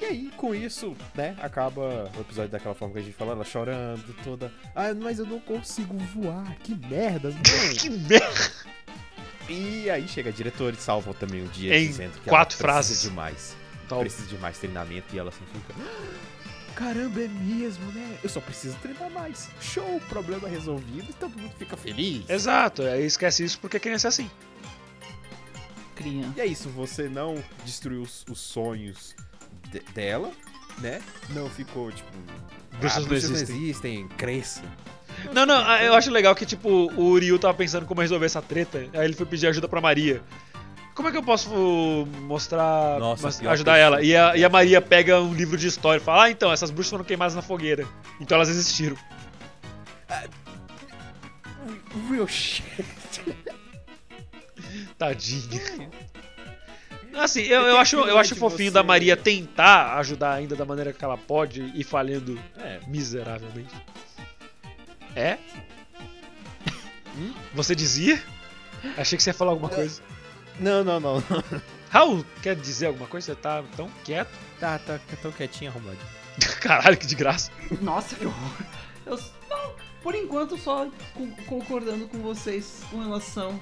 [0.00, 3.44] E aí, com isso, né, acaba o episódio daquela forma que a gente falou, ela
[3.44, 4.52] chorando, toda.
[4.74, 7.40] Ah, mas eu não consigo voar, que merda, não.
[7.78, 8.74] Que merda!
[9.48, 12.62] e aí chega a diretora e salva também o dia Em dizendo que quatro ela
[12.72, 12.90] frases.
[12.92, 13.56] precisa de mais.
[13.88, 15.74] Tal- Precisa de mais treinamento e ela assim fica.
[16.74, 18.18] Caramba, é mesmo, né?
[18.22, 19.48] Eu só preciso treinar mais.
[19.60, 22.28] Show, problema resolvido e todo mundo fica feliz.
[22.28, 24.30] Exato, aí esquece isso porque criança é assim.
[25.94, 26.32] Criança.
[26.36, 29.14] E é isso, você não destruiu os, os sonhos
[29.70, 30.32] de- dela,
[30.78, 31.00] né?
[31.30, 32.10] Não ficou tipo.
[32.78, 34.62] Bruxas ah, não bruxas existem." não existem, cresça.
[35.32, 38.42] Não, não, ah, eu acho legal que, tipo, o Ryu tava pensando como resolver essa
[38.42, 40.20] treta, aí ele foi pedir ajuda pra Maria.
[40.94, 44.00] Como é que eu posso uh, mostrar, Nossa, mas- ajudar ela?
[44.02, 46.70] E a, e a Maria pega um livro de história e fala, ah, então, essas
[46.70, 47.84] bruxas foram queimadas na fogueira.
[48.20, 48.96] Então elas existiram.
[52.10, 52.64] Real shit.
[54.98, 55.90] Tadinha.
[57.16, 60.92] Assim, eu, eu acho, eu acho fofinho você- da Maria tentar ajudar ainda da maneira
[60.92, 62.80] que ela pode e falhando É.
[62.86, 63.74] miseravelmente.
[65.14, 65.38] É?
[67.54, 68.20] Você dizia?
[68.98, 70.02] Achei que você ia falar alguma coisa.
[70.60, 71.22] Não, não, não.
[71.90, 73.26] Raul, quer dizer alguma coisa?
[73.26, 74.30] Você tá tão quieto?
[74.60, 76.06] Tá, tá, tão quietinho, arrumadinho.
[76.60, 77.50] Caralho, que de graça.
[77.80, 78.52] Nossa, que horror.
[79.06, 79.72] Eu, não,
[80.02, 83.60] por enquanto, só co- concordando com vocês com relação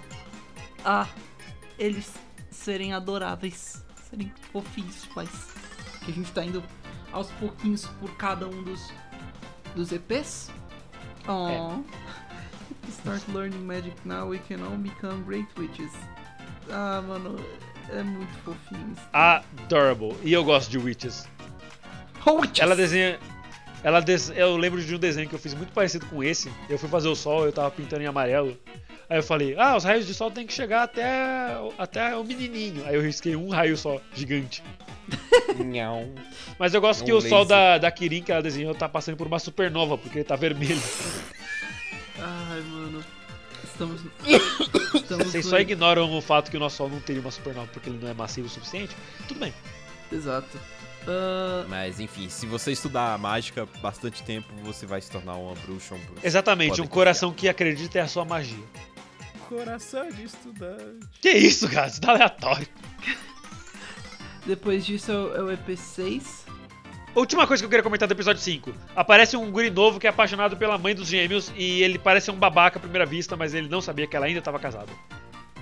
[0.85, 1.07] a
[1.79, 2.13] eles
[2.51, 5.29] serem adoráveis, serem fofinhos, mas
[6.05, 6.63] que a gente tá indo
[7.13, 8.91] aos pouquinhos por cada um dos,
[9.75, 10.51] dos EPs.
[11.29, 11.83] Oh.
[12.71, 15.93] If we start learning magic now, we can all become great witches.
[16.71, 17.37] Ah, mano,
[17.91, 18.93] é muito fofinho.
[18.93, 19.03] isso.
[19.13, 20.17] Adorable.
[20.23, 21.29] E eu gosto de Witches.
[22.25, 22.61] Oh, witches!
[22.61, 23.19] Ela desenha.
[23.85, 24.31] Ela des...
[24.31, 26.53] Eu lembro de um desenho que eu fiz muito parecido com esse.
[26.69, 28.57] Eu fui fazer o sol, eu tava pintando em amarelo.
[29.11, 32.87] Aí eu falei, ah, os raios de sol tem que chegar até, até o menininho.
[32.87, 34.63] Aí eu risquei um raio só, gigante.
[35.63, 36.15] Não.
[36.59, 37.49] Mas eu gosto Um que o sol laser.
[37.49, 40.81] da, da Kirin que ela desenhou tá passando por uma supernova, porque ele tá vermelho.
[42.19, 43.05] Ai, mano.
[43.73, 44.01] Estamos.
[44.95, 47.89] Estamos Vocês só ignoram o fato que o nosso sol não teria uma supernova porque
[47.89, 48.95] ele não é massivo o suficiente.
[49.27, 49.53] Tudo bem.
[50.11, 50.59] Exato.
[51.07, 55.95] Ah, Mas enfim, se você estudar mágica bastante tempo, você vai se tornar uma bruxa,
[55.95, 56.21] um bruxo.
[56.27, 58.65] Exatamente, Pode um coração que acredita é a sua magia.
[59.49, 61.07] Coração de estudante.
[61.21, 61.89] Que isso, cara?
[61.89, 62.69] Isso tá aleatório.
[64.47, 66.42] depois disso é o, é o EP6.
[67.15, 68.73] Última coisa que eu queria comentar do episódio 5.
[68.97, 72.35] Aparece um guri novo que é apaixonado pela mãe dos gêmeos e ele parece um
[72.35, 74.89] babaca à primeira vista, mas ele não sabia que ela ainda estava casada.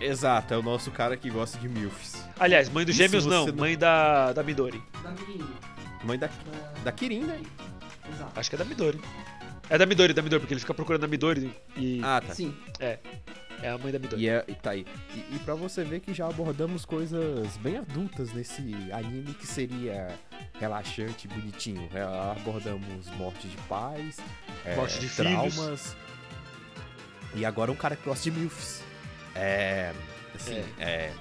[0.01, 2.25] Exato, é o nosso cara que gosta de MILFs.
[2.39, 4.81] Aliás, mãe dos Isso gêmeos não, não- mãe da, da Midori.
[5.03, 5.47] Da menina.
[6.05, 6.31] Mãe da,
[6.85, 7.41] da Kirin, né?
[8.15, 8.33] Exato.
[8.39, 9.01] Acho que é da Midori.
[9.69, 12.33] É da Midori, da Midori, porque ele fica procurando a Midori e Ah, tá.
[12.35, 12.55] Sim.
[12.79, 12.99] é
[13.69, 14.23] a mãe da Midori.
[14.23, 14.87] E, é, e tá aí.
[15.15, 18.63] E, e pra você ver que já abordamos coisas bem adultas nesse
[18.93, 20.09] anime que seria
[20.59, 21.89] relaxante e bonitinho.
[21.95, 22.03] É,
[22.39, 24.19] abordamos morte de pais,
[24.65, 25.97] é, Morte de traumas.
[27.35, 28.83] E agora um cara que gosta de MILFs.
[29.35, 29.93] É.
[30.35, 31.13] Assim, é.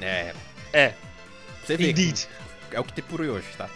[0.00, 0.34] É.
[0.72, 0.94] É,
[1.64, 1.90] Você vê.
[1.90, 2.28] indeed.
[2.70, 3.68] que É o que tem por hoje, tá?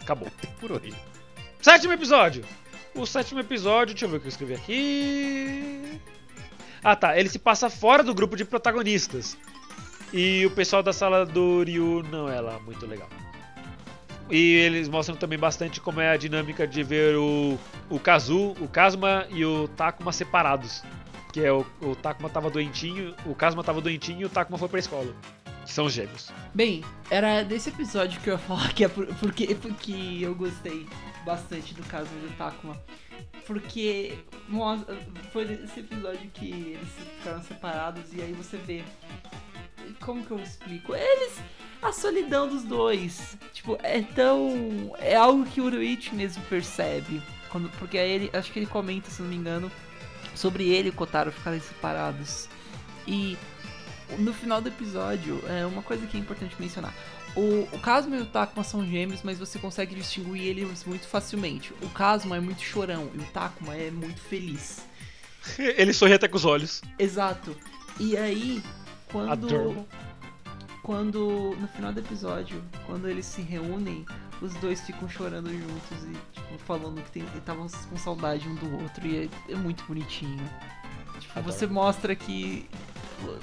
[0.00, 0.28] Acabou.
[0.40, 0.94] Tem por hoje.
[1.60, 2.44] Sétimo episódio.
[2.94, 6.00] O sétimo episódio, deixa eu ver o que eu escrevi aqui.
[6.82, 9.36] Ah tá, ele se passa fora do grupo de protagonistas.
[10.12, 13.08] E o pessoal da sala do Ryu não é lá muito legal.
[14.30, 17.58] E eles mostram também bastante como é a dinâmica de ver o,
[17.88, 20.82] o Kazu, o Kazuma e o Takuma separados.
[21.32, 24.68] Que é o, o Takuma tava doentinho, o Kazuma tava doentinho e o Takuma foi
[24.68, 25.14] pra escola.
[25.64, 26.32] Que são os gêmeos.
[26.54, 30.86] Bem, era desse episódio que eu ia falar que é por- porque, porque eu gostei
[31.24, 32.76] bastante do caso do Takuma.
[33.46, 34.18] Porque
[35.32, 36.88] foi nesse episódio que eles
[37.18, 38.84] ficaram separados e aí você vê.
[40.00, 40.94] Como que eu explico?
[40.94, 41.38] Eles.
[41.82, 43.36] A solidão dos dois.
[43.52, 44.94] Tipo, é tão.
[44.98, 47.22] É algo que o Uruichi mesmo percebe.
[47.48, 48.30] Quando, porque aí ele.
[48.32, 49.70] Acho que ele comenta, se não me engano,
[50.34, 52.48] sobre ele e o Kotaro ficarem separados.
[53.06, 53.36] E
[54.18, 56.94] no final do episódio, é uma coisa que é importante mencionar.
[57.36, 61.72] O, o Kazuma e o Takuma são gêmeos, mas você consegue distinguir eles muito facilmente.
[61.80, 64.84] O Kazuma é muito chorão e o Takuma é muito feliz.
[65.58, 66.82] Ele sorri até com os olhos.
[66.98, 67.56] Exato.
[67.98, 68.62] E aí,
[69.10, 69.32] quando.
[69.32, 69.84] Adorable.
[70.82, 71.56] Quando.
[71.60, 74.04] No final do episódio, quando eles se reúnem,
[74.40, 79.06] os dois ficam chorando juntos e, tipo, falando que estavam com saudade um do outro.
[79.06, 80.50] E é, é muito bonitinho.
[81.18, 81.52] Tipo, Adoro.
[81.52, 82.68] você mostra que.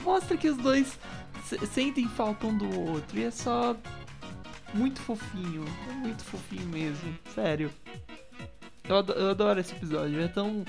[0.01, 0.97] Mostra que os dois
[1.72, 3.18] sentem falta um do outro.
[3.18, 3.76] E é só.
[4.74, 5.65] Muito fofinho.
[5.90, 7.18] É muito fofinho mesmo.
[7.34, 7.72] Sério.
[8.88, 10.22] Eu ado- eu adoro esse episódio.
[10.22, 10.65] É tão.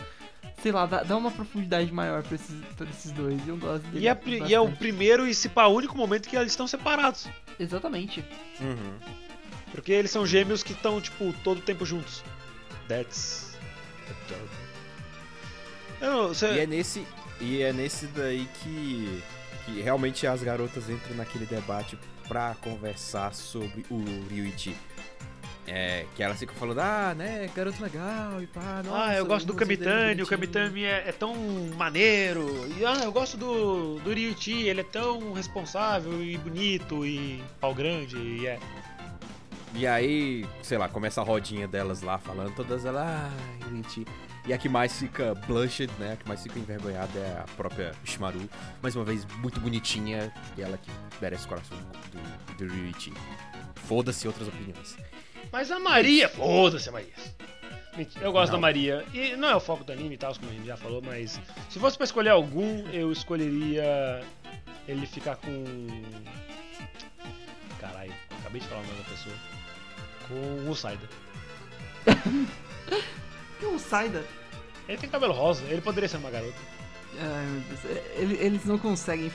[0.62, 3.46] Sei lá, dá, dá uma profundidade maior pra esses, pra esses dois.
[3.46, 4.04] Eu gosto dele.
[4.04, 4.18] E é,
[4.48, 7.28] e é o primeiro e se pá, o único momento que eles estão separados.
[7.60, 8.24] Exatamente.
[8.60, 8.98] Uhum.
[9.70, 12.24] Porque eles são gêmeos que estão, tipo, todo o tempo juntos.
[12.88, 13.56] That's
[14.08, 14.48] adorable.
[16.00, 17.06] Eu não, você- E é nesse,
[17.40, 19.22] e é nesse daí que,
[19.68, 24.74] que realmente as garotas entram naquele debate pra conversar sobre o Ryuichi.
[25.70, 29.46] É, que elas ficam falando, ah, né, garoto legal e pá, nossa, ah, eu gosto
[29.46, 31.34] do dele é Kamitani, o bonitinho." Kamitani é, é tão
[31.76, 32.66] maneiro.
[32.78, 37.74] E ah, eu gosto do, do Ryuichi, ele é tão responsável e bonito e pau
[37.74, 38.58] grande e é.
[39.74, 43.30] E aí, sei lá, começa a rodinha delas lá falando, todas elas, ah,
[43.68, 44.06] Ryuichi.
[44.48, 47.92] E a que mais fica blushed, né, a que mais fica envergonhada é a própria
[48.02, 48.48] Shimaru.
[48.80, 53.12] Mais uma vez, muito bonitinha, e ela que merece o coração do, do Ryuichi.
[53.86, 54.96] Foda-se outras opiniões.
[55.52, 57.12] Mas a Maria, foda-se a Maria.
[58.22, 58.58] Eu gosto Não.
[58.58, 59.04] da Maria.
[59.12, 61.38] E não é o foco do anime e tal, como a gente já falou, mas
[61.68, 64.24] se fosse pra escolher algum, eu escolheria
[64.86, 65.64] ele ficar com.
[67.78, 69.34] Caralho, acabei de falar o nome da pessoa.
[70.26, 71.06] Com o Saida.
[73.60, 74.24] Que um Saida.
[74.88, 76.56] Ele tem cabelo rosa, ele poderia ser uma garota.
[77.20, 77.84] Ai, meu Deus.
[77.84, 79.30] é, ele- Eles não conseguem.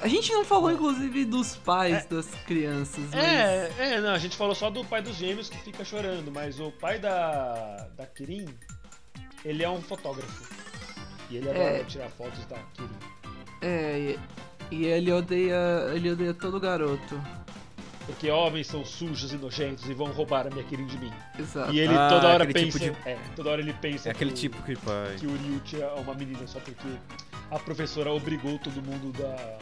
[0.00, 3.14] A gente não falou, inclusive, dos pais das crianças, mas...
[3.14, 6.60] É, é, não, a gente falou só do pai dos gêmeos que fica chorando, mas
[6.60, 8.46] o pai da, da Kirin,
[9.44, 10.54] ele é um fotógrafo.
[11.30, 11.84] E ele adora É.
[11.84, 12.90] tirar fotos da Kirin.
[13.62, 13.98] É,
[14.70, 15.90] e, e ele odeia.
[15.94, 17.20] Ele odeia todo garoto.
[18.06, 21.12] Porque homens são sujos e nojentos e vão roubar a minha Kirin de mim.
[21.38, 21.72] Exato.
[21.72, 22.78] E ele Ah, toda hora aquele pensa.
[22.78, 25.16] tipo de- É, toda hora ele pensa É aquele que, o- tipo que pai.
[25.18, 26.86] que o Ryuchi é uma menina só porque
[27.50, 29.58] a professora obrigou todo mundo da.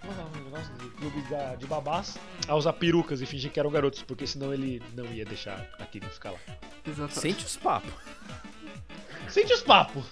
[0.00, 0.72] Como é o negócio?
[0.74, 2.16] Do clube da- de babás
[2.46, 5.84] a usar perucas e fingir que eram garotos, porque senão ele não ia deixar a
[5.86, 6.38] Kirin ficar lá.
[6.86, 7.14] Exato.
[7.18, 7.92] Sente os papos.
[9.28, 10.04] Sente os papos!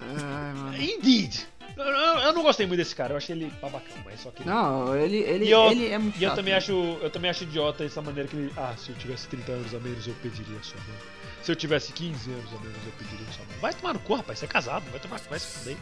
[0.00, 0.76] Ai, mano.
[0.82, 1.46] Indeed!
[1.76, 4.44] Eu, eu- eu não gostei muito desse cara, eu achei ele babacão, mas só que.
[4.46, 6.36] Não, ele, ele, eu- ele é muito E eu chato.
[6.36, 8.52] também acho, eu também acho idiota essa maneira que ele.
[8.56, 10.96] Ah, se eu tivesse 30 anos a menos, eu pediria sua mão.
[11.42, 13.54] Se eu tivesse 15 anos a menos, eu pediria sua mão.
[13.60, 15.76] Vai tomar no cu, rapaz, você é casado, vai tomar, vai se fuder.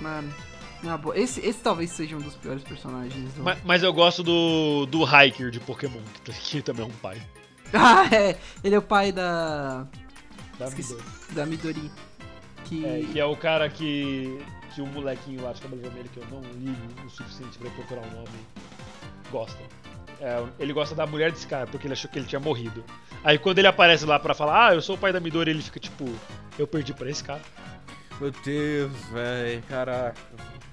[0.00, 0.34] Mano,
[0.82, 1.16] na boa.
[1.18, 3.42] Esse, esse talvez seja um dos piores personagens do.
[3.44, 7.20] Mas, mas eu gosto do, do Hiker de Pokémon, que, que também é um pai.
[7.72, 8.36] Ah, é!
[8.62, 9.86] Ele é o pai da.
[10.58, 10.92] Da Esqueci.
[10.94, 11.10] Midori.
[11.34, 11.90] da Midori.
[12.64, 12.84] Que.
[12.86, 14.38] É, que é o cara que.
[14.76, 18.02] Que o molequinho lá de cabelo vermelho, que eu não ligo o suficiente pra procurar
[18.02, 18.28] um nome,
[19.30, 19.58] gosta.
[20.20, 22.84] É, ele gosta da mulher desse cara, porque ele achou que ele tinha morrido.
[23.24, 25.62] Aí quando ele aparece lá pra falar, ah, eu sou o pai da Midori, ele
[25.62, 26.04] fica tipo,
[26.58, 27.40] eu perdi pra esse cara.
[28.20, 30.20] Meu Deus, velho, caraca.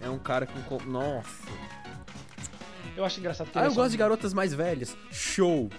[0.02, 0.62] É um cara com.
[0.64, 1.48] co- Nossa.
[2.96, 4.96] Eu acho engraçado que Ah, ele é eu só- gosto de garotas mais velhas.
[5.12, 5.70] Show.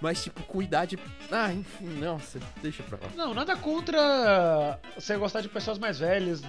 [0.00, 0.98] Mas, tipo, com idade.
[1.30, 3.08] Ah, enfim, nossa, deixa pra lá.
[3.16, 6.40] Não, nada contra você gostar de pessoas mais velhas,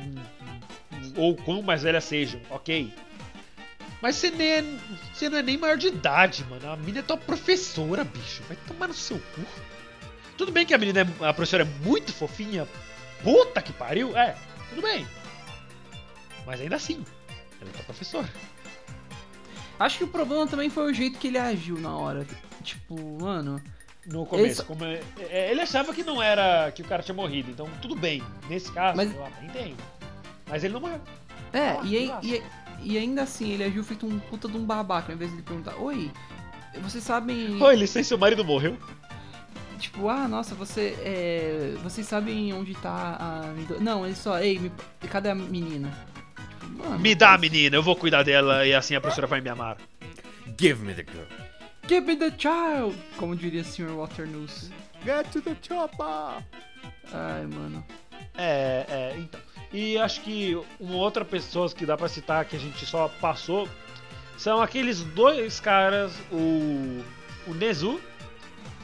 [1.15, 2.93] ou quão mais velhas sejam, ok.
[4.01, 4.63] Mas você, nem é,
[5.13, 6.69] você não é nem maior de idade, mano.
[6.71, 8.41] A menina é tua professora, bicho.
[8.47, 9.41] Vai tomar no seu cu.
[10.38, 12.67] Tudo bem que a menina, é, a professora é muito fofinha.
[13.23, 14.17] Puta que pariu.
[14.17, 14.35] É,
[14.69, 15.05] tudo bem.
[16.47, 17.05] Mas ainda assim,
[17.61, 18.27] ela é tua professora.
[19.79, 22.25] Acho que o problema também foi o jeito que ele agiu na hora.
[22.63, 23.61] Tipo, mano.
[24.03, 27.51] No começo, como é- é, ele achava que não era que o cara tinha morrido,
[27.51, 28.23] então tudo bem.
[28.49, 29.77] Nesse caso, Mas- eu até entendo.
[30.51, 30.99] Mas ele não morreu.
[31.53, 32.43] É, Ah, e, e,
[32.83, 35.43] e ainda assim, ele agiu feito um puta de um babaca, ao invés de ele
[35.43, 36.11] perguntar: Oi,
[36.81, 37.61] vocês sabem.
[37.61, 38.77] Oi, licença, seu marido morreu?
[39.79, 40.95] Tipo, ah, nossa, você.
[41.01, 43.47] É, vocês sabem onde tá a.
[43.53, 44.71] Midori?" Não, ele só, ei, me,
[45.09, 45.91] cadê a menina?
[46.59, 49.41] Tipo, mano, Me dá a menina, eu vou cuidar dela e assim a professora vai
[49.41, 49.77] me amar.
[50.59, 51.25] Give me the girl.
[51.87, 52.95] Give me the child!
[53.17, 53.91] Como diria o Sr.
[53.91, 54.71] Waternoose.
[55.03, 56.43] Get to the chopper.
[57.11, 57.83] Ai, mano.
[58.37, 59.39] É, é, então.
[59.73, 63.69] E acho que uma outra pessoa que dá pra citar que a gente só passou
[64.38, 67.02] são aqueles dois caras, o,
[67.48, 67.99] o Nezu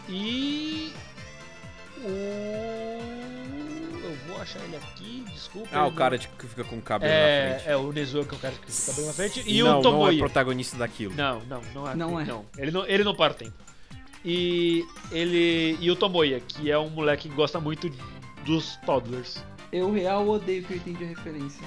[0.08, 0.94] e
[2.04, 2.08] o.
[4.04, 5.70] Eu vou achar ele aqui, desculpa.
[5.74, 7.70] Ah, o cara não- de- que fica com o cabelo na É, frente.
[7.70, 9.44] é, o Nezu que é o cara que fica bem na frente.
[9.46, 11.14] E não, o não é protagonista daquilo.
[11.16, 11.96] Não, não, não é.
[11.96, 12.26] Não é.
[12.58, 13.54] Ele não, ele não para o tempo.
[14.24, 17.90] E ele e o Tomoya, que é um moleque que gosta muito
[18.46, 19.44] dos toddlers.
[19.72, 21.65] Eu real odeio que eu entendi a referência.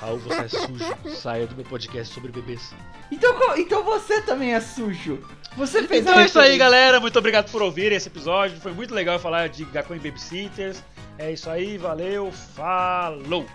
[0.00, 1.16] Raul, você é sujo.
[1.16, 2.74] Saia do meu podcast sobre bebês.
[3.10, 5.22] Então, então você também é sujo.
[5.56, 6.98] Você fez Então é isso aí, galera.
[6.98, 8.60] Muito obrigado por ouvir esse episódio.
[8.60, 10.82] Foi muito legal falar de Gakuen Babysitters.
[11.18, 13.46] É isso aí, valeu, falou!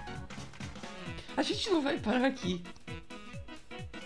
[1.36, 2.64] A gente não vai parar aqui.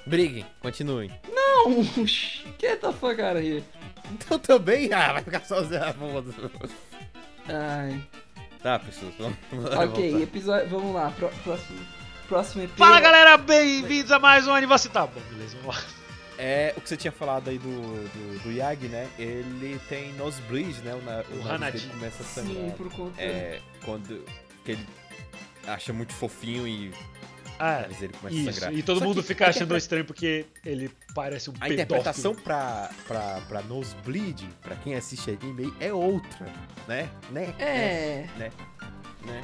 [0.07, 1.11] Briguem, continuem.
[1.31, 1.84] Não!
[1.84, 3.64] Get the fuck out of here.
[4.11, 5.81] Então também, ah, vai ficar sozinho.
[7.48, 8.02] Ai.
[8.64, 10.22] Tá, pessoas, vamos Ok, voltar.
[10.23, 10.69] episódio.
[10.69, 11.80] Vamos lá, pró- próximo,
[12.30, 12.85] próximo episódio.
[12.85, 14.94] Fala galera, bem-vindos a mais um Anivacita.
[15.02, 15.84] Tá bom, beleza, vamos lá.
[16.38, 19.07] É, o que você tinha falado aí do, do, do Yagi, né?
[19.19, 20.95] Ele tem nosebleed, né?
[20.95, 22.76] O, na, O o nariz começa a Sim, sangrar.
[22.76, 23.22] por conta.
[23.22, 24.26] É, quando
[24.65, 24.88] que ele
[25.68, 26.91] acha muito fofinho e
[27.60, 28.54] Ah, nariz dele começa a isso.
[28.54, 28.74] sangrar.
[28.74, 31.68] E todo Só mundo que fica a achando interpre- estranho porque ele parece um A
[31.68, 31.74] pedófilo.
[31.82, 36.46] interpretação pra, pra, pra nosebleed, pra quem assiste anime, é outra,
[36.88, 37.10] né?
[37.32, 37.54] Né?
[37.60, 38.52] É, Né?
[39.26, 39.44] Né?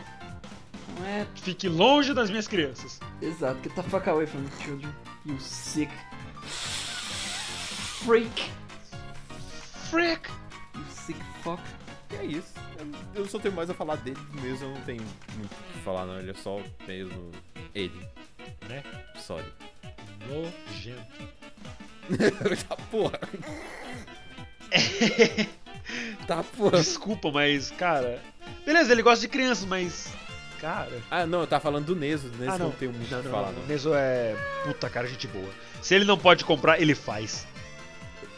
[0.98, 2.99] não é Fique longe das minhas crianças.
[3.22, 3.61] exato.
[3.64, 4.94] Get the fuck away from the children.
[5.26, 5.91] You sick
[8.03, 8.49] freak.
[9.90, 10.30] Frick!
[10.76, 11.61] You sick fuck.
[12.11, 12.53] E é isso.
[13.14, 15.02] Eu, só tenho mais a falar dele mesmo, eu não tenho
[15.36, 16.19] muito o que falar, não.
[16.19, 17.31] Ele é só mesmo
[17.76, 18.07] ele.
[18.68, 18.84] Né?
[19.18, 19.45] Sorry.
[20.27, 21.30] Nojento.
[22.68, 23.19] tá porra.
[26.27, 26.77] tá porra.
[26.77, 28.22] Desculpa, mas, cara.
[28.65, 30.11] Beleza, ele gosta de crianças, mas.
[30.60, 31.02] Cara.
[31.10, 32.30] Ah, não, eu tava falando do Neso.
[32.30, 32.65] Do Neso Ah, não.
[32.68, 32.76] não.
[32.76, 33.61] tenho muito o que falar, não.
[33.61, 33.68] não.
[33.68, 34.36] Neso é.
[34.64, 35.49] Puta cara, gente boa.
[35.81, 37.48] Se ele não pode comprar, ele faz.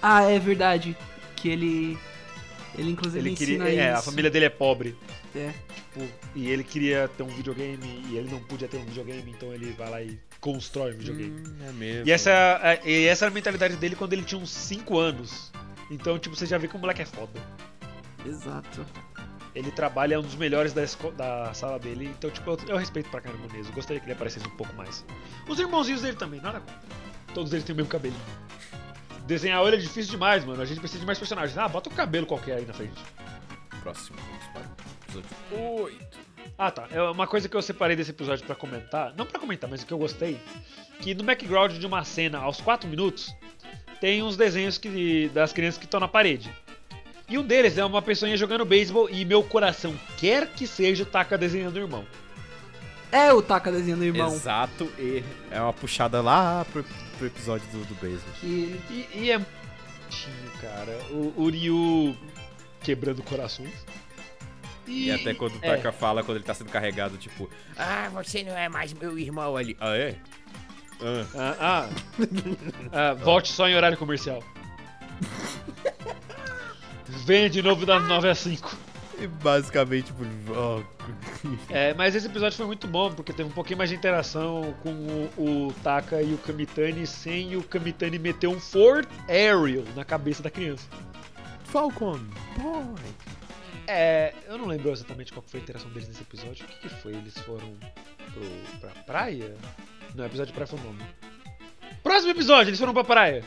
[0.02, 0.95] Ah, é verdade.
[1.35, 1.98] Que ele.
[2.77, 3.64] Ele inclusive Ele queria.
[3.69, 4.95] É, a família dele é pobre.
[5.35, 5.52] É.
[5.76, 9.53] Tipo, e ele queria ter um videogame e ele não podia ter um videogame, então
[9.53, 11.31] ele vai lá e constrói um videogame.
[11.41, 12.07] Hum, é mesmo.
[12.07, 15.52] E essa, é- e essa era a mentalidade dele quando ele tinha uns 5 anos.
[15.89, 17.39] Então, tipo, você já vê que o moleque é foda.
[18.26, 18.85] Exato.
[19.53, 20.84] Ele trabalha, é um dos melhores da,
[21.18, 22.06] da sala dele.
[22.18, 23.69] Então, tipo, eu, eu respeito pra caramba o Neso.
[23.69, 25.03] Eu gostaria que ele aparecesse um pouco mais.
[25.48, 26.76] Os irmãozinhos dele também, nada contra.
[27.34, 28.22] Todos eles têm o mesmo cabelinho.
[29.31, 30.61] Desenhar ele é difícil demais, mano.
[30.61, 31.57] A gente precisa de mais personagens.
[31.57, 33.01] Ah, bota um cabelo qualquer aí na frente.
[33.81, 34.17] Próximo.
[34.19, 36.19] Vamos para o episódio 8.
[36.57, 36.87] Ah, tá.
[36.91, 39.13] É uma coisa que eu separei desse episódio pra comentar.
[39.15, 40.37] Não pra comentar, mas o que eu gostei.
[40.99, 43.33] Que no background de uma cena, aos 4 minutos,
[44.01, 46.53] tem uns desenhos que, das crianças que estão na parede.
[47.29, 51.05] E um deles é uma pessoinha jogando beisebol e meu coração quer que seja o
[51.05, 52.05] Taka desenhando o irmão.
[53.09, 54.33] É o Taka desenhando o irmão.
[54.33, 56.83] Exato, e é uma puxada lá pro,
[57.22, 57.95] pro episódio do, do.
[57.95, 60.98] Que ele E, e é bonitinho, cara.
[61.11, 62.18] O, o Ryu
[62.81, 63.85] quebrando corações.
[64.88, 65.76] E, até quando o é.
[65.76, 69.56] Taka fala, quando ele tá sendo carregado, tipo, ah, você não é mais meu irmão
[69.56, 69.77] ali.
[69.80, 70.15] Ah, é?
[70.99, 71.27] Ah.
[71.35, 71.89] Ah, ah.
[72.91, 74.43] Ah, volte só em horário comercial.
[77.26, 78.76] Venha de novo das 9 às 5.
[79.22, 80.23] E basicamente, tipo,
[80.56, 80.81] ó,
[81.69, 84.89] É, mas esse episódio foi muito bom, porque teve um pouquinho mais de interação com
[85.38, 90.41] o, o Taka e o Kamitani, sem o Kamitani meter um Ford Aerial na cabeça
[90.41, 90.88] da criança.
[91.65, 92.19] Falcon,
[92.57, 92.95] boy.
[93.88, 96.65] É, eu não lembro exatamente qual foi a interação deles nesse episódio.
[96.65, 97.14] O que, que foi?
[97.14, 97.72] Eles foram
[98.34, 99.53] pro, pra praia?
[100.15, 101.03] Não, episódio de praia foi o nome.
[102.02, 103.43] Próximo episódio, eles foram pra praia.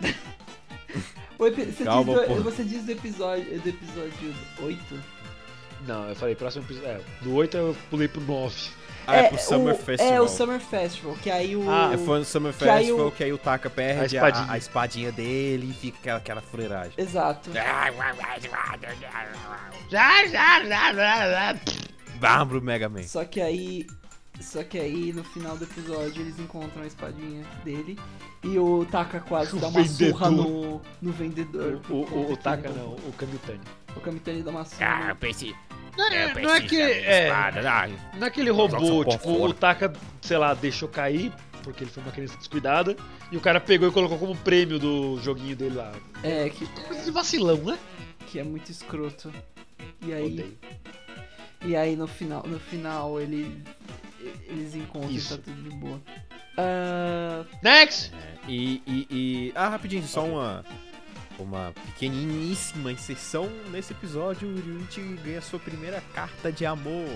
[1.40, 4.78] Epi- Você, Calma, diz do, você diz do episódio, do episódio 8?
[5.86, 6.88] Não, eu falei próximo episódio.
[6.88, 8.54] É, do 8 eu pulei pro 9.
[9.06, 10.12] Ah, é, pro Summer o, Festival.
[10.14, 11.70] É, o Summer Festival, que aí o...
[11.70, 14.24] Ah, É, foi no Summer Que aí Festival o- que aí o Taka perde A
[14.24, 14.52] a, espadinha.
[14.52, 16.92] a espadinha dele e fica aquela, aquela fuleiragem.
[16.98, 17.50] Exato.
[22.20, 23.02] Bárbaro Mega Man.
[23.04, 23.86] Só que aí...
[24.40, 27.98] Só que aí, no final do episódio, eles encontram a espadinha dele
[28.44, 30.48] e o Taka quase O dá uma surra vendedor.
[30.48, 31.80] no, no vendedor.
[31.90, 33.60] O, o, o, o Taka ele- não, o Kamitani.
[33.96, 34.86] O Kamitani dá uma surra.
[34.86, 35.56] Ah, no- pensei.
[35.98, 36.80] Não é, não é que.
[36.80, 37.28] É,
[38.14, 39.92] naquele robô, Joga essa tipo, porra o Taka,
[40.22, 41.32] sei lá, deixou cair,
[41.64, 42.96] porque ele foi uma criança descuidada,
[43.32, 45.92] e o cara pegou e colocou como prêmio do joguinho dele lá.
[46.22, 47.76] É, que, Coisa de vacilão, né?
[48.28, 49.32] que é muito escroto.
[50.06, 50.58] E aí, Odeio.
[51.64, 53.60] e aí no final, no final ele
[54.48, 55.34] eles encontram Isso.
[55.34, 56.00] e tá tudo de boa.
[56.56, 58.12] Ah, Next!
[58.46, 60.64] E, e, e- Ah, rapidinho, só uma.
[61.38, 64.48] Uma pequeniníssima inserção nesse episódio.
[64.48, 67.08] O Ryuichi ganha sua primeira carta de amor.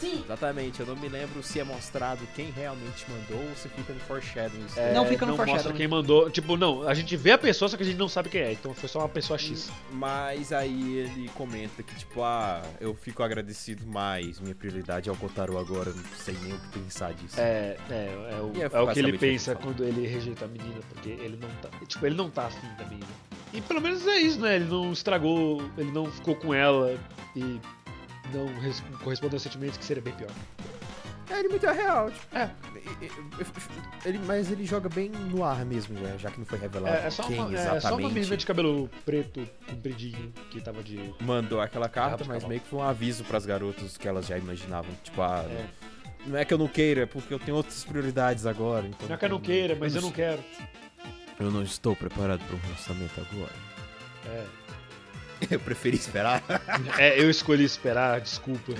[0.00, 0.22] sim.
[0.24, 4.00] Exatamente, eu não me lembro se é mostrado quem realmente mandou ou se fica no
[4.00, 4.66] foreshadowing.
[4.76, 5.76] É, Não fica no não mostra foreshadowing.
[5.78, 6.28] quem mandou.
[6.30, 8.52] Tipo, não, a gente vê a pessoa, só que a gente não sabe quem é.
[8.52, 9.70] Então foi só uma pessoa X.
[9.92, 14.40] Mas aí ele comenta que, tipo, ah, eu fico agradecido mais.
[14.40, 15.90] Minha prioridade é o Kotaro agora.
[15.92, 17.38] Não sei nem o que pensar disso.
[17.40, 20.06] É, é, é, o, é é o que ele pensa o que ele quando ele
[20.06, 21.68] rejeita a menina, porque ele não tá.
[21.86, 23.06] Tipo, ele não tá afim da menina.
[23.54, 24.56] E pelo menos é isso, né?
[24.56, 26.98] Ele não estragou, ele não ficou com ela
[27.36, 27.60] e
[28.32, 30.30] não res- correspondeu aos sentimentos, que seria bem pior.
[31.30, 32.50] É, ele muito real, tipo, é.
[34.04, 36.16] Ele, mas ele joga bem no ar mesmo, né?
[36.18, 38.36] Já que não foi revelado É, é só, quem uma, é exatamente só uma menina
[38.36, 41.14] de cabelo preto, compridinho, que tava de.
[41.20, 44.90] mandou aquela carta, mas meio que foi um aviso pras garotas que elas já imaginavam.
[45.02, 45.64] Tipo, ah, É.
[46.26, 48.86] não é que eu não queira, é porque eu tenho outras prioridades agora.
[48.86, 50.42] Então Não é que eu não queira, mas eu não quero.
[51.38, 53.52] Eu não estou preparado para um relacionamento agora.
[54.26, 54.44] É.
[55.50, 56.42] Eu preferi esperar.
[56.98, 58.72] É, eu escolhi esperar, desculpa.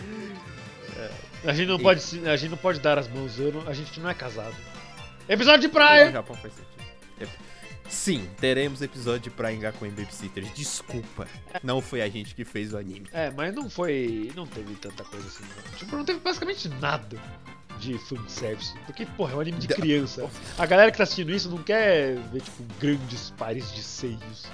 [1.44, 3.74] A gente não E- pode, a gente não pode dar as mãos, eu não- a
[3.74, 4.54] gente não é casado.
[5.28, 6.10] Episódio de No praia!
[6.12, 6.74] Japão faz sentido.
[7.20, 7.26] É.
[7.88, 10.54] Sim, teremos episódio pra Engaku em Babysitters.
[10.54, 11.26] Desculpa,
[11.62, 13.06] não foi a gente que fez o anime.
[13.12, 14.32] É, mas não foi.
[14.34, 15.44] Não teve tanta coisa assim.
[15.44, 15.76] Não.
[15.78, 17.18] Tipo, não teve basicamente nada
[17.84, 18.74] de fanservice.
[18.86, 20.28] Porque, porra, é um anime de criança.
[20.58, 24.46] A galera que tá assistindo isso não quer ver, tipo, grandes pares de seios.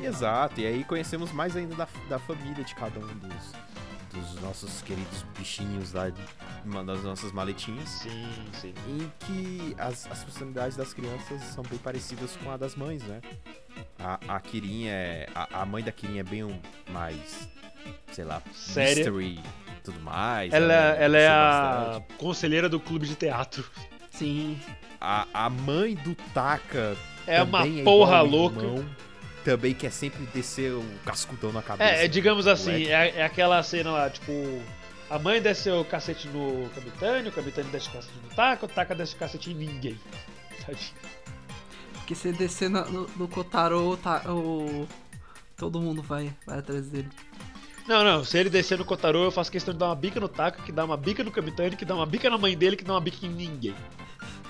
[0.00, 3.52] Exato, e aí conhecemos mais ainda da, da família de cada um dos,
[4.12, 6.20] dos nossos queridos bichinhos lá, de
[6.64, 7.88] uma das nossas maletinhas.
[7.88, 8.28] Sim,
[8.60, 8.74] sim.
[8.88, 13.20] Em que as, as personalidades das crianças são bem parecidas com a das mães, né?
[13.98, 15.28] A, a Kirin é.
[15.34, 16.58] A, a mãe da Kirin é bem um,
[16.90, 17.48] mais.
[18.12, 19.10] Sei lá, Séria.
[19.10, 20.52] mystery tudo mais.
[20.52, 22.14] Ela, ela é gosta a bastante.
[22.18, 23.64] conselheira do clube de teatro.
[24.10, 24.58] Sim.
[25.00, 26.96] A, a mãe do Taka
[27.26, 28.60] É uma é porra louca.
[28.62, 28.84] irmão,
[29.44, 31.90] também quer sempre descer o cascudão na cabeça.
[31.90, 34.32] É, é, digamos assim, é, é aquela cena lá, tipo,
[35.10, 38.68] a mãe desceu o cacete no Kamitani, o Kamitani desce o cacete no Taka, o
[38.68, 40.00] Taka desce o cacete em ninguém.
[40.64, 40.92] Tadinho.
[41.94, 44.86] Porque se descer na- no, no Kotaro, tá, o...
[45.56, 47.08] todo mundo vai, vai atrás dele.
[47.86, 50.28] Não, não, se ele descer no Kotaro, eu faço questão de dar uma bica no
[50.28, 52.84] Taka, que dá uma bica no Kamitani, que dá uma bica na mãe dele, que
[52.84, 53.74] dá uma bica em ninguém.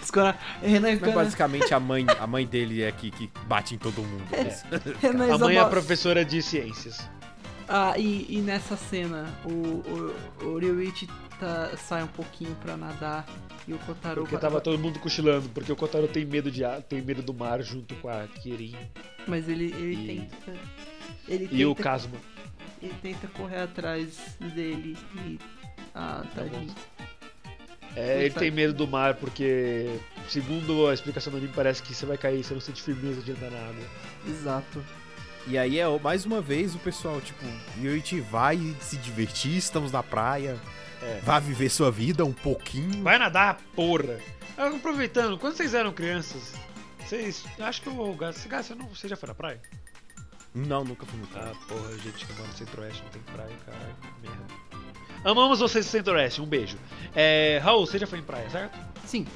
[0.00, 4.02] Escora, Renan, Mas basicamente a mãe, a mãe dele é que, que bate em todo
[4.02, 4.24] mundo.
[5.00, 7.08] Renan A mãe é a professora de ciências.
[7.66, 11.08] Ah, e, e nessa cena, o, o, o Ryuichi
[11.40, 13.26] tá, sai um pouquinho pra nadar
[13.66, 14.22] e o Kotaro...
[14.22, 17.62] Porque tava todo mundo cochilando, porque o Kotaro tem medo de tem medo do mar
[17.62, 18.76] junto com a Kirin
[19.26, 20.58] Mas ele, ele E- tenta...
[21.28, 22.16] Ele e o Kazuma.
[22.82, 25.38] ele tenta correr atrás dele e...
[25.94, 26.74] Ah, tadinho.
[27.96, 32.04] É, ele tem medo do mar porque, segundo a explicação do anime, parece que você
[32.04, 33.84] vai cair, você não sente firmeza de andar na água.
[34.26, 34.84] Exato.
[35.46, 37.44] E aí é mais uma vez o pessoal, tipo,
[37.80, 40.58] Yoichi vai se divertir, estamos na praia,
[41.02, 41.20] É.
[41.22, 43.02] vá viver sua vida um pouquinho.
[43.02, 44.18] Vai nadar, porra!
[44.56, 46.54] Ah, Aproveitando, quando vocês eram crianças,
[46.98, 47.44] vocês.
[47.60, 48.36] Acho que o Gás.
[48.36, 49.60] Você, não, você já foi na praia?
[50.54, 51.54] Não, nunca fui no Ah, praia.
[51.68, 53.96] porra, gente que mora no Centro-Oeste não tem praia, caralho.
[54.22, 54.44] Merda.
[55.24, 56.76] Amamos vocês do Centro-Oeste, um beijo.
[57.14, 58.78] É, Raul, você já foi em praia, certo?
[59.04, 59.26] Sim.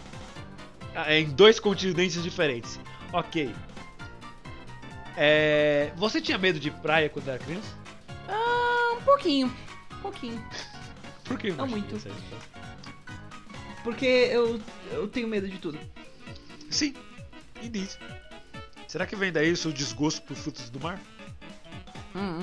[0.95, 2.79] Ah, Em dois continentes diferentes.
[3.13, 3.53] Ok.
[5.17, 7.69] É, você tinha medo de praia quando era criança?
[8.29, 9.53] Ah, um pouquinho.
[9.95, 10.45] Um pouquinho.
[11.25, 11.51] Por que?
[11.53, 11.97] Não muito.
[13.83, 14.61] Porque eu,
[14.93, 15.79] eu tenho medo de tudo.
[16.71, 16.95] Sim,
[17.63, 17.91] indeed.
[18.89, 20.99] Será que vem daí o seu desgosto por frutos do mar?
[22.17, 22.43] Hum,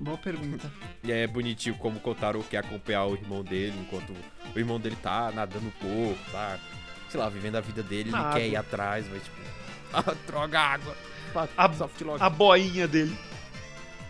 [0.00, 0.70] boa pergunta.
[1.04, 4.12] E aí é bonitinho como o Kotaro quer acompanhar o irmão dele, enquanto
[4.52, 6.58] o irmão dele tá nadando um pouco, tá,
[7.08, 9.36] sei lá, vivendo a vida dele, ele quer ir atrás, mas tipo,
[9.94, 10.96] ah, droga, água.
[11.56, 11.66] A-
[12.04, 12.20] lock.
[12.20, 13.16] A boinha dele.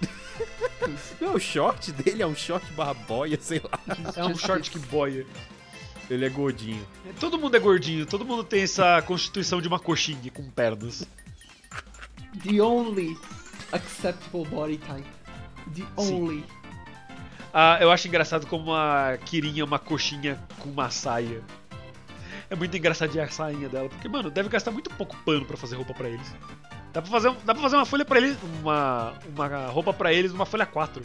[1.20, 3.78] Não, o short dele é um short barra boia, sei lá.
[4.16, 5.26] É um short que boia.
[6.08, 6.84] Ele é gordinho.
[7.20, 11.06] Todo mundo é gordinho, todo mundo tem essa constituição de uma coxinha com pernas.
[12.44, 13.16] The only
[13.72, 15.06] acceptable body type.
[15.74, 16.44] The only.
[17.52, 21.42] Ah, eu acho engraçado como a Kirinha é uma coxinha com uma saia.
[22.48, 25.76] É muito engraçadinha a sainha dela, porque, mano, deve gastar muito pouco pano pra fazer
[25.76, 26.34] roupa pra eles.
[26.92, 30.12] Dá pra fazer, um- dá pra fazer uma folha pra eles, uma, uma roupa pra
[30.12, 31.02] eles numa folha 4.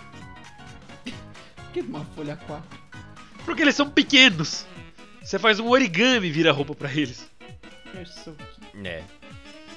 [1.03, 1.13] Por
[1.73, 2.63] que uma folha 4?
[3.43, 4.65] Porque eles são pequenos.
[5.21, 7.29] Você faz um origami e vira roupa pra eles.
[8.83, 9.03] É.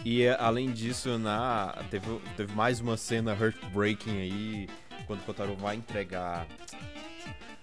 [0.04, 2.06] E eh, além disso, na teve,
[2.36, 4.68] teve mais uma cena heartbreaking aí,
[5.06, 6.46] quando o Kotaro vai entregar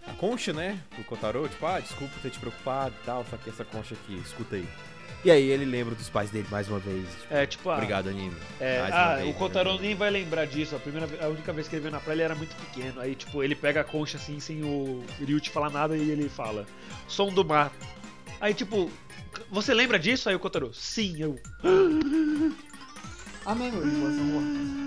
[0.07, 0.79] a concha, né?
[0.91, 4.15] Pro Kotaro, tipo, ah, desculpa ter te preocupado e tal, só que essa concha aqui,
[4.23, 4.67] escuta aí.
[5.23, 7.03] E aí ele lembra dos pais dele mais uma vez.
[7.09, 8.35] tipo, É, tipo, ah, Obrigado, anime.
[8.59, 9.79] É, ah, vez, o Kotaro né?
[9.81, 10.75] nem vai lembrar disso.
[10.75, 13.01] A, primeira, a única vez que ele veio na praia ele era muito pequeno.
[13.01, 16.67] Aí, tipo, ele pega a concha assim, sem o Ryuichi falar nada e ele fala:
[17.07, 17.71] Som do mar.
[18.39, 18.91] Aí, tipo,
[19.49, 20.29] você lembra disso?
[20.29, 21.39] Aí o Kotaro: Sim, eu.
[23.45, 24.85] A memory working.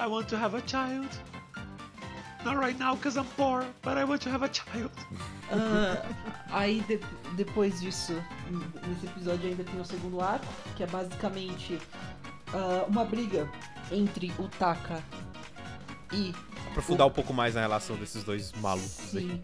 [0.00, 1.08] I want to have a child.
[2.44, 4.90] Not right now because I'm poor, but I want to have a child.
[5.50, 6.02] Ah,
[6.50, 7.00] aí de-
[7.36, 8.12] depois disso,
[8.86, 10.46] nesse episódio ainda tem o segundo arco,
[10.76, 11.78] que é basicamente
[12.52, 13.48] ah, uma briga
[13.90, 15.02] entre o Taka
[16.12, 16.34] e
[16.70, 19.40] Aprofundar um pouco mais na relação desses dois malucos aí.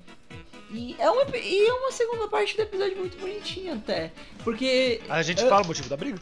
[0.73, 4.13] E é, uma, e é uma segunda parte do episódio muito bonitinha até.
[4.45, 5.01] Porque.
[5.09, 6.19] A gente eu- fala o motivo da briga?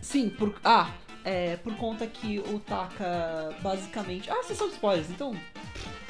[0.00, 0.54] Sim, por.
[0.64, 0.90] Ah,
[1.24, 1.56] é.
[1.56, 4.30] Por conta que o Taka basicamente.
[4.30, 5.34] Ah, vocês são spoilers, então.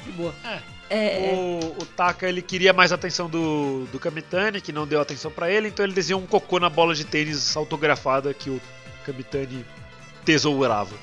[0.05, 0.33] De boa.
[0.45, 0.59] É.
[0.91, 4.99] É, é, O, o Taka ele queria mais atenção do, do Kamitani, que não deu
[4.99, 8.59] atenção pra ele, então ele desenhou um cocô na bola de tênis autografada que o
[9.05, 9.63] Kamitani
[10.25, 10.95] tesourava.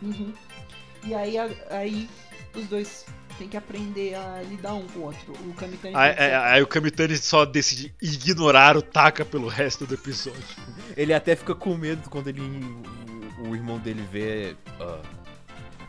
[0.00, 0.32] uhum.
[1.04, 1.36] E aí,
[1.70, 2.08] aí
[2.54, 3.04] os dois
[3.42, 5.32] têm que aprender a lidar um com o outro.
[5.32, 5.94] O Kamitani.
[5.96, 10.40] Aí, tem que aí- o Kamitani só decide ignorar o Taka pelo resto do episódio.
[10.96, 15.00] Ele até fica com medo quando ele o, o irmão dele vê ah,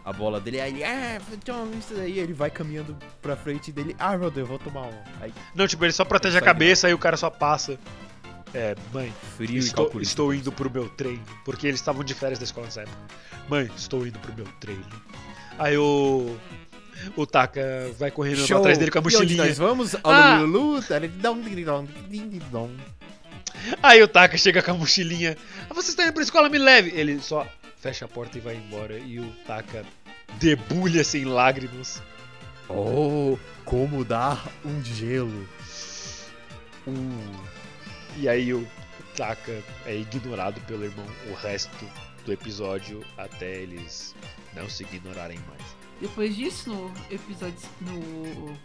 [0.05, 0.61] a bola dele.
[0.61, 2.17] Aí ele, ah, toma isso daí.
[2.19, 3.95] Ele vai caminhando pra frente dele.
[3.99, 5.03] Ah, meu Deus, eu vou tomar um.
[5.19, 7.77] Aí, Não, tipo, ele só protege a cabeça e o cara só passa.
[8.53, 11.23] É, mãe, frio estou, estou indo pro meu treino.
[11.43, 12.97] Porque eles estavam de férias da escola nessa época.
[13.49, 14.85] Mãe, estou indo pro meu treino.
[15.59, 16.35] Aí o.
[17.15, 18.57] O Taka vai correndo Show.
[18.57, 19.45] atrás dele com a mochilinha.
[19.45, 19.95] nós vamos?
[20.03, 20.39] Ah.
[23.81, 25.37] Aí o Taka chega com a mochilinha.
[25.69, 26.91] Ah, você está indo pra escola, me leve.
[26.95, 27.47] Ele só
[27.79, 28.97] fecha a porta e vai embora.
[28.97, 29.85] E o Taka
[30.39, 32.01] debulha-se em lágrimas.
[32.69, 35.47] Oh, como dar um gelo.
[36.87, 37.43] Uh.
[38.17, 38.67] E aí o
[39.15, 41.87] Taka é ignorado pelo irmão o resto
[42.25, 44.15] do episódio até eles
[44.55, 45.82] não se ignorarem mais.
[46.01, 47.57] Depois disso, no episódio.
[47.81, 48.57] No.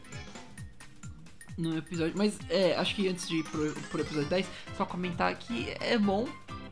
[1.56, 2.14] No episódio.
[2.16, 4.46] Mas é, acho que antes de ir pro, pro episódio 10,
[4.76, 6.28] só comentar que é bom.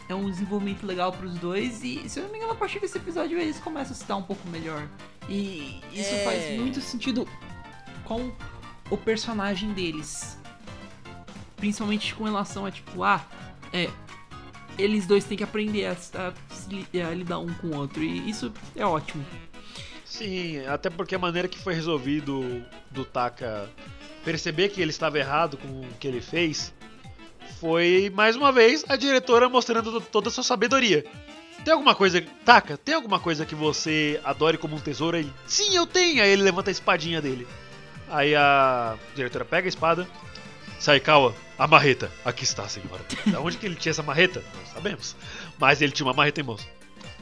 [0.09, 1.83] É um desenvolvimento legal pros dois.
[1.83, 4.17] E se eu não me engano, a partir desse episódio eles começam a se dar
[4.17, 4.89] um pouco melhor.
[5.29, 6.25] E isso É.
[6.25, 7.27] faz muito sentido
[8.05, 8.31] com
[8.89, 10.39] o personagem deles.
[11.57, 13.25] Principalmente com relação a tipo, ah,
[13.73, 13.91] é.
[14.79, 16.33] Eles dois têm que aprender a, a
[17.09, 18.03] a lidar um com o outro.
[18.05, 19.25] E isso é ótimo.
[20.17, 23.69] Sim, até porque a maneira que foi resolvido do Taka
[24.25, 26.73] perceber que ele estava errado com o que ele fez
[27.61, 31.05] foi, mais uma vez, a diretora mostrando toda a sua sabedoria.
[31.65, 32.23] Tem alguma coisa.
[32.45, 35.31] Taka, tem alguma coisa que você adore como um tesouro aí?
[35.47, 36.23] Sim, eu tenho!
[36.23, 37.47] Aí ele levanta a espadinha dele.
[38.09, 40.07] Aí a diretora pega a espada.
[40.79, 42.11] Saikawa, a marreta.
[42.25, 43.05] Aqui está, senhora.
[43.27, 44.43] Da onde que ele tinha essa marreta?
[44.55, 45.17] Não sabemos.
[45.59, 46.67] Mas ele tinha uma marreta em mãos.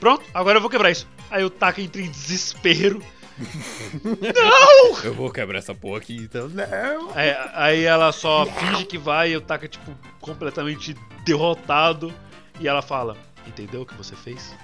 [0.04, 1.08] Pronto, agora eu vou quebrar isso.
[1.30, 3.02] Aí o Taka entra em desespero.
[5.02, 6.46] Eu vou quebrar essa porra aqui, então.
[6.50, 7.10] Não.
[7.14, 10.94] Aí, aí ela só finge que vai e o Taka, tipo, completamente
[11.24, 12.12] derrotado.
[12.60, 13.16] E ela fala:
[13.46, 14.54] Entendeu o que você fez?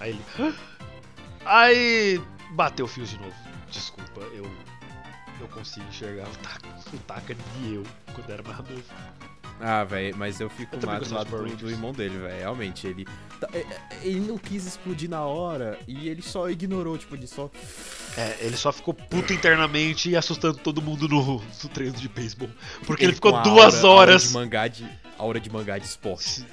[0.00, 0.20] Aí ele.
[0.36, 0.52] "Hã?"
[1.44, 2.20] Aí
[2.50, 3.36] bateu o fio de novo.
[3.70, 4.50] Desculpa, eu.
[5.40, 8.82] Eu consigo enxergar o Taka, o Taka e eu quando era mais novo.
[9.60, 12.38] Ah, velho, mas eu fico Eu mais do lado do, do irmão dele, velho.
[12.38, 13.06] Realmente, ele.
[13.40, 17.26] tá- é- é- Ele não quis explodir na hora e ele só ignorou, tipo, de
[17.26, 17.50] só.
[18.18, 22.50] É, ele só ficou puto internamente e assustando todo mundo no, no treino de beisebol.
[22.86, 24.22] Porque ele, com ficou a duas aura- aura horas.
[24.28, 24.86] de mangá de,
[25.18, 26.44] aura de mangá de esporte.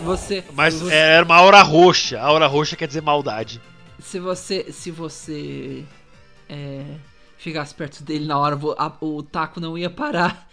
[0.00, 0.44] Você.
[0.52, 2.20] Mas você- era uma aura roxa.
[2.20, 3.60] A aura roxa quer dizer maldade.
[3.98, 4.72] Se você.
[4.72, 5.84] Se você.
[6.48, 6.82] É,
[7.42, 10.48] chegasse perto dele na hora, a- o taco não ia parar.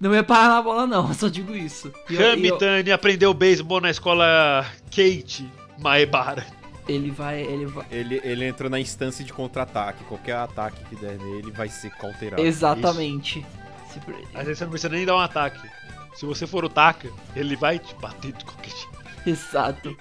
[0.00, 1.90] Não ia parar na bola, não, eu só digo isso.
[2.10, 5.48] E eu- aprendeu beisebol na escola Kate
[5.78, 6.44] Maebara.
[6.88, 7.40] ele vai.
[7.42, 7.86] Ele vai.
[7.90, 10.04] Ele, ele entrou na instância de contra-ataque.
[10.04, 12.42] Qualquer ataque que der nele vai ser cauterado.
[12.42, 13.46] Exatamente.
[13.92, 15.60] Se pre- Às vezes você não precisa nem dar um ataque.
[16.16, 18.98] Se você for o Taka, ele vai te bater de qualquer jeito.
[19.26, 19.96] Exato.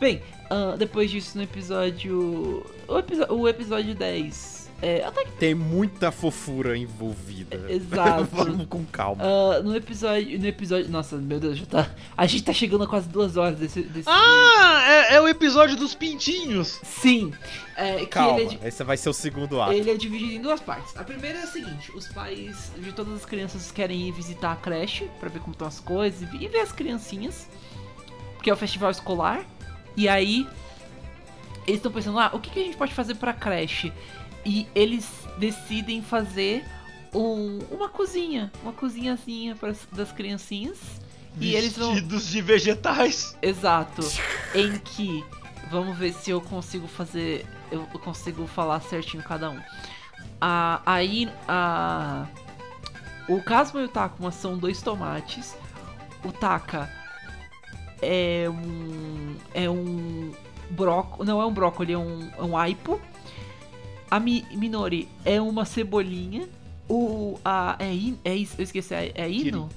[0.00, 0.20] Bem,
[0.50, 2.66] ah, depois disso no episódio.
[2.88, 4.59] O, episo- o episódio 10.
[4.82, 5.32] É, até que.
[5.32, 7.66] Tem muita fofura envolvida.
[7.68, 8.24] Exato.
[8.32, 9.22] Vamos com calma.
[9.22, 10.38] ah, no episódio.
[10.38, 10.88] No episódio.
[10.88, 11.90] Nossa, meu Deus, já tá.
[12.16, 13.82] A gente tá chegando a quase duas horas desse.
[13.82, 14.08] desse...
[14.08, 16.80] Ah, é, é o episódio dos pintinhos.
[16.82, 17.32] Sim!
[17.76, 19.72] É, que calma, ele é, esse vai ser o segundo ato.
[19.72, 20.94] ele é dividido em duas partes.
[20.96, 24.56] A primeira é a seguinte: os pais de todas as crianças querem ir visitar a
[24.56, 27.48] creche pra ver como estão as coisas e ver as criancinhas.
[28.34, 29.44] Porque é o festival escolar.
[29.96, 30.46] E aí.
[31.66, 33.92] Eles estão pensando, ah, o que, que a gente pode fazer pra creche?
[34.44, 35.06] E eles
[35.38, 36.64] decidem fazer
[37.14, 38.50] um- uma cozinha.
[38.62, 40.78] Uma cozinhazinha pras, das criancinhas.
[41.40, 41.92] E eles vão.
[41.92, 43.36] Vestidos de vegetais.
[43.42, 44.02] Exato.
[44.54, 45.24] em que.
[45.70, 47.46] Vamos ver se eu consigo fazer.
[47.70, 49.60] Eu consigo falar certinho cada um.
[50.40, 51.28] A, aí.
[51.46, 52.26] A,
[53.28, 55.54] o Casma e o Takuma são dois tomates.
[56.24, 56.90] O Taka
[58.02, 59.36] é um.
[59.54, 60.32] É um.
[60.70, 61.26] Brócolis.
[61.28, 63.00] Não é um brócolis, é um, é um aipo.
[64.10, 66.48] A Mi- Minori é uma cebolinha.
[66.88, 67.38] O.
[67.44, 68.94] A, é, in, é isso, eu esqueci.
[68.94, 69.68] É, é Ino?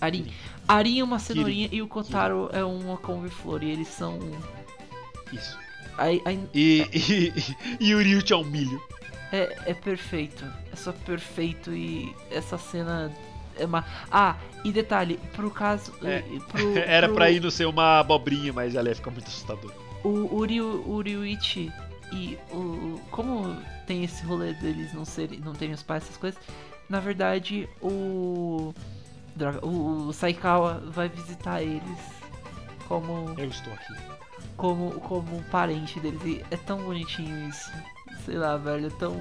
[0.00, 0.26] Arin.
[0.66, 3.62] Arin é uma cenourinha e o Kotaro é uma couve-flor.
[3.62, 4.18] E eles são.
[5.32, 5.58] Isso.
[5.98, 6.86] Aí, aí- E,
[7.80, 8.80] e, e o Ryuchi é um milho.
[9.30, 10.44] é, é perfeito.
[10.72, 13.12] É só perfeito e essa cena
[13.58, 13.84] é uma.
[14.10, 15.92] Ah, e detalhe, pro caso.
[16.02, 19.26] É, pro- Era pro- pra ir no ser uma abobrinha, mas ela ia ficar muito
[19.28, 19.74] assustadora.
[20.02, 21.70] O, Ryuichi
[22.12, 22.98] e o.
[23.10, 23.54] Como
[23.92, 25.38] tem esse rolê deles não serem.
[25.40, 26.40] não terem os pais, essas coisas.
[26.88, 28.74] Na verdade, o.
[29.36, 31.98] Droga, o, o Saikawa vai visitar eles
[32.88, 33.34] como.
[33.38, 33.94] Eu estou aqui.
[34.56, 36.20] como, como um parente deles.
[36.24, 37.70] E é tão bonitinho isso.
[38.24, 39.14] Sei lá, velho, é tão.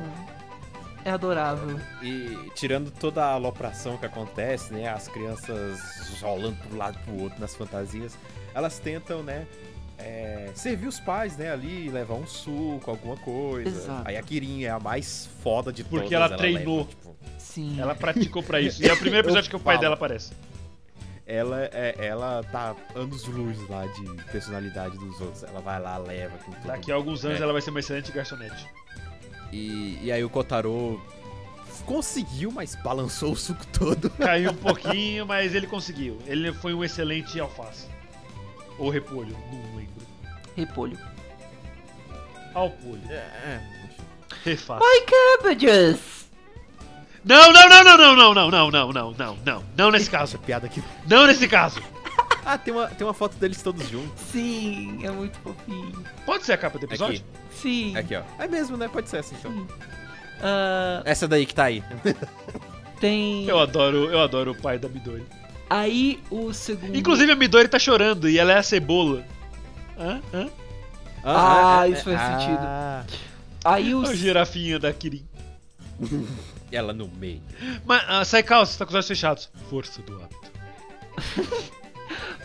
[1.04, 1.78] é adorável.
[2.02, 4.88] E tirando toda a alopração que acontece, né?
[4.88, 5.80] As crianças
[6.22, 8.18] rolando pro lado e pro outro nas fantasias,
[8.54, 9.46] elas tentam, né?
[10.02, 11.52] É, servir os pais, né?
[11.52, 13.70] Ali, levar um suco, alguma coisa.
[13.70, 14.02] Exato.
[14.06, 16.02] Aí a Kirin é a mais foda de todas.
[16.02, 16.78] Porque ela treinou.
[16.80, 17.80] leva, tipo, Sim.
[17.80, 18.82] Ela praticou pra isso.
[18.84, 19.82] E é o primeiro episódio que o pai falo.
[19.82, 20.32] dela aparece.
[21.26, 25.44] ela, é, ela tá anos luz lá de personalidade dos outros.
[25.44, 26.68] Ela vai lá, leva com tudo.
[26.68, 27.44] Daqui a alguns anos É.
[27.44, 28.66] ela vai ser uma excelente garçonete.
[29.52, 31.02] E, e aí o Kotaro
[31.86, 34.10] conseguiu, mas balançou o suco todo.
[34.12, 36.18] Caiu um pouquinho, mas ele conseguiu.
[36.26, 37.88] Ele foi um excelente alface.
[38.82, 39.94] Ou repolho, não lembro.
[40.56, 40.98] Repolho.
[42.54, 43.02] Alpolho.
[43.10, 43.62] É,
[44.44, 44.84] Refaça.
[45.06, 46.28] Cabbages!
[47.24, 49.64] Não, não, não, não, não, não, não, não, não, não, não, não.
[49.78, 50.40] Não nesse essa caso.
[50.40, 50.84] piada aqui.
[51.08, 51.80] Não nesse caso.
[52.44, 54.20] Ah, tem uma, tem uma foto deles todos juntos.
[54.32, 56.04] Sim, é muito fofinho.
[56.26, 57.24] Pode ser a capa do episódio?
[57.24, 57.96] Aqui, Sim.
[57.96, 58.24] aqui, ó.
[58.40, 58.88] É mesmo, né?
[58.88, 59.68] Pode ser essa então.
[60.42, 61.84] Ah, Essa daí que tá aí.
[63.00, 63.46] tem.
[63.48, 65.24] Eu adoro, eu adoro o pai da Midori.
[65.72, 66.98] Aí o segundo.
[66.98, 69.24] Inclusive a Midori tá chorando e ela é a cebola.
[69.98, 70.22] Hã?
[70.34, 70.50] Hã?
[71.24, 73.06] Ah, é, isso faz ah,
[73.64, 74.02] Aí o.
[74.02, 75.24] A girafinha da Kirin.
[76.70, 77.42] Ela no meio.
[77.86, 79.50] Mas, ah, Saikao, você tá com os olhos fechados.
[79.70, 80.52] Força do hábito.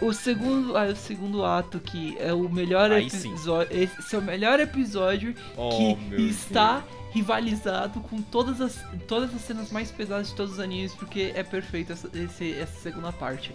[0.01, 4.61] O segundo, ah, o segundo ato que é o melhor episódio, esse é o melhor
[4.61, 6.85] episódio Oh, que está
[7.16, 8.78] rivalizado com todas as
[9.09, 12.78] todas as cenas mais pesadas de todos os animes porque é perfeito essa, esse- essa
[12.80, 13.55] segunda parte.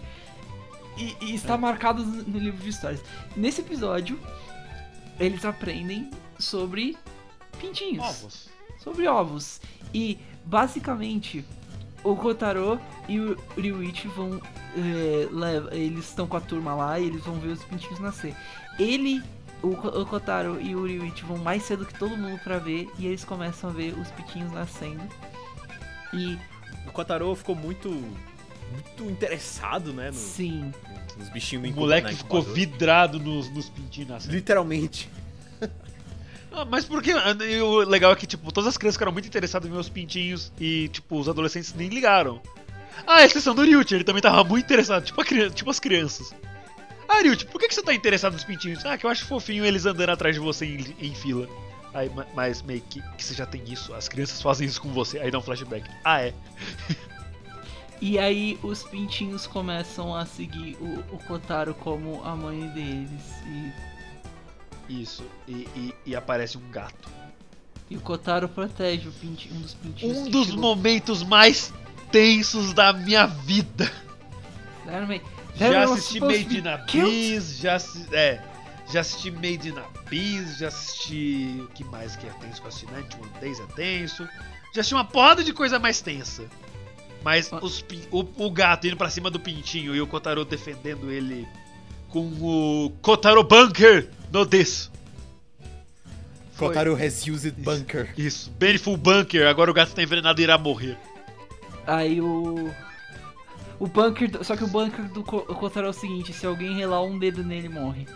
[0.98, 1.34] E, e É.
[1.34, 3.00] está marcado no livro de histórias.
[3.36, 4.18] Nesse episódio,
[5.18, 6.96] eles aprendem sobre
[7.60, 8.48] pintinhos Ovos.
[8.82, 9.60] sobre ovos.
[9.94, 11.44] E basicamente
[12.02, 14.40] o Kotaro e o Ryuichi vão.
[14.76, 18.34] eh, leva- eles estão com a turma lá e eles vão ver os pintinhos nascer.
[18.78, 19.22] Ele,
[19.62, 22.88] o, Ko- o Kotaro e o Ryuichi vão mais cedo que todo mundo pra ver
[22.98, 25.02] e eles começam a ver os pintinhos nascendo.
[26.12, 26.38] E
[26.86, 27.88] O Kotaro ficou muito.
[27.90, 30.06] Muito interessado, né?
[30.06, 30.72] no- sim,
[31.18, 34.34] nos bichinhos O do moleque na ficou vidrado nos, nos pintinhos nascendo.
[34.34, 35.08] Literalmente.
[36.54, 37.10] Ah, mas por que?
[37.12, 39.78] ah, e O legal é que, tipo, todas as crianças ficaram muito interessadas em ver
[39.78, 42.42] os pintinhos e, tipo, os adolescentes nem ligaram.
[43.06, 45.80] Ah, a exceção do Ryuchi, ele também tava muito interessado, tipo, a criança, tipo as
[45.80, 46.34] crianças.
[47.14, 48.84] Ah, Ryuchi, por que, que você tá interessado nos pintinhos?
[48.86, 51.46] Ah, que eu acho fofinho eles andando atrás de você em, em fila.
[51.92, 54.88] Aí, ma- mas meio que, que você já tem isso, as crianças fazem isso com
[54.92, 55.18] você.
[55.18, 55.88] Aí dá um flashback.
[56.04, 56.32] Ah, é.
[58.00, 63.22] E aí os pintinhos começam a seguir o, o Kotaro como a mãe deles.
[64.88, 65.24] E, Isso.
[65.46, 67.08] E, e- e aparece um gato.
[67.90, 70.18] e o Kotaro protege o pinti, um dos pintinhos.
[70.18, 71.72] Um dos chegou- momentos mais
[72.10, 73.90] tensos da minha vida.
[74.84, 75.20] Ma-
[75.56, 76.66] Já they're assisti to Made in.
[76.68, 77.76] Abyss, já
[78.12, 78.40] é,
[78.90, 82.68] já assisti Made in Abyss, já assisti o que mais que é tenso que eu
[82.68, 84.24] assisti, 91 Days é tenso.
[84.74, 86.44] Já assisti uma porrada de coisa mais tensa.
[87.22, 87.60] Mas Ah.
[87.62, 91.46] os o, o gato indo pra cima do pintinho e o Kotaro defendendo ele
[92.08, 94.90] com o Kotaro Bunker no this.
[96.58, 98.12] Kotaro has used bunker.
[98.16, 100.96] Isso, Beneful Bunker, agora o gato tá envenenado e irá morrer.
[101.86, 102.70] Aí o.
[103.82, 104.30] O bunker.
[104.30, 107.42] do- Só que o bunker do Kotaro é o seguinte: se alguém relar um dedo
[107.42, 108.06] nele, morre.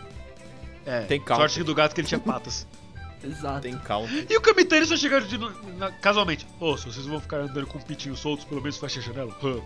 [0.85, 1.35] É, Tem counter.
[1.35, 2.65] sorte do gato que ele tinha patas.
[3.21, 3.61] Exato.
[3.61, 4.25] Tem counter.
[4.29, 5.37] E o Kamitani só chega de,
[5.77, 6.47] na- casualmente.
[6.59, 9.35] Ô, se vocês vão ficar andando com pintinhos soltos, pelo menos fecha a janela.
[9.43, 9.59] Hã.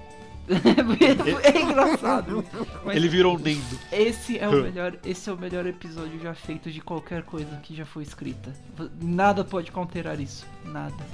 [1.43, 2.43] é engraçado.
[2.83, 3.79] Mas Ele virou um Nendo.
[3.91, 4.97] esse é o melhor.
[5.05, 8.51] Esse é o melhor episódio já feito de qualquer coisa que já foi escrita.
[8.99, 10.45] Nada pode counterar isso.
[10.65, 11.05] Nada.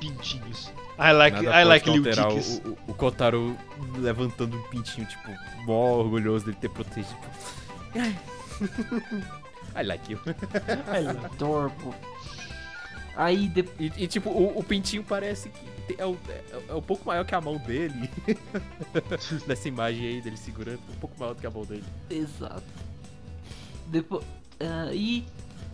[0.00, 0.70] Pintinhos.
[0.98, 2.60] I like, Nada I like Liu Dicks.
[2.64, 3.56] o, o, o Kotaro
[3.98, 5.30] levantando um pintinho, tipo,
[5.66, 7.16] mó orgulhoso dele ter protegido.
[9.76, 10.18] I like you.
[11.24, 11.92] Adorable.
[13.14, 13.78] Aí depois.
[13.96, 17.06] E, e, tipo, o, o pintinho parece que tem- é, o- é- é um pouco
[17.06, 18.10] maior que a mão dele.
[19.46, 21.84] Nessa imagem aí dele segurando, um pouco maior do que a mão dele.
[22.10, 22.62] Exato.
[23.86, 24.24] Depois.
[24.92, 25.24] e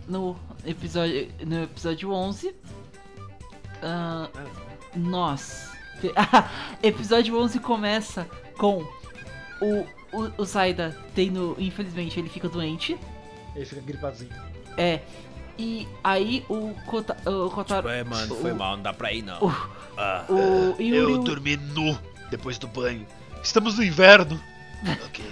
[0.07, 2.53] no episódio, no episódio 11.
[3.83, 4.29] Ah,
[4.95, 5.71] nós.
[6.81, 8.27] episódio 11 começa
[8.57, 8.83] com
[9.61, 11.55] o, o, o Saida tendo.
[11.59, 12.97] Infelizmente, ele fica doente.
[13.55, 14.31] Ele fica gripadinho.
[14.77, 15.01] É.
[15.57, 17.87] E aí o, Kota, o Kotaro.
[17.87, 19.39] é, mano, foi mal, não dá pra ir não.
[19.39, 19.51] o,
[19.95, 20.25] Ah.
[20.27, 21.97] o, e o, Eu dormi nu
[22.31, 23.05] depois do banho.
[23.43, 24.41] Estamos no inverno.
[25.05, 25.23] ok.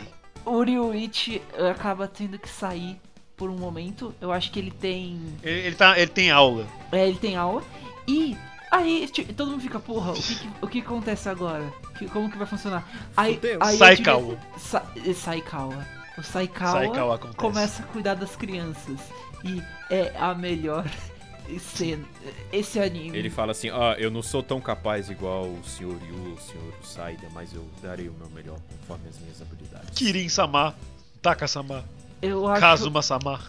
[0.46, 1.42] o Ryuichi
[1.72, 3.02] acaba tendo que sair
[3.36, 4.14] por um momento.
[4.22, 5.20] Eu acho que ele tem.
[5.42, 6.68] Ele, ele tá, ele tem aula.
[6.92, 7.64] É, ele tem aula.
[8.12, 8.38] E
[8.72, 11.72] aí ti- todo mundo fica, porra, o que, que- o que acontece agora?
[11.98, 12.86] Que- como que vai funcionar?
[13.16, 14.38] Aí, aí Saikawa.
[14.58, 15.88] Sa eh, Saikawa.
[16.18, 19.00] O Saikawa, Saikawa começa a cuidar das crianças.
[19.46, 20.86] E é a melhor
[21.60, 22.06] cena,
[22.52, 23.18] esse anime.
[23.18, 25.84] Ele fala assim, ah, eu não sou tão capaz igual o Sr.
[25.84, 26.74] Yu, o Sr.
[26.88, 29.90] Saida, mas eu darei o meu melhor conforme as minhas habilidades.
[29.98, 30.76] Kirin-sama,
[31.22, 31.84] Taka-sama,
[32.22, 33.40] Eu acho, Kazuma-sama.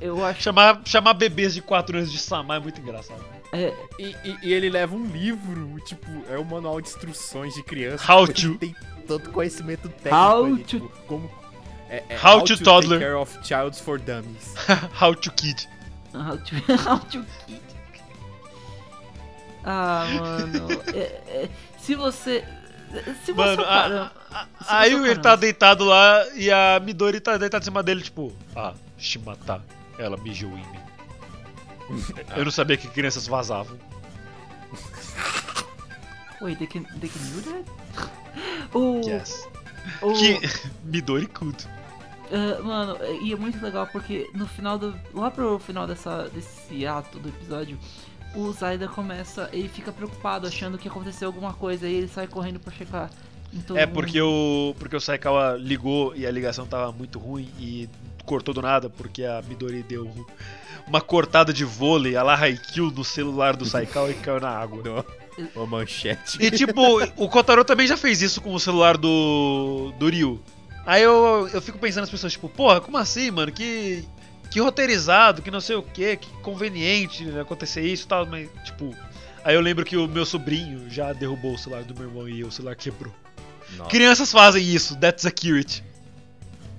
[0.00, 3.24] eu acho, Chamar, chamar bebês de 4 anos de Sama é muito engraçado.
[3.52, 7.62] É, E, e- e ele leva um livro, tipo, é um manual de instruções de
[7.62, 8.10] criança.
[8.12, 8.58] How tipo, ele to.
[8.58, 8.76] Tem
[9.06, 11.30] tanto conhecimento técnico How ali, to- tipo, como...
[11.90, 12.98] É, é How to take toddler.
[12.98, 14.54] care of childs for dummies.
[15.00, 15.68] How to Kid.
[16.14, 16.54] How to,
[16.88, 17.60] how to kid.
[19.64, 20.68] Ah, mano.
[20.94, 21.48] é- é,
[21.78, 22.44] se você.
[23.24, 27.18] Se você Mano, parar- a- se aí você ele tá deitado lá e a Midori
[27.18, 29.62] tá deitada em cima dele, tipo, ah, Shimata,
[29.98, 30.78] ela mijou em mim.
[32.36, 33.76] Eu não sabia que crianças vazavam.
[36.40, 37.64] Wait, they can, they can do that?
[38.74, 39.46] O, Yes.
[40.02, 40.38] o, Que
[40.84, 41.56] Midori could.
[42.32, 44.94] ah, mano, e é muito legal porque no final do.
[45.14, 47.78] Lá pro final dessa, desse ato do episódio,
[48.34, 49.48] o Zaida começa.
[49.52, 53.08] Ele fica preocupado, achando que aconteceu alguma coisa, e ele sai correndo pra checar
[53.74, 53.94] É mundo.
[53.94, 57.88] porque o porque o Saikawa ligou e a ligação tava muito ruim e
[58.24, 60.10] cortou do nada porque a Midori deu
[60.86, 65.04] uma cortada de vôlei, a la Haikyuu no celular do Saikawa e caiu na água.
[65.54, 66.38] Uma manchete.
[66.40, 70.40] E tipo, o Kotaro também já fez isso com o celular do do Ryu.
[70.86, 73.50] Aí eu, eu fico pensando nas pessoas, tipo, porra, como assim, mano?
[73.50, 74.04] Que
[74.50, 78.94] que roteirizado, que não sei o que, que conveniente acontecer isso e tal, mas tipo,
[79.42, 82.44] aí eu lembro que o meu sobrinho já derrubou o celular do meu irmão e
[82.44, 83.12] o celular quebrou.
[83.76, 83.90] Nossa.
[83.90, 85.82] Crianças fazem isso, that's accurate.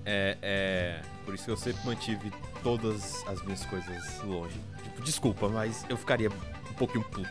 [0.05, 1.01] É, é.
[1.25, 2.31] Por isso que eu sempre mantive
[2.61, 4.55] todas as minhas coisas longe.
[4.83, 7.29] Tipo, desculpa, mas eu ficaria um pouquinho puto.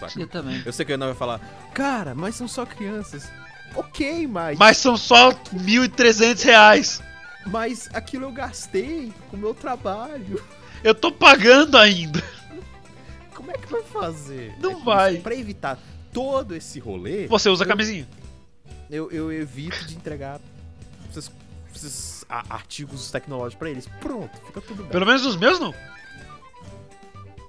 [0.00, 0.20] Saca?
[0.20, 0.60] Eu também.
[0.66, 1.38] Eu sei que a Ana vai falar,
[1.74, 3.30] cara, mas são só crianças.
[3.74, 4.58] Ok, mas.
[4.58, 7.02] Mas são só 1.300 reais.
[7.46, 10.42] Mas aquilo eu gastei com o meu trabalho.
[10.82, 12.22] Eu tô pagando ainda.
[13.34, 14.54] Como é que vai fazer?
[14.60, 15.16] Não É vai.
[15.18, 15.78] Pra evitar
[16.12, 18.06] todo esse rolê, Você usa eu- camisinha.
[18.90, 20.40] eu, eu evito de entregar
[21.78, 23.86] esses, esses a- artigos tecnológicos pra eles.
[24.00, 24.92] Pronto, fica tudo bem.
[24.92, 25.74] Pelo menos os meus não.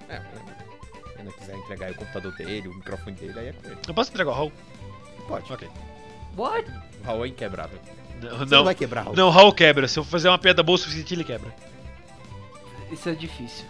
[0.08, 3.54] É, se ele não quiser entregar aí o computador dele, o microfone dele, aí é
[3.54, 3.78] com ele.
[3.88, 4.52] Eu posso entregar o Raul?
[5.28, 5.52] Pode.
[5.54, 5.70] Ok.
[6.38, 6.70] What?
[7.02, 7.80] O Raul é inquebrável.
[8.22, 9.16] Não, Você não não, vai quebrar, Raul.
[9.16, 9.88] não, o Raul quebra.
[9.88, 11.54] Se eu fazer uma piada boa o suficiente, ele quebra.
[12.92, 13.66] Isso é difícil.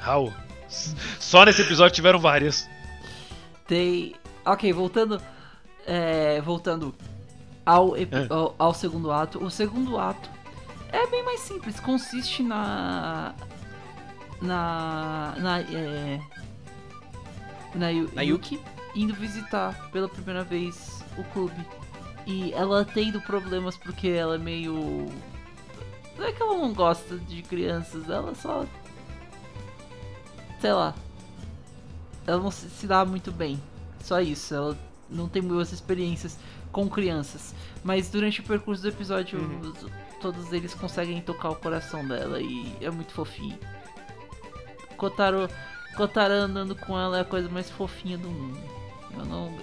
[0.00, 0.32] Raul.
[0.68, 2.68] s- Só nesse episódio tiveram várias.
[3.66, 4.14] Tem.
[4.44, 5.20] Ok, voltando.
[5.86, 6.92] é, voltando
[7.66, 8.06] ao, É.
[8.30, 9.44] ao, ao segundo ato.
[9.44, 10.30] O segundo ato
[10.92, 11.80] é bem mais simples.
[11.80, 13.34] Consiste na.
[14.40, 15.34] Na.
[15.38, 15.60] Na.
[15.60, 16.20] É,
[17.74, 18.60] na, Na Yuki
[18.94, 21.66] indo visitar pela primeira vez o clube.
[22.26, 25.06] E ela tendo problemas porque ela é meio.
[26.16, 28.64] Não é que ela não gosta de crianças, ela só.
[30.60, 30.94] Sei lá.
[32.26, 33.60] Ela não se, se dá muito bem.
[34.02, 34.54] Só isso.
[34.54, 34.76] Ela
[35.08, 36.36] não tem boas experiências
[36.76, 37.54] com crianças.
[37.82, 39.90] Mas durante o percurso do episódio, os-
[40.20, 43.58] todos eles conseguem tocar o coração dela e é muito fofinho.
[44.98, 45.48] Kotaro,
[45.96, 48.58] Kotaro andando com ela é a coisa mais fofinha do mundo.
[49.16, 49.58] Eu não.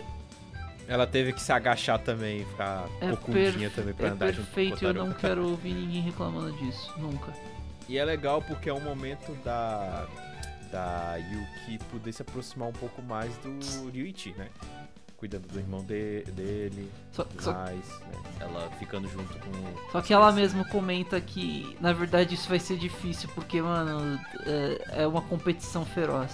[0.87, 4.45] Ela teve que se agachar também, ficar É, ocundinha perfe- também pra é andar junto
[4.47, 6.91] com o perfeito e eu não quero ouvir ninguém reclamando disso.
[6.97, 7.31] Nunca.
[7.87, 10.07] E é legal porque é um momento da
[10.71, 14.49] da Yuki poder se aproximar um pouco mais do Ryuichi, né?
[15.23, 18.11] Cuidando do irmão de- dele, Só, só, mais, né?
[18.41, 19.89] Ela ficando junto com.
[19.93, 25.03] só que ela mesma comenta que, na verdade, isso vai ser difícil porque, mano, é,
[25.03, 26.29] é uma competição feroz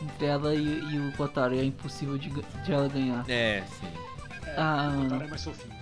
[0.00, 0.64] entre ela e,
[0.94, 1.54] e o Kotaro.
[1.54, 3.22] E é impossível de, de ela ganhar.
[3.28, 3.86] É, sim.
[4.56, 5.76] Ah, O cara é mais fofinho.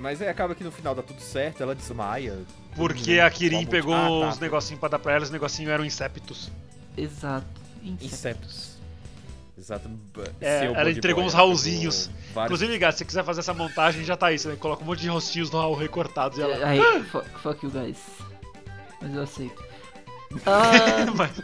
[0.00, 2.38] Mas aí acaba que no final dá tudo certo, ela desmaia.
[2.74, 4.28] Porque Todo a Kirin pegou Ah, tá.
[4.30, 6.50] uns negocinhos pra dar pra ela, os negocinhos eram inceptos.
[6.96, 7.46] Exato.
[7.84, 8.04] Inseto.
[8.04, 8.67] Insetos.
[9.58, 9.90] Exato.
[10.40, 12.08] É, ela entregou boy, uns Raulzinhos.
[12.32, 14.38] vários- Inclusive, gato, se você quiser fazer essa montagem, já tá aí.
[14.38, 16.64] Você coloca um monte de rostinhos no Raul recortados e ela.
[16.66, 17.98] Aí, fu- fuck you guys.
[19.02, 19.64] Mas eu aceito.
[20.46, 21.42] Ah, Mas-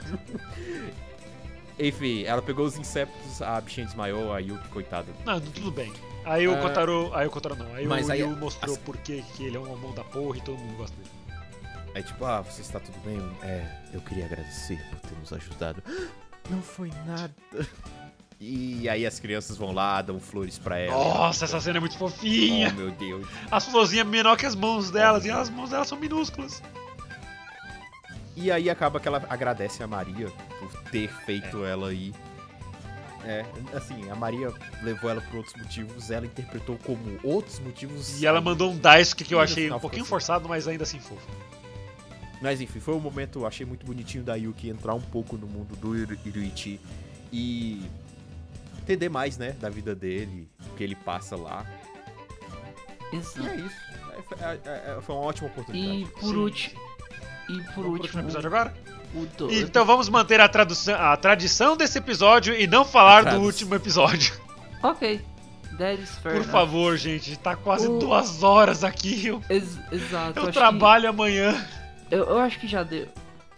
[1.78, 5.06] Enfim, ela pegou os insetos, a bichinha desmaiou, a Yuki, coitada.
[5.24, 5.92] Não, tudo bem.
[6.24, 6.60] Aí o É.
[6.60, 7.10] Kotaro.
[7.14, 7.74] Aí o Kotaro não.
[7.74, 10.04] Aí Mas o aí- Yu mostrou assim- por que que ele é um mão da
[10.04, 11.10] porra e todo mundo gosta dele.
[11.94, 13.18] Aí tipo, ah, você está tudo bem?
[13.42, 15.82] É, eu queria agradecer por ter nos ajudado.
[16.50, 17.34] Não foi nada.
[18.40, 20.92] E aí as crianças vão lá, dão flores pra ela.
[20.96, 22.70] Nossa, essa cena é muito Oh, fofinha.
[22.72, 23.26] meu Deus.
[23.50, 26.62] As florzinhas menor que as mãos delas, e as mãos delas são minúsculas.
[28.36, 30.28] E aí acaba que ela agradece a Maria
[30.58, 32.12] por ter feito ela aí.
[33.24, 33.42] É,
[33.72, 34.52] assim, a Maria
[34.82, 38.20] levou ela por outros motivos, ela interpretou como outros motivos.
[38.20, 40.98] E ela mandou um Daisuke que eu achei um pouquinho ficou forçado, mas ainda assim
[40.98, 41.26] fofo.
[42.42, 45.74] Mas enfim, foi um momento, achei muito bonitinho da Yuki entrar um pouco no mundo
[45.76, 46.78] do Iru- Iruichi
[47.32, 47.80] e
[48.84, 51.64] entender mais, né, da vida dele, o que ele passa lá.
[53.12, 53.46] E Exato.
[53.48, 53.76] é isso.
[54.16, 56.02] É, foi- é- é- foi uma ótima oportunidade.
[56.02, 56.80] E por último.
[57.48, 58.20] E por Vamos último.
[58.22, 58.74] episódio agora?
[59.14, 59.52] O do...
[59.52, 64.34] Então vamos manter a, tradução, a tradição desse episódio e não falar do último episódio.
[64.82, 65.18] Ok.
[65.78, 66.50] That is fair Por enough.
[66.52, 67.38] favor, gente.
[67.38, 69.28] Tá quase O- duas horas aqui.
[69.28, 70.38] Eu, Ex- exato.
[70.38, 71.52] eu acho trabalho amanhã.
[72.08, 73.08] Que, eu, eu acho que já deu.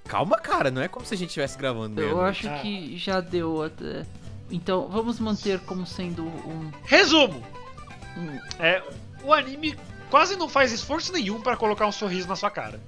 [0.05, 2.21] Calma, cara, não é como se a gente estivesse gravando Eu mesmo.
[2.23, 2.59] acho Ah.
[2.61, 4.07] que já deu até.
[4.51, 6.71] Então, vamos manter como sendo um.
[6.85, 7.43] Resumo.
[8.17, 8.83] um É,
[9.23, 9.77] o anime
[10.11, 12.81] quase não faz esforço nenhum para colocar um sorriso na sua cara.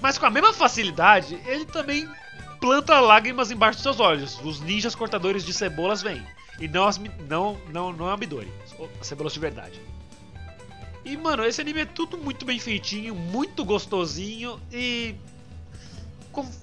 [0.00, 2.08] Mas com a mesma facilidade, ele também
[2.60, 4.40] planta lágrimas embaixo dos seus olhos.
[4.44, 6.22] Os ninjas cortadores de cebolas vêm.
[6.60, 6.98] E não as
[7.28, 8.50] não não não é Midori,
[9.00, 9.80] as cebolas de verdade.
[11.04, 15.14] E mano, esse anime é tudo muito bem feitinho, muito gostosinho e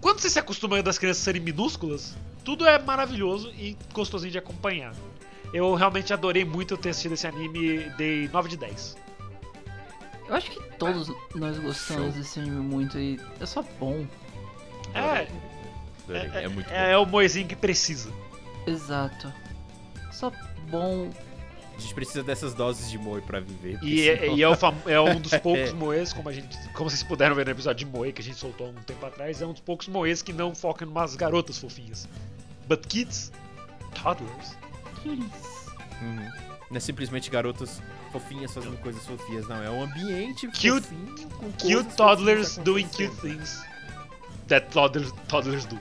[0.01, 4.93] quando você se acostuma das crianças serem minúsculas, tudo é maravilhoso e gostosinho de acompanhar.
[5.53, 8.97] Eu realmente adorei muito ter assistido esse anime, dei 9 de 10.
[10.27, 14.05] Eu acho que todos nós gostamos desse anime muito e é só bom.
[14.93, 16.75] É, Adorei, é, é muito bom.
[16.75, 18.11] é, é o moezinho que precisa.
[18.65, 19.31] Exato.
[20.11, 20.31] Só
[20.69, 21.09] bom.
[21.75, 23.79] A gente precisa dessas doses de moe pra viver.
[23.81, 24.53] E, é, senão- e é, o
[24.87, 27.91] é um dos poucos moes, como, a gente, como vocês puderam ver no episódio de
[27.91, 30.31] Moe que a gente soltou há um tempo atrás, é um dos poucos moes que
[30.31, 32.07] não foca em umas garotas fofinhas.
[32.67, 33.31] But kids,
[33.95, 34.57] toddlers.
[35.01, 35.67] Cuties.
[36.01, 36.31] Uhum.
[36.69, 37.81] Não é simplesmente garotas
[38.11, 39.61] fofinhas fazendo coisas fofinhas, não.
[39.63, 43.63] É um ambiente Cute- fofinho com Cute toddlers doing cute things
[44.47, 45.79] that toddlers, toddlers do.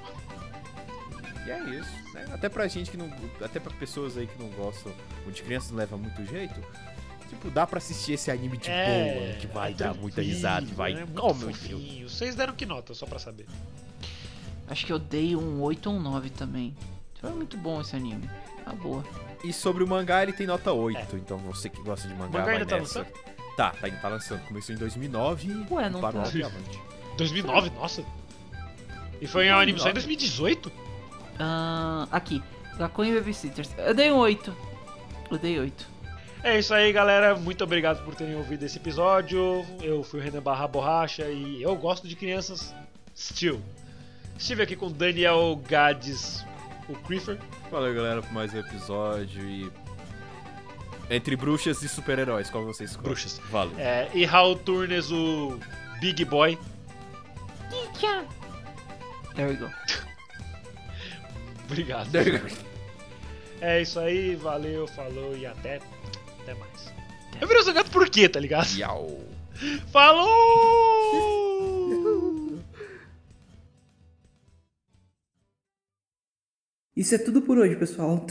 [1.47, 2.27] E é isso, né?
[2.33, 3.11] Até pra gente que não.
[3.41, 4.93] Até pra pessoas aí que não gostam,
[5.27, 6.61] ou de crianças não leva muito jeito.
[7.29, 10.75] Tipo, dá pra assistir esse anime de boa, que vai é dar muita risada, que
[10.75, 10.93] vai.
[10.93, 12.13] É muito oh, meu Deus.
[12.13, 13.47] Vocês deram que nota, só pra saber?
[14.73, 16.75] Acho que eu dei um 8 ou um 9 também.
[17.21, 18.29] Foi muito bom esse anime.
[18.65, 19.05] Tá boa.
[19.45, 21.15] E sobre o mangá, ele tem nota 8.
[21.17, 23.01] Então você que gosta de mangá, O mangá vai ainda tá nessa.
[23.01, 23.19] lançando?
[23.55, 24.41] Tá, tá, tá lançando.
[24.47, 26.29] Começou em 2009 e Ué, não parou tá.
[26.29, 26.81] obviamente.
[27.19, 28.03] 2009, nossa.
[29.21, 30.73] E foi um anime só em 2018?
[31.39, 32.43] Ah, aqui.
[32.79, 33.71] Gakuen Babysitters.
[33.77, 34.57] Eu dei um 8.
[35.31, 35.87] Eu dei 8.
[36.43, 37.37] É isso aí, galera.
[37.37, 39.67] Muito obrigado por terem ouvido esse episódio.
[39.83, 42.75] Eu fui o Renan Barra Borracha e eu gosto de crianças.
[43.15, 43.61] Still.
[44.43, 46.45] Estive aqui com Daniel Gades,
[46.89, 47.39] o Creeper.
[47.71, 49.71] Valeu, galera, por mais um episódio e.
[51.09, 53.11] Entre bruxas e super-heróis, qual vocês escolhem?
[53.13, 53.41] Bruxas.
[53.53, 53.79] Valeu.
[53.79, 55.61] É, e Raul Turnes, o
[56.01, 56.59] Big Boy.
[59.37, 59.71] There we go.
[61.71, 62.11] Obrigado.
[63.61, 65.81] É isso aí, valeu, falou e até,
[66.41, 66.93] até mais.
[67.41, 68.77] Eu virei o gato por quê, tá ligado?
[68.77, 69.21] Yau.
[69.93, 71.52] Falou!
[76.95, 78.27] Isso é tudo por hoje, pessoal.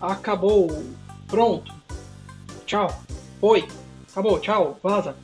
[0.00, 0.82] Acabou.
[1.28, 1.72] Pronto.
[2.64, 2.88] Tchau.
[3.42, 3.68] Oi.
[4.10, 4.40] Acabou.
[4.40, 4.80] Tchau.
[4.82, 5.14] Vaza.